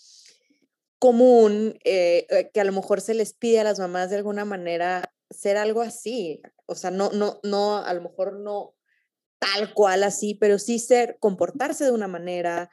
común 0.97 1.79
eh, 1.83 2.25
eh, 2.29 2.51
que 2.53 2.61
a 2.61 2.63
lo 2.63 2.71
mejor 2.71 3.01
se 3.01 3.13
les 3.13 3.33
pide 3.33 3.59
a 3.59 3.63
las 3.63 3.79
mamás 3.79 4.09
de 4.09 4.17
alguna 4.17 4.45
manera 4.45 5.13
ser 5.29 5.57
algo 5.57 5.81
así, 5.81 6.41
o 6.72 6.76
sea, 6.76 6.91
no, 6.91 7.11
no, 7.11 7.39
no, 7.43 7.78
a 7.78 7.93
lo 7.93 8.01
mejor 8.01 8.39
no 8.39 8.76
tal 9.39 9.74
cual 9.74 10.03
así, 10.03 10.36
pero 10.36 10.59
sí 10.59 10.80
ser, 10.80 11.17
comportarse 11.19 11.84
de 11.84 11.91
una 11.91 12.07
manera, 12.07 12.69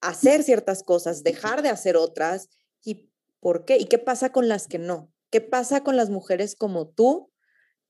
hacer 0.00 0.42
ciertas 0.42 0.82
cosas, 0.82 1.22
dejar 1.22 1.62
de 1.62 1.68
hacer 1.68 1.96
otras, 1.96 2.48
y 2.82 3.10
por 3.40 3.64
qué, 3.64 3.76
y 3.76 3.84
qué 3.84 3.98
pasa 3.98 4.32
con 4.32 4.48
las 4.48 4.66
que 4.66 4.78
no, 4.78 5.12
qué 5.30 5.40
pasa 5.40 5.82
con 5.82 5.96
las 5.96 6.08
mujeres 6.10 6.56
como 6.56 6.88
tú, 6.88 7.30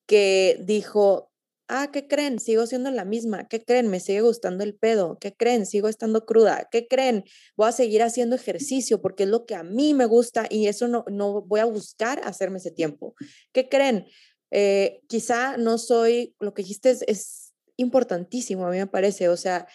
que 0.07 0.61
dijo, 0.65 1.31
ah, 1.69 1.91
¿qué 1.93 2.07
creen? 2.09 2.39
Sigo 2.39 2.67
siendo 2.67 2.91
la 2.91 3.05
misma. 3.05 3.49
¿Qué 3.49 3.63
creen? 3.65 3.89
Me 3.89 4.01
sigue 4.01 4.21
gustando 4.21 4.65
el 4.65 4.77
pedo. 4.77 5.19
¿Qué 5.21 5.35
creen? 5.35 5.67
Sigo 5.67 5.89
estando 5.89 6.25
cruda. 6.25 6.69
¿Qué 6.71 6.87
creen? 6.87 7.25
Voy 7.57 7.69
a 7.69 7.73
seguir 7.73 8.03
haciendo 8.03 8.37
ejercicio 8.37 9.03
porque 9.03 9.25
es 9.25 9.29
lo 9.29 9.47
que 9.47 9.55
a 9.55 9.63
mí 9.63 9.95
me 9.95 10.07
gusta 10.07 10.47
y 10.49 10.69
eso 10.69 10.89
no, 10.89 11.05
no 11.09 11.43
voy 11.43 11.61
a 11.61 11.65
buscar 11.65 12.21
hacerme 12.25 12.59
ese 12.59 12.71
tiempo. 12.71 13.15
¿Qué 13.53 13.69
creen? 13.69 14.07
Eh, 14.51 15.03
quizá 15.09 15.57
no 15.57 15.79
soy, 15.79 16.35
lo 16.41 16.55
que 16.55 16.63
dijiste 16.63 16.91
es, 16.91 17.03
es 17.07 17.55
importantísimo, 17.77 18.67
a 18.67 18.71
mí 18.71 18.79
me 18.79 18.87
parece. 18.87 19.29
O 19.29 19.37
sea, 19.37 19.67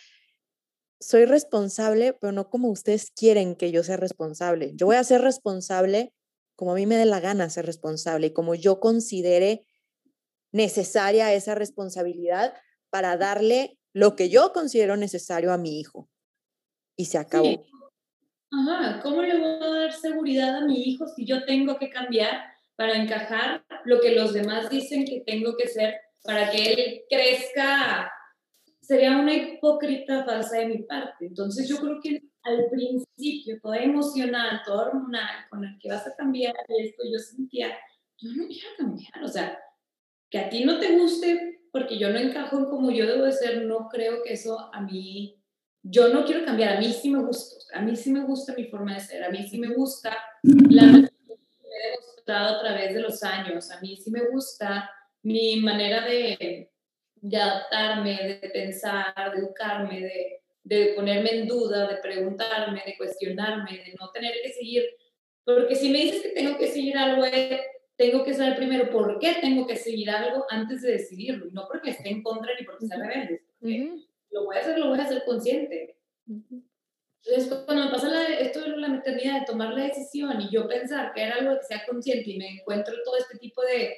soy 1.00 1.26
responsable, 1.26 2.14
pero 2.14 2.32
no 2.32 2.50
como 2.50 2.70
ustedes 2.70 3.12
quieren 3.12 3.56
que 3.56 3.72
yo 3.72 3.84
sea 3.84 3.98
responsable. 3.98 4.72
Yo 4.76 4.86
voy 4.86 4.96
a 4.96 5.04
ser 5.04 5.22
responsable 5.22 6.14
como 6.56 6.74
a 6.74 6.76
mí 6.76 6.86
me 6.86 6.96
dé 6.96 7.06
la 7.06 7.20
gana 7.20 7.50
ser 7.50 7.66
responsable 7.66 8.28
y 8.28 8.34
como 8.34 8.54
yo 8.54 8.80
considere 8.80 9.66
necesaria 10.52 11.34
esa 11.34 11.56
responsabilidad 11.56 12.54
para 12.92 13.18
darle 13.18 13.80
lo 13.94 14.16
que 14.16 14.30
yo 14.30 14.54
considero 14.54 14.96
necesario 14.96 15.54
a 15.54 15.58
mi 15.58 15.80
hijo. 15.80 16.08
Y 16.96 17.06
se 17.06 17.18
acabó. 17.18 17.66
Ajá, 18.52 19.02
¿cómo 19.02 19.24
le 19.24 19.40
voy 19.40 19.64
a 19.64 19.70
dar 19.70 19.94
seguridad 19.94 20.58
a 20.58 20.66
mi 20.66 20.84
hijo 20.84 21.08
si 21.08 21.26
yo 21.26 21.46
tengo 21.46 21.80
que 21.80 21.90
cambiar 21.90 22.51
para 22.82 22.98
encajar 22.98 23.64
lo 23.86 24.02
que 24.02 24.16
los 24.16 24.34
demás 24.34 24.68
dicen 24.68 25.06
que 25.06 25.22
tengo 25.24 25.56
que 25.56 25.68
ser 25.68 25.94
para 26.24 26.50
que 26.50 26.74
él 26.74 27.02
crezca? 27.08 28.12
Sería 28.82 29.20
una 29.20 29.36
hipócrita 29.36 30.26
falsa 30.26 30.58
de 30.58 30.66
mi 30.66 30.78
parte. 30.80 31.28
Entonces 31.28 31.70
yo 31.70 31.78
creo 31.78 32.00
que 32.02 32.24
al 32.42 32.66
principio, 32.72 33.60
todo 33.62 33.76
emocional, 33.76 34.62
todo 34.66 34.88
hormonal, 34.88 35.46
con 35.52 35.64
el 35.64 35.78
que 35.80 35.90
vas 35.90 36.08
a 36.08 36.16
cambiar 36.16 36.56
esto, 36.70 37.04
yo 37.06 37.20
sentía, 37.20 37.68
yo 38.18 38.32
no 38.32 38.48
quiero 38.48 38.70
cambiar, 38.76 39.24
o 39.24 39.28
sea, 39.28 39.60
que 40.32 40.40
a 40.40 40.50
ti 40.50 40.66
no 40.66 40.80
te 40.80 40.98
guste 40.98 41.60
porque 41.72 42.00
yo 42.00 42.10
no 42.10 42.18
encajo 42.18 42.58
en 42.58 42.66
como 42.66 42.90
yo 42.90 43.06
debo 43.06 43.26
de 43.26 43.32
ser, 43.32 43.64
no 43.66 43.90
creo 43.90 44.24
que 44.24 44.34
eso 44.34 44.74
a 44.74 44.82
mí, 44.82 45.40
yo 45.84 46.12
no 46.12 46.26
quiero 46.26 46.44
cambiar, 46.46 46.78
a 46.78 46.80
mí 46.80 46.92
sí 46.92 47.12
me 47.12 47.22
gusta, 47.22 47.78
a 47.78 47.84
mí 47.84 47.96
sí 47.96 48.12
me 48.12 48.24
gusta 48.24 48.56
mi 48.56 48.66
forma 48.66 48.96
de 48.96 49.02
ser, 49.02 49.24
a 49.24 49.30
mí 49.30 49.48
sí 49.48 49.60
me 49.60 49.70
gusta 49.70 50.18
la 50.42 51.11
demostrado 52.32 52.58
a 52.58 52.60
través 52.62 52.94
de 52.94 53.02
los 53.02 53.24
años, 53.24 53.72
a 53.72 53.80
mí 53.82 53.96
sí 53.98 54.12
me 54.12 54.28
gusta 54.30 54.90
mi 55.24 55.58
manera 55.58 56.06
de, 56.06 56.72
de 57.16 57.38
adaptarme, 57.38 58.40
de 58.42 58.50
pensar, 58.50 59.14
de 59.34 59.40
educarme, 59.40 60.02
de, 60.02 60.42
de 60.64 60.94
ponerme 60.96 61.32
en 61.32 61.48
duda, 61.48 61.88
de 61.88 61.98
preguntarme, 61.98 62.82
de 62.86 62.98
cuestionarme, 62.98 63.72
de 63.72 63.96
no 64.00 64.10
tener 64.12 64.34
que 64.44 64.54
seguir, 64.54 64.84
porque 65.44 65.76
si 65.76 65.90
me 65.90 66.00
dices 66.00 66.22
que 66.22 66.30
tengo 66.30 66.58
que 66.58 66.68
seguir 66.68 66.98
algo, 66.98 67.26
eh, 67.26 67.62
tengo 67.96 68.24
que 68.24 68.34
saber 68.34 68.56
primero 68.56 68.90
por 68.90 69.20
qué 69.20 69.36
tengo 69.42 69.68
que 69.68 69.76
seguir 69.76 70.10
algo 70.10 70.46
antes 70.50 70.82
de 70.82 70.94
decidirlo, 70.94 71.48
y 71.48 71.52
no 71.52 71.68
porque 71.68 71.92
esté 71.92 72.10
en 72.10 72.24
contra 72.24 72.52
ni 72.60 72.66
porque 72.66 72.88
sea 72.88 72.98
rebelde, 72.98 73.44
lo 74.32 74.46
voy 74.46 74.56
a 74.56 74.60
hacer, 74.60 74.80
lo 74.80 74.90
voy 74.90 75.00
a 75.00 75.04
hacer 75.04 75.24
consciente. 75.26 75.98
Entonces, 77.24 77.64
cuando 77.66 77.86
me 77.86 77.92
pasa 77.92 78.28
esto 78.40 78.62
de 78.62 78.78
la 78.78 78.88
maternidad, 78.88 79.42
de 79.42 79.46
tomar 79.46 79.74
la 79.74 79.84
decisión 79.84 80.42
y 80.42 80.50
yo 80.50 80.68
pensar 80.68 81.14
que 81.14 81.22
era 81.22 81.36
algo 81.36 81.58
que 81.58 81.66
sea 81.66 81.86
consciente 81.86 82.32
y 82.32 82.38
me 82.38 82.50
encuentro 82.50 82.96
todo 83.06 83.18
este 83.18 83.38
tipo 83.38 83.62
de, 83.62 83.96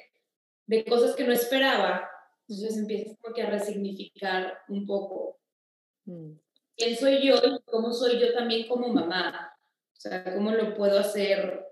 de 0.66 0.84
cosas 0.84 1.16
que 1.16 1.24
no 1.24 1.32
esperaba, 1.32 2.08
entonces 2.46 2.76
empiezo 2.76 3.16
como 3.20 3.34
que 3.34 3.42
a 3.42 3.50
resignificar 3.50 4.58
un 4.68 4.86
poco 4.86 5.38
mm. 6.04 6.32
quién 6.76 6.96
soy 6.96 7.26
yo 7.26 7.36
y 7.36 7.62
cómo 7.64 7.92
soy 7.92 8.20
yo 8.20 8.34
también 8.34 8.68
como 8.68 8.88
mamá. 8.88 9.50
O 9.96 10.00
sea, 10.00 10.34
cómo 10.34 10.50
lo 10.50 10.74
puedo 10.74 10.98
hacer 10.98 11.66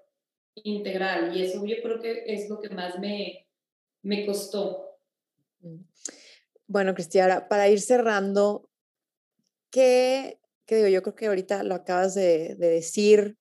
integral 0.55 1.37
y 1.37 1.43
eso 1.43 1.65
yo 1.67 1.77
creo 1.83 2.01
que 2.01 2.25
es 2.27 2.49
lo 2.49 2.61
que 2.61 2.71
más 2.71 2.99
me, 2.99 3.47
me 4.03 4.25
costó. 4.25 4.99
Mm. 5.61 5.83
Bueno, 6.67 6.95
Cristiana, 6.95 7.49
para 7.49 7.69
ir 7.69 7.81
cerrando, 7.81 8.71
¿qué, 9.71 10.41
qué, 10.67 10.77
digo? 10.77 10.89
Yo 10.89 11.03
creo 11.03 11.15
que 11.15 11.27
ahorita 11.27 11.63
lo 11.65 11.75
acabas 11.75 12.15
de, 12.15 12.55
de, 12.57 12.69
decir, 12.69 13.37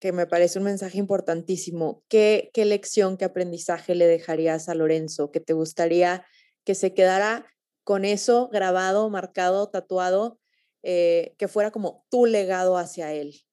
que 0.00 0.12
me 0.12 0.26
parece 0.26 0.58
un 0.58 0.64
mensaje 0.64 0.98
importantísimo. 0.98 2.04
¿Qué, 2.08 2.50
¿Qué 2.52 2.64
lección, 2.64 3.16
qué 3.16 3.24
aprendizaje 3.24 3.94
le 3.94 4.06
dejarías 4.06 4.68
a 4.68 4.74
Lorenzo? 4.74 5.30
¿Que 5.30 5.40
te 5.40 5.52
gustaría 5.52 6.24
que 6.64 6.74
se 6.74 6.94
quedara 6.94 7.46
con 7.84 8.04
eso 8.04 8.48
grabado, 8.48 9.08
marcado, 9.10 9.68
tatuado, 9.70 10.38
eh, 10.82 11.34
que 11.38 11.48
fuera 11.48 11.70
como 11.70 12.06
tu 12.10 12.26
legado 12.26 12.76
hacia 12.76 13.12
él? 13.12 13.44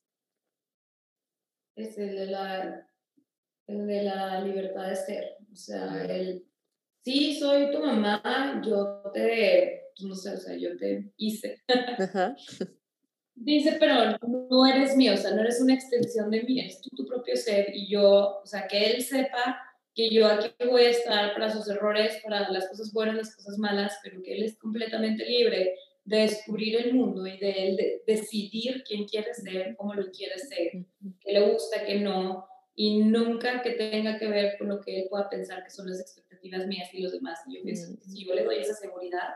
es 1.75 1.97
el 1.97 2.15
de 2.15 2.25
la, 2.27 2.87
el 3.67 3.87
de 3.87 4.03
la 4.03 4.41
libertad 4.41 4.89
de 4.89 4.95
ser. 4.95 5.37
O 5.51 5.55
sea, 5.55 6.03
el, 6.05 6.45
sí, 7.03 7.35
soy 7.35 7.71
tu 7.71 7.79
mamá, 7.79 8.61
yo 8.65 9.03
te, 9.13 9.81
pues, 9.95 10.07
no 10.07 10.15
sé, 10.15 10.31
o 10.31 10.37
sea, 10.37 10.55
yo 10.57 10.77
te 10.77 11.11
hice. 11.17 11.57
Dice, 13.33 13.77
pero 13.79 14.17
no 14.49 14.65
eres 14.67 14.95
mío, 14.95 15.13
o 15.13 15.17
sea, 15.17 15.31
no 15.31 15.41
eres 15.41 15.59
una 15.61 15.73
extensión 15.73 16.29
de 16.29 16.43
mí, 16.43 16.59
eres 16.59 16.79
tú 16.81 16.89
tu 16.95 17.07
propio 17.07 17.35
ser 17.35 17.73
y 17.73 17.89
yo, 17.89 18.39
o 18.43 18.45
sea, 18.45 18.67
que 18.67 18.91
él 18.91 19.01
sepa 19.01 19.59
que 19.95 20.09
yo 20.09 20.27
aquí 20.27 20.53
voy 20.69 20.83
a 20.83 20.89
estar 20.89 21.33
para 21.33 21.51
sus 21.51 21.67
errores, 21.67 22.19
para 22.23 22.49
las 22.49 22.67
cosas 22.67 22.93
buenas, 22.93 23.15
las 23.15 23.35
cosas 23.35 23.57
malas, 23.57 23.97
pero 24.03 24.21
que 24.21 24.35
él 24.35 24.43
es 24.43 24.57
completamente 24.57 25.25
libre 25.25 25.75
de 26.03 26.17
descubrir 26.17 26.75
el 26.77 26.93
mundo 26.93 27.25
y 27.25 27.37
de, 27.37 27.47
de 27.47 28.03
decidir 28.05 28.83
quién 28.83 29.05
quiere 29.05 29.33
ser, 29.33 29.75
cómo 29.75 29.93
lo 29.93 30.11
quiere 30.11 30.37
ser, 30.37 30.85
qué 31.19 31.33
le 31.33 31.51
gusta, 31.51 31.83
qué 31.85 31.99
no, 31.99 32.45
y 32.75 32.99
nunca 33.03 33.61
que 33.61 33.71
tenga 33.71 34.17
que 34.17 34.27
ver 34.27 34.57
con 34.57 34.69
lo 34.69 34.81
que 34.81 35.01
él 35.01 35.07
pueda 35.09 35.29
pensar 35.29 35.63
que 35.63 35.69
son 35.69 35.89
las 35.89 35.99
expectativas 35.99 36.30
mías 36.41 36.89
y 36.93 37.01
los 37.01 37.11
demás. 37.11 37.39
yo 37.47 37.61
pienso 37.63 37.95
que 37.97 38.09
si 38.09 38.25
yo 38.25 38.33
le 38.33 38.43
doy 38.43 38.57
esa 38.57 38.75
seguridad, 38.75 39.29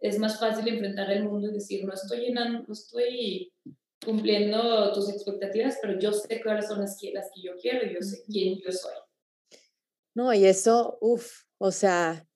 es 0.00 0.18
más 0.18 0.38
fácil 0.38 0.66
enfrentar 0.68 1.10
el 1.10 1.24
mundo 1.24 1.48
y 1.48 1.52
decir, 1.52 1.84
no 1.84 1.92
estoy 1.92 2.20
llenando, 2.20 2.64
no 2.66 2.72
estoy 2.72 3.52
cumpliendo 4.04 4.92
tus 4.92 5.10
expectativas, 5.10 5.78
pero 5.82 5.98
yo 5.98 6.12
sé 6.12 6.40
cuáles 6.42 6.66
son 6.66 6.80
las 6.80 6.96
que, 6.98 7.12
las 7.12 7.30
que 7.34 7.42
yo 7.42 7.52
quiero 7.60 7.86
y 7.86 7.94
yo 7.94 8.00
sé 8.00 8.22
quién 8.26 8.58
yo 8.58 8.72
soy. 8.72 8.94
No, 10.14 10.32
y 10.32 10.44
eso, 10.44 10.98
uff, 11.00 11.44
o 11.58 11.70
sea, 11.70 12.26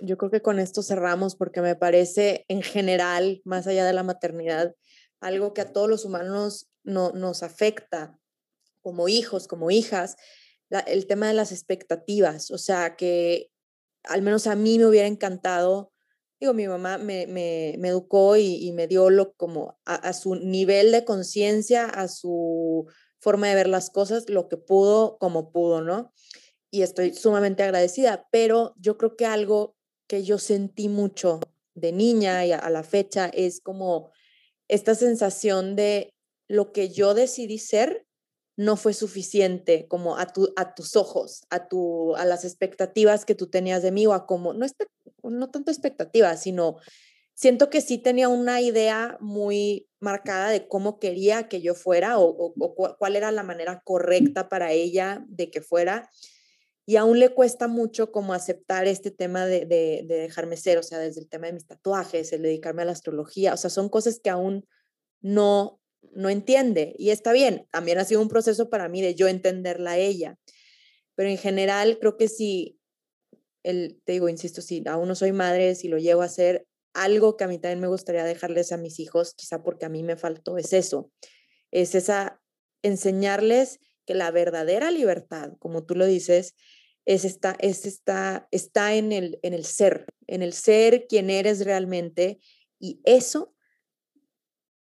yo 0.00 0.16
creo 0.18 0.30
que 0.30 0.42
con 0.42 0.58
esto 0.58 0.82
cerramos 0.82 1.36
porque 1.36 1.60
me 1.60 1.76
parece 1.76 2.44
en 2.48 2.62
general, 2.62 3.40
más 3.44 3.66
allá 3.66 3.84
de 3.86 3.92
la 3.92 4.02
maternidad, 4.02 4.74
algo 5.20 5.54
que 5.54 5.62
a 5.62 5.72
todos 5.72 5.88
los 5.88 6.04
humanos 6.04 6.70
no, 6.84 7.12
nos 7.12 7.42
afecta 7.42 8.18
como 8.80 9.08
hijos, 9.08 9.48
como 9.48 9.70
hijas, 9.70 10.16
el 10.86 11.06
tema 11.06 11.28
de 11.28 11.34
las 11.34 11.52
expectativas. 11.52 12.50
O 12.50 12.58
sea, 12.58 12.96
que 12.96 13.50
al 14.04 14.22
menos 14.22 14.46
a 14.46 14.54
mí 14.54 14.78
me 14.78 14.86
hubiera 14.86 15.06
encantado, 15.06 15.92
digo, 16.40 16.54
mi 16.54 16.68
mamá 16.68 16.98
me, 16.98 17.26
me, 17.26 17.88
educó 17.88 18.36
y, 18.36 18.72
me 18.72 18.86
dio 18.86 19.10
lo 19.10 19.34
como 19.34 19.78
a 19.84 20.12
su 20.12 20.34
nivel 20.36 20.92
de 20.92 21.04
conciencia, 21.04 21.86
a 21.86 22.08
su 22.08 22.86
forma 23.20 23.48
de 23.48 23.54
ver 23.54 23.68
las 23.68 23.90
cosas, 23.90 24.28
lo 24.28 24.48
que 24.48 24.56
pudo, 24.56 25.18
como 25.18 25.52
pudo, 25.52 25.82
¿no? 25.82 26.12
Y 26.70 26.82
estoy 26.82 27.14
sumamente 27.14 27.62
agradecida, 27.62 28.28
pero 28.30 28.74
yo 28.78 28.98
creo 28.98 29.16
que 29.16 29.26
algo 29.26 29.76
que 30.06 30.22
yo 30.22 30.38
sentí 30.38 30.88
mucho 30.88 31.40
de 31.74 31.92
niña 31.92 32.44
y 32.46 32.52
a, 32.52 32.68
la 32.70 32.82
fecha 32.82 33.26
es 33.26 33.60
como 33.60 34.10
esta 34.68 34.94
sensación 34.94 35.76
de 35.76 36.14
lo 36.48 36.72
que 36.72 36.90
yo 36.90 37.14
decidí 37.14 37.58
ser 37.58 38.06
no 38.58 38.76
fue 38.76 38.92
suficiente 38.92 39.86
como 39.86 40.16
a, 40.18 40.26
tu, 40.26 40.52
a 40.56 40.74
tus 40.74 40.96
ojos, 40.96 41.42
a, 41.48 41.68
tu, 41.68 42.16
a 42.16 42.24
las 42.24 42.44
expectativas 42.44 43.24
que 43.24 43.36
tú 43.36 43.46
tenías 43.46 43.84
de 43.84 43.92
mí 43.92 44.04
o 44.04 44.12
a 44.12 44.26
como, 44.26 44.52
no, 44.52 44.66
no 45.22 45.50
tanto 45.50 45.70
expectativas, 45.70 46.42
sino 46.42 46.76
siento 47.34 47.70
que 47.70 47.80
sí 47.80 47.98
tenía 47.98 48.28
una 48.28 48.60
idea 48.60 49.16
muy 49.20 49.88
marcada 50.00 50.50
de 50.50 50.66
cómo 50.66 50.98
quería 50.98 51.46
que 51.46 51.60
yo 51.62 51.76
fuera 51.76 52.18
o, 52.18 52.52
cuál 52.98 53.14
era 53.14 53.30
la 53.30 53.44
manera 53.44 53.80
correcta 53.84 54.48
para 54.48 54.72
ella 54.72 55.24
de 55.28 55.52
que 55.52 55.60
fuera. 55.60 56.10
Y 56.84 56.96
aún 56.96 57.20
le 57.20 57.28
cuesta 57.28 57.68
mucho 57.68 58.10
como 58.10 58.32
aceptar 58.32 58.88
este 58.88 59.12
tema 59.12 59.46
de, 59.46 59.66
de, 59.66 60.04
dejarme 60.08 60.56
ser, 60.56 60.78
o 60.78 60.82
sea, 60.82 60.98
desde 60.98 61.20
el 61.20 61.28
tema 61.28 61.46
de 61.46 61.52
mis 61.52 61.66
tatuajes, 61.68 62.32
el 62.32 62.42
dedicarme 62.42 62.82
a 62.82 62.86
la 62.86 62.92
astrología, 62.92 63.54
o 63.54 63.56
sea, 63.56 63.70
son 63.70 63.88
cosas 63.88 64.18
que 64.18 64.30
aún 64.30 64.66
no, 65.20 65.80
no 66.14 66.30
entiende 66.30 66.94
y 66.98 67.10
está 67.10 67.32
bien, 67.32 67.66
también 67.70 67.98
ha 67.98 68.04
sido 68.04 68.20
un 68.20 68.28
proceso 68.28 68.70
para 68.70 68.88
mí 68.88 69.00
de 69.02 69.14
yo 69.14 69.28
entenderla 69.28 69.92
a 69.92 69.98
ella, 69.98 70.38
pero 71.14 71.28
en 71.28 71.38
general 71.38 71.98
creo 72.00 72.16
que 72.16 72.28
si, 72.28 72.78
el, 73.62 74.00
te 74.04 74.12
digo, 74.12 74.28
insisto, 74.28 74.62
si 74.62 74.82
aún 74.86 75.08
no 75.08 75.14
soy 75.14 75.32
madre, 75.32 75.74
si 75.74 75.88
lo 75.88 75.98
llevo 75.98 76.22
a 76.22 76.26
hacer, 76.26 76.66
algo 76.94 77.36
que 77.36 77.44
a 77.44 77.48
mí 77.48 77.58
también 77.58 77.80
me 77.80 77.88
gustaría 77.88 78.24
dejarles 78.24 78.72
a 78.72 78.76
mis 78.76 78.98
hijos, 78.98 79.34
quizá 79.34 79.62
porque 79.62 79.86
a 79.86 79.88
mí 79.88 80.02
me 80.02 80.16
faltó, 80.16 80.58
es 80.58 80.72
eso, 80.72 81.10
es 81.70 81.94
esa, 81.94 82.40
enseñarles 82.82 83.80
que 84.06 84.14
la 84.14 84.30
verdadera 84.30 84.90
libertad, 84.90 85.52
como 85.58 85.84
tú 85.84 85.94
lo 85.94 86.06
dices, 86.06 86.54
es 87.08 87.24
esta, 87.24 87.56
es 87.58 87.86
esta, 87.86 88.48
está 88.50 88.94
en 88.94 89.12
el, 89.12 89.38
en 89.42 89.54
el 89.54 89.64
ser, 89.64 90.06
en 90.26 90.42
el 90.42 90.52
ser 90.52 91.06
quien 91.06 91.30
eres 91.30 91.64
realmente. 91.64 92.38
Y 92.78 93.00
eso, 93.04 93.54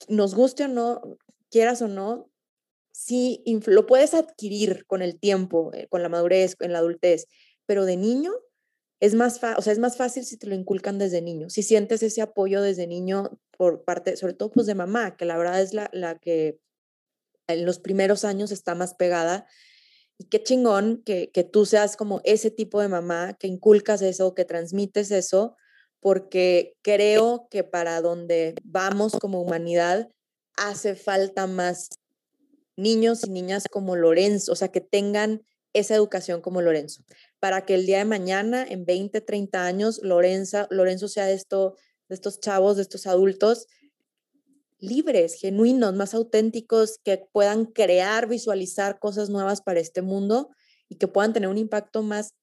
nos 0.09 0.35
guste 0.35 0.65
o 0.65 0.69
no, 0.69 1.19
quieras 1.51 1.83
o 1.83 1.89
no, 1.89 2.31
sí 2.93 3.43
lo 3.67 3.87
puedes 3.87 4.15
adquirir 4.15 4.87
con 4.87 5.03
el 5.03 5.19
tiempo, 5.19 5.73
eh, 5.75 5.89
con 5.89 6.03
la 6.03 6.09
madurez, 6.09 6.57
en 6.61 6.73
la 6.73 6.79
adultez, 6.79 7.27
pero 7.67 7.85
de 7.85 7.97
niño 7.97 8.33
es 9.01 9.15
más, 9.15 9.41
o 9.57 9.63
sea, 9.63 9.73
es 9.73 9.79
más 9.79 9.97
fácil 9.97 10.25
si 10.25 10.39
te 10.39 10.47
lo 10.47 10.55
inculcan 10.55 10.99
desde 10.99 11.21
niño, 11.21 11.51
si 11.51 11.63
sientes 11.63 12.03
ese 12.03 12.23
apoyo 12.23 12.63
desde 12.63 12.87
niño 12.87 13.39
por 13.57 13.85
parte, 13.85 14.17
sobre 14.17 14.35
todo 14.35 14.51
pues 14.51 14.67
de 14.67 14.75
mamá, 14.75 15.17
que 15.17 15.25
la 15.25 15.37
verdad 15.37 15.61
es 15.61 15.75
la, 15.75 15.91
la 15.93 16.19
que 16.19 16.59
en 17.47 17.67
los 17.67 17.79
primeros 17.79 18.25
años 18.25 18.53
está 18.53 18.75
más 18.75 18.95
pegada. 18.95 19.47
Y 20.17 20.29
qué 20.29 20.43
chingón 20.43 21.03
que, 21.05 21.31
que 21.33 21.43
tú 21.45 21.67
seas 21.67 21.97
como 21.97 22.21
ese 22.25 22.51
tipo 22.51 22.81
de 22.81 22.89
mamá, 22.89 23.35
que 23.35 23.49
inculcas 23.49 24.01
eso, 24.01 24.35
que 24.35 24.45
transmites 24.45 25.11
eso, 25.11 25.57
porque 26.05 26.77
creo 26.83 27.49
que 27.51 27.65
para 27.65 28.03
donde 28.03 28.57
vamos 28.63 29.15
como 29.19 29.41
humanidad 29.41 30.11
hace 30.55 30.97
falta 30.97 31.47
más 31.47 31.89
niños 32.77 33.25
y 33.25 33.31
niñas 33.31 33.65
como 33.71 33.97
Lorenzo, 33.97 34.53
o 34.53 34.55
sea, 34.55 34.69
que 34.69 34.83
tengan 34.83 35.47
esa 35.73 35.95
educación 35.95 36.43
como 36.43 36.61
Lorenzo, 36.61 37.05
para 37.41 37.65
que 37.65 37.75
el 37.75 37.87
día 37.87 37.97
de 38.01 38.05
mañana, 38.05 38.67
en 38.69 38.85
20, 38.85 39.23
30 39.23 39.65
años, 39.65 39.99
Lorenza, 40.03 40.67
Lorenzo 40.69 41.09
sea 41.09 41.25
de, 41.25 41.33
esto, 41.33 41.75
de 42.11 42.17
estos 42.17 42.39
chavos, 42.39 42.77
de 42.77 42.83
estos 42.83 43.07
adultos 43.07 43.67
libres, 44.79 45.41
genuinos, 45.41 45.95
más 45.95 46.13
auténticos, 46.13 46.99
que 47.03 47.27
puedan 47.33 47.65
crear, 47.65 48.29
visualizar 48.29 48.99
cosas 48.99 49.31
nuevas 49.31 49.63
para 49.63 49.81
este 49.81 50.03
mundo 50.03 50.51
y 50.87 50.97
que 50.97 51.09
puedan 51.09 51.33
tener 51.33 51.49
un 51.49 51.57
impacto 51.57 52.03
más 52.03 52.35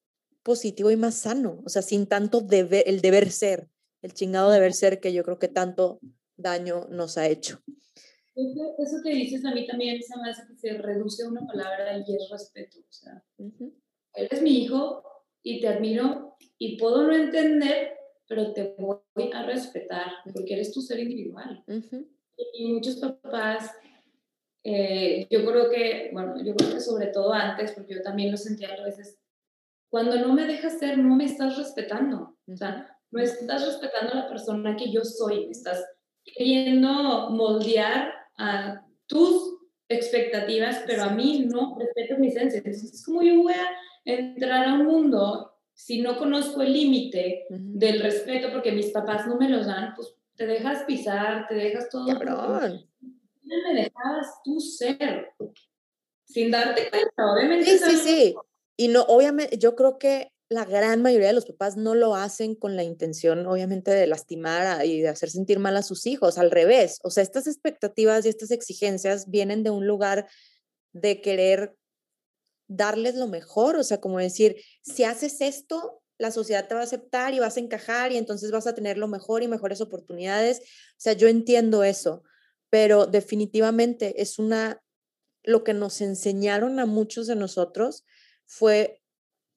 positivo 0.43 0.91
y 0.91 0.95
más 0.95 1.15
sano, 1.15 1.61
o 1.65 1.69
sea, 1.69 1.81
sin 1.81 2.07
tanto 2.07 2.41
deber, 2.41 2.83
el 2.87 3.01
deber 3.01 3.31
ser, 3.31 3.69
el 4.01 4.13
chingado 4.13 4.51
deber 4.51 4.73
ser 4.73 4.99
que 4.99 5.13
yo 5.13 5.23
creo 5.23 5.39
que 5.39 5.47
tanto 5.47 5.99
daño 6.35 6.87
nos 6.89 7.17
ha 7.17 7.27
hecho. 7.27 7.61
Eso 8.33 9.01
que 9.03 9.13
dices 9.13 9.43
a 9.45 9.53
mí 9.53 9.67
también 9.67 10.01
se 10.01 10.17
me 10.17 10.29
hace 10.29 10.43
que 10.47 10.55
se 10.55 10.77
reduce 10.77 11.23
a 11.23 11.27
una 11.27 11.45
palabra 11.45 11.97
y 11.97 12.15
es 12.15 12.29
respeto. 12.31 12.79
O 12.79 12.91
sea, 12.91 13.23
eres 14.15 14.41
mi 14.41 14.63
hijo 14.63 15.03
y 15.43 15.59
te 15.59 15.67
admiro 15.67 16.35
y 16.57 16.77
puedo 16.77 17.03
no 17.03 17.13
entender, 17.13 17.93
pero 18.27 18.53
te 18.53 18.75
voy 18.77 18.99
a 19.33 19.43
respetar 19.43 20.07
porque 20.33 20.53
eres 20.53 20.71
tu 20.71 20.81
ser 20.81 20.99
individual. 20.99 21.63
Y 22.53 22.71
muchos 22.71 22.95
papás, 22.95 23.71
eh, 24.63 25.27
yo 25.29 25.45
creo 25.45 25.69
que, 25.69 26.09
bueno, 26.13 26.35
yo 26.43 26.55
creo 26.55 26.73
que 26.73 26.79
sobre 26.79 27.07
todo 27.07 27.33
antes, 27.33 27.73
porque 27.73 27.95
yo 27.95 28.01
también 28.01 28.31
lo 28.31 28.37
sentía 28.37 28.73
a 28.73 28.83
veces, 28.83 29.19
cuando 29.91 30.15
no 30.15 30.33
me 30.33 30.47
dejas 30.47 30.79
ser, 30.79 30.97
no 30.97 31.15
me 31.15 31.25
estás 31.25 31.57
respetando. 31.57 32.37
O 32.47 32.55
sea, 32.55 32.97
no 33.11 33.21
estás 33.21 33.65
respetando 33.65 34.13
a 34.13 34.23
la 34.23 34.29
persona 34.29 34.77
que 34.77 34.89
yo 34.89 35.03
soy, 35.03 35.47
me 35.47 35.51
estás 35.51 35.85
queriendo 36.23 37.29
moldear 37.29 38.09
a 38.37 38.85
tus 39.05 39.57
expectativas, 39.89 40.81
pero 40.87 41.03
a 41.03 41.09
mí 41.09 41.45
no 41.45 41.77
respeto 41.77 42.17
mi 42.17 42.27
esencia. 42.27 42.59
Entonces, 42.59 43.03
¿cómo 43.05 43.21
yo 43.21 43.43
voy 43.43 43.53
a 43.53 43.69
entrar 44.05 44.65
a 44.65 44.73
un 44.75 44.85
mundo 44.85 45.51
si 45.73 46.01
no 46.01 46.17
conozco 46.17 46.61
el 46.61 46.71
límite 46.71 47.47
del 47.49 47.99
respeto 47.99 48.49
porque 48.49 48.71
mis 48.71 48.91
papás 48.91 49.27
no 49.27 49.35
me 49.35 49.49
los 49.49 49.65
dan? 49.65 49.93
Pues 49.93 50.15
te 50.37 50.47
dejas 50.47 50.83
pisar, 50.83 51.49
te 51.49 51.55
dejas 51.55 51.89
todo. 51.89 52.07
Cabrón. 52.07 52.89
Me 53.43 53.73
dejabas 53.73 54.41
tú 54.45 54.57
ser, 54.61 55.33
sin 56.23 56.49
darte 56.49 56.89
cuenta, 56.89 57.33
obviamente. 57.33 57.65
Sí, 57.65 57.77
sí, 57.77 57.97
sí. 57.97 58.35
Y 58.81 58.87
no, 58.87 59.03
obviamente, 59.03 59.59
yo 59.59 59.75
creo 59.75 59.99
que 59.99 60.31
la 60.49 60.65
gran 60.65 61.03
mayoría 61.03 61.27
de 61.27 61.33
los 61.33 61.45
papás 61.45 61.77
no 61.77 61.93
lo 61.93 62.15
hacen 62.15 62.55
con 62.55 62.75
la 62.75 62.81
intención, 62.81 63.45
obviamente, 63.45 63.91
de 63.91 64.07
lastimar 64.07 64.83
y 64.83 65.01
de 65.01 65.07
hacer 65.07 65.29
sentir 65.29 65.59
mal 65.59 65.77
a 65.77 65.83
sus 65.83 66.07
hijos, 66.07 66.39
al 66.39 66.49
revés. 66.49 66.97
O 67.03 67.11
sea, 67.11 67.21
estas 67.21 67.45
expectativas 67.45 68.25
y 68.25 68.29
estas 68.29 68.49
exigencias 68.49 69.29
vienen 69.29 69.61
de 69.61 69.69
un 69.69 69.85
lugar 69.85 70.27
de 70.93 71.21
querer 71.21 71.75
darles 72.67 73.13
lo 73.13 73.27
mejor, 73.27 73.75
o 73.75 73.83
sea, 73.83 74.01
como 74.01 74.17
decir, 74.17 74.55
si 74.81 75.03
haces 75.03 75.41
esto, 75.41 76.01
la 76.17 76.31
sociedad 76.31 76.67
te 76.67 76.73
va 76.73 76.81
a 76.81 76.85
aceptar 76.85 77.35
y 77.35 77.39
vas 77.39 77.57
a 77.57 77.59
encajar 77.59 78.11
y 78.11 78.17
entonces 78.17 78.49
vas 78.49 78.65
a 78.65 78.73
tener 78.73 78.97
lo 78.97 79.07
mejor 79.07 79.43
y 79.43 79.47
mejores 79.47 79.79
oportunidades. 79.81 80.57
O 80.57 80.97
sea, 80.97 81.13
yo 81.13 81.27
entiendo 81.27 81.83
eso, 81.83 82.23
pero 82.71 83.05
definitivamente 83.05 84.23
es 84.23 84.39
una, 84.39 84.81
lo 85.43 85.63
que 85.63 85.75
nos 85.75 86.01
enseñaron 86.01 86.79
a 86.79 86.87
muchos 86.87 87.27
de 87.27 87.35
nosotros 87.35 88.05
fue 88.51 89.01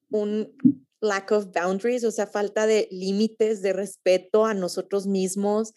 un 0.09 0.55
lack 1.01 1.33
of 1.33 1.51
boundaries, 1.53 2.05
o 2.05 2.11
sea, 2.11 2.27
falta 2.27 2.65
de 2.65 2.87
límites, 2.91 3.61
de 3.61 3.73
respeto 3.73 4.45
a 4.45 4.53
nosotros 4.53 5.05
mismos, 5.05 5.73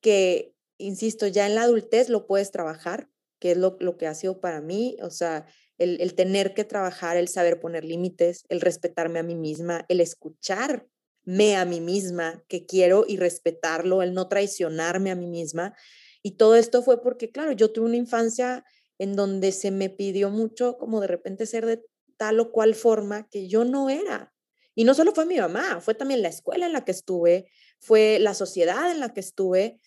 que, 0.00 0.52
insisto, 0.76 1.28
ya 1.28 1.46
en 1.46 1.54
la 1.54 1.62
adultez 1.62 2.08
lo 2.08 2.26
puedes 2.26 2.50
trabajar, 2.50 3.08
que 3.38 3.52
es 3.52 3.56
lo, 3.56 3.76
lo 3.78 3.96
que 3.96 4.08
ha 4.08 4.14
sido 4.14 4.40
para 4.40 4.60
mí, 4.60 4.96
o 5.00 5.10
sea, 5.10 5.46
el, 5.78 6.00
el 6.00 6.14
tener 6.14 6.54
que 6.54 6.64
trabajar, 6.64 7.16
el 7.16 7.28
saber 7.28 7.60
poner 7.60 7.84
límites, 7.84 8.44
el 8.48 8.60
respetarme 8.60 9.20
a 9.20 9.22
mí 9.22 9.36
misma, 9.36 9.84
el 9.88 10.00
escucharme 10.00 11.56
a 11.56 11.64
mí 11.64 11.80
misma, 11.80 12.42
que 12.48 12.66
quiero 12.66 13.04
y 13.06 13.16
respetarlo, 13.16 14.02
el 14.02 14.12
no 14.12 14.26
traicionarme 14.26 15.12
a 15.12 15.14
mí 15.14 15.28
misma. 15.28 15.76
Y 16.20 16.32
todo 16.32 16.56
esto 16.56 16.82
fue 16.82 17.00
porque, 17.00 17.30
claro, 17.30 17.52
yo 17.52 17.70
tuve 17.70 17.86
una 17.86 17.96
infancia 17.96 18.64
en 18.98 19.14
donde 19.14 19.52
se 19.52 19.70
me 19.70 19.88
pidió 19.88 20.30
mucho 20.30 20.78
como 20.78 21.00
de 21.00 21.06
repente 21.06 21.46
ser 21.46 21.64
de 21.64 21.84
tal 22.16 22.40
o 22.40 22.52
cual 22.52 22.74
forma 22.74 23.28
que 23.28 23.48
yo 23.48 23.64
no 23.64 23.90
era. 23.90 24.32
Y 24.74 24.84
no 24.84 24.94
solo 24.94 25.12
fue 25.12 25.26
mi 25.26 25.38
mamá, 25.38 25.80
fue 25.80 25.94
también 25.94 26.22
la 26.22 26.28
escuela 26.28 26.66
en 26.66 26.72
la 26.72 26.84
que 26.84 26.92
estuve, 26.92 27.46
fue 27.80 28.18
la 28.18 28.34
sociedad 28.34 28.90
en 28.90 29.00
la 29.00 29.14
que 29.14 29.20
estuve, 29.20 29.80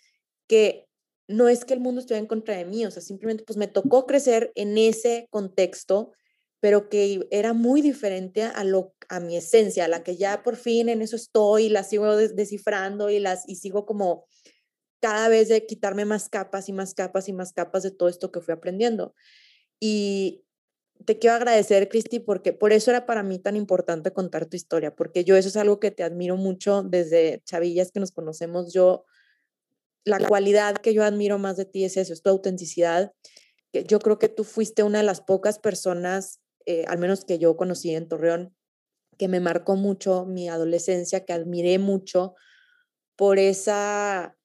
que 0.48 0.88
no 1.28 1.48
es 1.48 1.64
que 1.64 1.76
el 1.76 1.80
mundo 1.80 2.02
estuviera 2.02 2.22
en 2.22 2.28
contra 2.28 2.58
de 2.58 2.66
mí, 2.66 2.86
o 2.86 2.92
sea, 2.92 3.04
simplemente 3.04 3.44
pues 3.46 3.56
me 3.58 3.68
tocó 3.68 4.08
crecer 4.08 4.52
en 4.56 4.78
ese 4.80 5.28
contexto, 5.30 6.12
pero 6.60 6.90
que 6.90 7.28
era 7.30 7.54
muy 7.54 7.82
diferente 7.82 8.44
a 8.44 8.64
lo 8.64 8.96
a 9.10 9.20
mi 9.20 9.38
esencia, 9.38 9.86
a 9.86 9.88
la 9.88 10.04
que 10.04 10.18
ya 10.18 10.44
por 10.44 10.56
fin 10.56 10.90
en 10.90 11.02
eso 11.02 11.16
estoy, 11.16 11.70
la 11.70 11.84
sigo 11.84 12.16
descifrando 12.18 13.10
y 13.10 13.20
las 13.20 13.48
y 13.48 13.56
sigo 13.56 13.86
como 13.86 14.26
cada 15.02 15.30
vez 15.30 15.50
de 15.50 15.66
quitarme 15.66 16.06
más 16.06 16.30
capas 16.30 16.68
y 16.68 16.74
más 16.74 16.94
capas 16.94 17.30
y 17.30 17.34
más 17.34 17.54
capas 17.54 17.84
de 17.84 17.92
todo 17.92 18.10
esto 18.10 18.32
que 18.32 18.42
fui 18.42 18.54
aprendiendo. 18.54 19.14
Y 19.80 20.44
te 21.06 21.18
quiero 21.18 21.36
agradecer, 21.36 21.88
Cristi, 21.90 22.20
porque 22.20 22.54
por 22.54 22.74
eso 22.74 22.92
era 22.92 23.06
para 23.06 23.24
mí 23.24 23.40
tan 23.40 23.56
importante 23.56 24.12
contar 24.12 24.46
tu 24.46 24.58
historia, 24.58 24.96
porque 24.96 25.24
yo 25.24 25.36
eso 25.36 25.48
es 25.48 25.58
algo 25.58 25.80
que 25.80 25.92
te 25.92 26.04
admiro 26.04 26.36
mucho 26.36 26.84
desde 26.84 27.42
chavillas 27.46 27.92
que 27.92 28.00
nos 28.00 28.12
conocemos. 28.12 28.74
Yo, 28.74 29.06
la 30.04 30.20
cualidad 30.28 30.76
que 30.76 30.94
yo 30.94 31.04
admiro 31.04 31.38
más 31.38 31.58
de 31.58 31.66
ti 31.66 31.86
es 31.86 31.96
eso, 31.98 32.14
es 32.14 32.22
tu 32.22 32.30
autenticidad. 32.30 33.14
Yo 33.72 34.00
creo 34.00 34.20
que 34.20 34.30
tú 34.30 34.44
fuiste 34.44 34.84
una 34.84 35.00
de 35.00 35.06
las 35.06 35.22
pocas 35.22 35.60
personas, 35.60 36.42
eh, 36.66 36.86
al 36.88 36.98
menos 36.98 37.24
que 37.24 37.40
yo 37.40 37.56
conocí 37.56 37.96
en 37.96 38.08
Torreón, 38.08 38.56
que 39.18 39.28
me 39.28 39.40
marcó 39.40 39.76
mucho 39.76 40.26
mi 40.26 40.50
adolescencia, 40.50 41.26
que 41.26 41.34
admiré 41.34 41.80
mucho 41.80 42.36
por 43.16 43.40
esa 43.40 44.38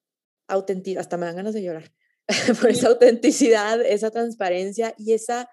autenticidad, 0.47 1.01
hasta 1.01 1.17
me 1.17 1.27
dan 1.27 1.37
ganas 1.37 1.55
de 1.55 1.63
llorar, 1.63 1.93
por 2.61 2.71
esa 2.71 2.89
autenticidad, 2.89 3.81
esa 3.83 4.11
transparencia 4.11 4.95
y 4.99 5.13
esa 5.15 5.49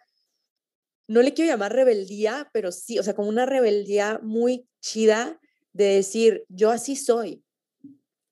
no 1.12 1.22
le 1.22 1.34
quiero 1.34 1.51
llamar 1.51 1.74
rebeldía, 1.74 2.49
pero 2.53 2.72
sí, 2.72 2.97
o 2.97 3.03
sea, 3.03 3.14
como 3.14 3.28
una 3.28 3.45
rebeldía 3.45 4.22
muy 4.24 4.66
chida 4.80 5.41
de 5.74 5.84
decir, 5.95 6.45
yo 6.47 6.72
así 6.72 6.95
soy 6.95 7.43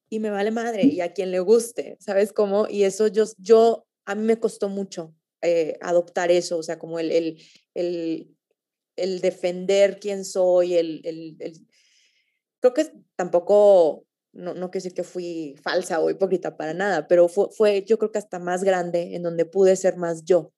y 0.09 0.19
me 0.19 0.29
vale 0.29 0.49
madre 0.49 0.85
y 0.85 1.01
a 1.01 1.11
quien 1.11 1.29
le 1.31 1.41
guste, 1.41 1.97
¿sabes 1.99 2.31
cómo? 2.31 2.67
Y 2.69 2.83
eso 2.83 3.07
yo, 3.07 3.25
yo 3.37 3.85
a 4.05 4.15
mí 4.15 4.23
me 4.23 4.39
costó 4.39 4.69
mucho 4.69 5.13
eh, 5.41 5.77
adoptar 5.81 6.31
eso, 6.31 6.57
o 6.57 6.63
sea, 6.63 6.79
como 6.79 6.99
el, 6.99 7.11
el, 7.73 8.37
el, 8.95 9.19
defender 9.19 9.99
quién 9.99 10.23
soy, 10.23 10.75
el, 10.75 11.01
el, 11.03 11.67
creo 12.61 12.73
que 12.73 12.93
tampoco, 13.17 14.05
no, 14.31 14.53
no 14.53 14.71
quiero 14.71 14.83
decir 14.83 14.93
que 14.93 15.03
fui 15.03 15.53
falsa 15.61 15.99
o 15.99 16.09
hipócrita 16.09 16.55
para 16.55 16.73
nada, 16.73 17.09
pero 17.09 17.27
fue, 17.27 17.49
fue 17.51 17.83
yo 17.83 17.99
creo 17.99 18.13
que 18.13 18.19
hasta 18.19 18.39
más 18.39 18.63
grande 18.63 19.17
en 19.17 19.23
donde 19.23 19.43
pude 19.43 19.75
ser 19.75 19.97
más 19.97 20.23
yo 20.23 20.53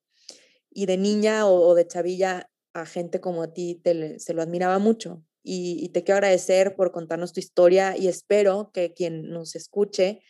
y 0.72 0.86
de 0.86 0.98
niña 0.98 1.48
o, 1.48 1.76
de 1.76 1.88
chavilla 1.88 2.50
a 2.74 2.86
gente 2.86 3.20
como 3.20 3.44
a 3.44 3.54
ti 3.54 3.76
te, 3.84 4.20
se 4.20 4.34
lo 4.34 4.42
admiraba 4.42 4.80
mucho. 4.80 5.24
Y, 5.44 5.90
te 5.90 6.04
quiero 6.04 6.18
agradecer 6.18 6.76
por 6.76 6.92
contarnos 6.92 7.34
tu 7.34 7.40
historia 7.40 7.98
y 7.98 8.08
espero 8.08 8.72
que 8.74 8.94
quien 8.94 9.30
nos 9.30 9.56
escuche, 9.56 10.22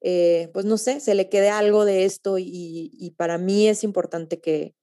eh, 0.00 0.50
pues 0.52 0.64
no 0.64 0.78
sé, 0.78 1.00
se 1.00 1.14
le 1.14 1.28
quede 1.28 1.50
algo 1.50 1.84
de 1.84 2.04
esto 2.04 2.38
y, 2.38 2.90
y 2.92 3.10
para 3.12 3.38
mí 3.38 3.68
es 3.68 3.84
importante 3.84 4.40
que 4.40 4.74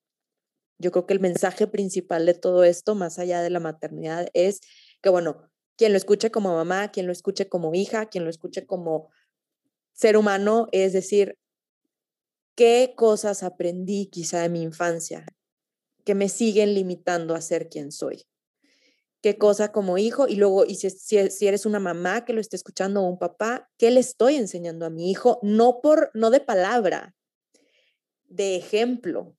yo 0.78 0.92
creo 0.92 1.06
que 1.06 1.14
el 1.14 1.20
mensaje 1.20 1.68
principal 1.68 2.26
de 2.26 2.34
todo 2.34 2.64
esto, 2.64 2.96
más 2.96 3.20
allá 3.20 3.42
de 3.42 3.50
la 3.50 3.60
maternidad, 3.60 4.28
es 4.34 4.62
que, 5.02 5.10
bueno, 5.10 5.50
quien 5.78 5.94
lo 5.94 5.98
escuche 5.98 6.32
como 6.32 6.54
mamá, 6.54 6.92
quien 6.92 7.06
lo 7.06 7.12
escuche 7.12 7.50
como 7.50 7.74
hija, 7.74 8.08
quien 8.08 8.24
lo 8.24 8.30
escuche 8.30 8.66
como 8.66 9.10
ser 9.94 10.18
humano, 10.18 10.68
es 10.72 10.94
decir, 10.94 11.38
qué 12.56 12.94
cosas 12.96 13.44
aprendí 13.44 14.08
quizá 14.08 14.42
de 14.42 14.50
mi 14.50 14.62
infancia 14.62 15.26
que 16.04 16.16
me 16.16 16.30
siguen 16.30 16.74
limitando 16.74 17.36
a 17.36 17.42
ser 17.42 17.70
quien 17.70 17.92
soy. 17.92 18.26
Qué 19.22 19.38
cosa 19.38 19.72
como 19.72 20.00
hijo 20.00 20.28
y 20.28 20.36
luego, 20.36 20.66
y 20.66 20.76
si, 20.76 21.48
eres 21.48 21.68
una 21.68 21.80
mamá 21.80 22.26
que 22.26 22.34
lo 22.34 22.42
esté 22.42 22.56
escuchando 22.56 23.02
o 23.02 23.08
un 23.08 23.20
papá, 23.20 23.70
¿qué 23.78 23.92
le 23.92 24.00
estoy 24.00 24.36
enseñando 24.36 24.86
a 24.86 24.90
mi 24.90 25.12
hijo? 25.12 25.40
No 25.44 25.80
por, 25.82 26.10
no 26.16 26.32
de 26.32 26.40
palabra, 26.40 27.16
de 28.26 28.56
ejemplo. 28.56 29.38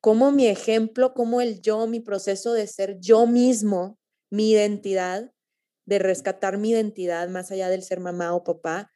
Como 0.00 0.32
mi 0.32 0.46
ejemplo, 0.46 1.12
como 1.12 1.42
el 1.42 1.60
yo, 1.60 1.86
mi 1.86 2.00
proceso 2.00 2.54
de 2.54 2.66
ser 2.66 2.98
yo 2.98 3.26
mismo, 3.26 3.98
mi 4.30 4.52
identidad, 4.52 5.32
de 5.84 5.98
rescatar 5.98 6.56
mi 6.56 6.70
identidad 6.70 7.28
más 7.28 7.50
allá 7.50 7.68
del 7.68 7.82
ser 7.82 8.00
mamá 8.00 8.34
o 8.34 8.42
papá, 8.42 8.90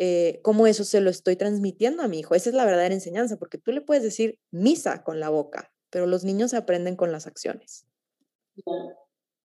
eh, 0.00 0.38
cómo 0.42 0.68
eso 0.68 0.84
se 0.84 1.00
lo 1.00 1.10
estoy 1.10 1.34
transmitiendo 1.34 2.04
a 2.04 2.08
mi 2.08 2.20
hijo. 2.20 2.36
Esa 2.36 2.50
es 2.50 2.54
la 2.54 2.64
verdadera 2.64 2.94
enseñanza, 2.94 3.36
porque 3.36 3.58
tú 3.58 3.72
le 3.72 3.80
puedes 3.80 4.04
decir 4.04 4.38
misa 4.52 5.02
con 5.02 5.18
la 5.18 5.28
boca, 5.28 5.72
pero 5.90 6.06
los 6.06 6.22
niños 6.22 6.54
aprenden 6.54 6.94
con 6.94 7.10
las 7.10 7.26
acciones. 7.26 7.84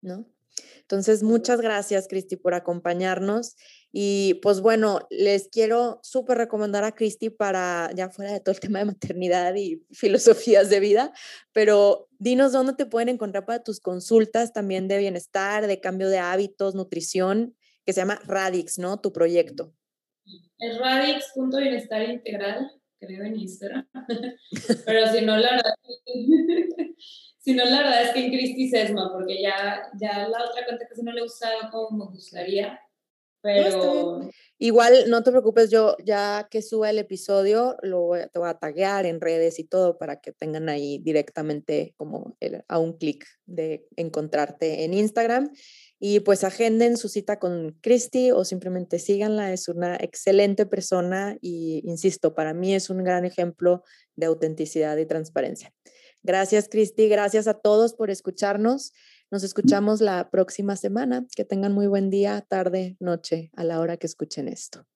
¿No? 0.01 0.25
Entonces, 0.81 1.23
muchas 1.23 1.61
gracias, 1.61 2.09
Cristi, 2.09 2.35
por 2.35 2.53
acompañarnos. 2.53 3.55
Y 3.93 4.41
pues 4.41 4.59
bueno, 4.59 5.07
les 5.09 5.47
quiero 5.47 6.01
súper 6.03 6.37
recomendar 6.37 6.83
a 6.83 6.91
Cristi 6.91 7.29
para, 7.29 7.89
ya 7.95 8.09
fuera 8.09 8.33
de 8.33 8.41
todo 8.41 8.53
el 8.53 8.59
tema 8.59 8.79
de 8.79 8.85
maternidad 8.85 9.55
y 9.55 9.85
filosofías 9.91 10.69
de 10.69 10.81
vida, 10.81 11.13
pero 11.53 12.09
dinos 12.19 12.51
dónde 12.51 12.73
te 12.73 12.85
pueden 12.85 13.07
encontrar 13.07 13.45
para 13.45 13.63
tus 13.63 13.79
consultas 13.79 14.51
también 14.51 14.89
de 14.89 14.97
bienestar, 14.97 15.65
de 15.65 15.79
cambio 15.79 16.09
de 16.09 16.19
hábitos, 16.19 16.75
nutrición, 16.75 17.55
que 17.85 17.93
se 17.93 18.01
llama 18.01 18.19
Radix, 18.25 18.77
¿no? 18.77 18.99
Tu 18.99 19.13
proyecto. 19.13 19.73
Es 20.59 20.77
radix.bienestar 20.77 22.09
integral, 22.09 22.71
creo 22.99 23.23
en 23.23 23.39
Instagram. 23.39 23.87
pero 24.85 25.07
si 25.07 25.25
no, 25.25 25.37
la 25.37 25.51
verdad. 25.51 25.73
Si 27.43 27.55
no, 27.55 27.65
la 27.65 27.79
verdad 27.79 28.03
es 28.03 28.11
que 28.11 28.23
en 28.23 28.31
Cristi 28.31 28.69
Sesma, 28.69 29.11
porque 29.11 29.41
ya, 29.41 29.89
ya 29.99 30.27
la 30.27 30.45
otra 30.45 30.63
cuenta 30.63 30.85
que 30.85 31.01
no 31.01 31.11
le 31.11 31.21
he 31.21 31.23
usado 31.23 31.71
como 31.71 32.05
me 32.05 32.11
gustaría. 32.11 32.79
Pero... 33.41 34.29
Igual, 34.59 35.09
no 35.09 35.23
te 35.23 35.31
preocupes, 35.31 35.71
yo 35.71 35.95
ya 36.05 36.47
que 36.51 36.61
suba 36.61 36.91
el 36.91 36.99
episodio, 36.99 37.77
lo 37.81 38.01
voy, 38.01 38.19
te 38.31 38.37
voy 38.37 38.47
a 38.47 38.59
taguear 38.59 39.07
en 39.07 39.19
redes 39.19 39.57
y 39.57 39.63
todo 39.63 39.97
para 39.97 40.21
que 40.21 40.31
tengan 40.31 40.69
ahí 40.69 40.99
directamente 40.99 41.95
como 41.97 42.37
a 42.67 42.77
un 42.77 42.95
clic 42.97 43.25
de 43.47 43.87
encontrarte 43.95 44.83
en 44.83 44.93
Instagram. 44.93 45.51
Y 46.03 46.21
pues 46.21 46.43
agenden 46.43 46.97
su 46.97 47.09
cita 47.09 47.37
con 47.37 47.77
Cristi 47.79 48.31
o 48.31 48.43
simplemente 48.43 48.97
síganla, 48.97 49.53
es 49.53 49.67
una 49.67 49.95
excelente 49.97 50.65
persona 50.65 51.37
y, 51.41 51.83
insisto, 51.87 52.33
para 52.33 52.55
mí 52.55 52.73
es 52.73 52.89
un 52.89 53.03
gran 53.03 53.23
ejemplo 53.23 53.83
de 54.15 54.25
autenticidad 54.25 54.97
y 54.97 55.05
transparencia. 55.05 55.71
Gracias, 56.23 56.69
Cristi. 56.69 57.07
Gracias 57.07 57.47
a 57.47 57.53
todos 57.53 57.93
por 57.93 58.09
escucharnos. 58.09 58.93
Nos 59.29 59.43
escuchamos 59.43 60.01
la 60.01 60.31
próxima 60.31 60.75
semana. 60.75 61.27
Que 61.35 61.45
tengan 61.45 61.71
muy 61.71 61.85
buen 61.85 62.09
día, 62.09 62.43
tarde, 62.49 62.97
noche, 62.99 63.51
a 63.55 63.63
la 63.63 63.79
hora 63.79 63.97
que 63.97 64.07
escuchen 64.07 64.47
esto. 64.47 64.87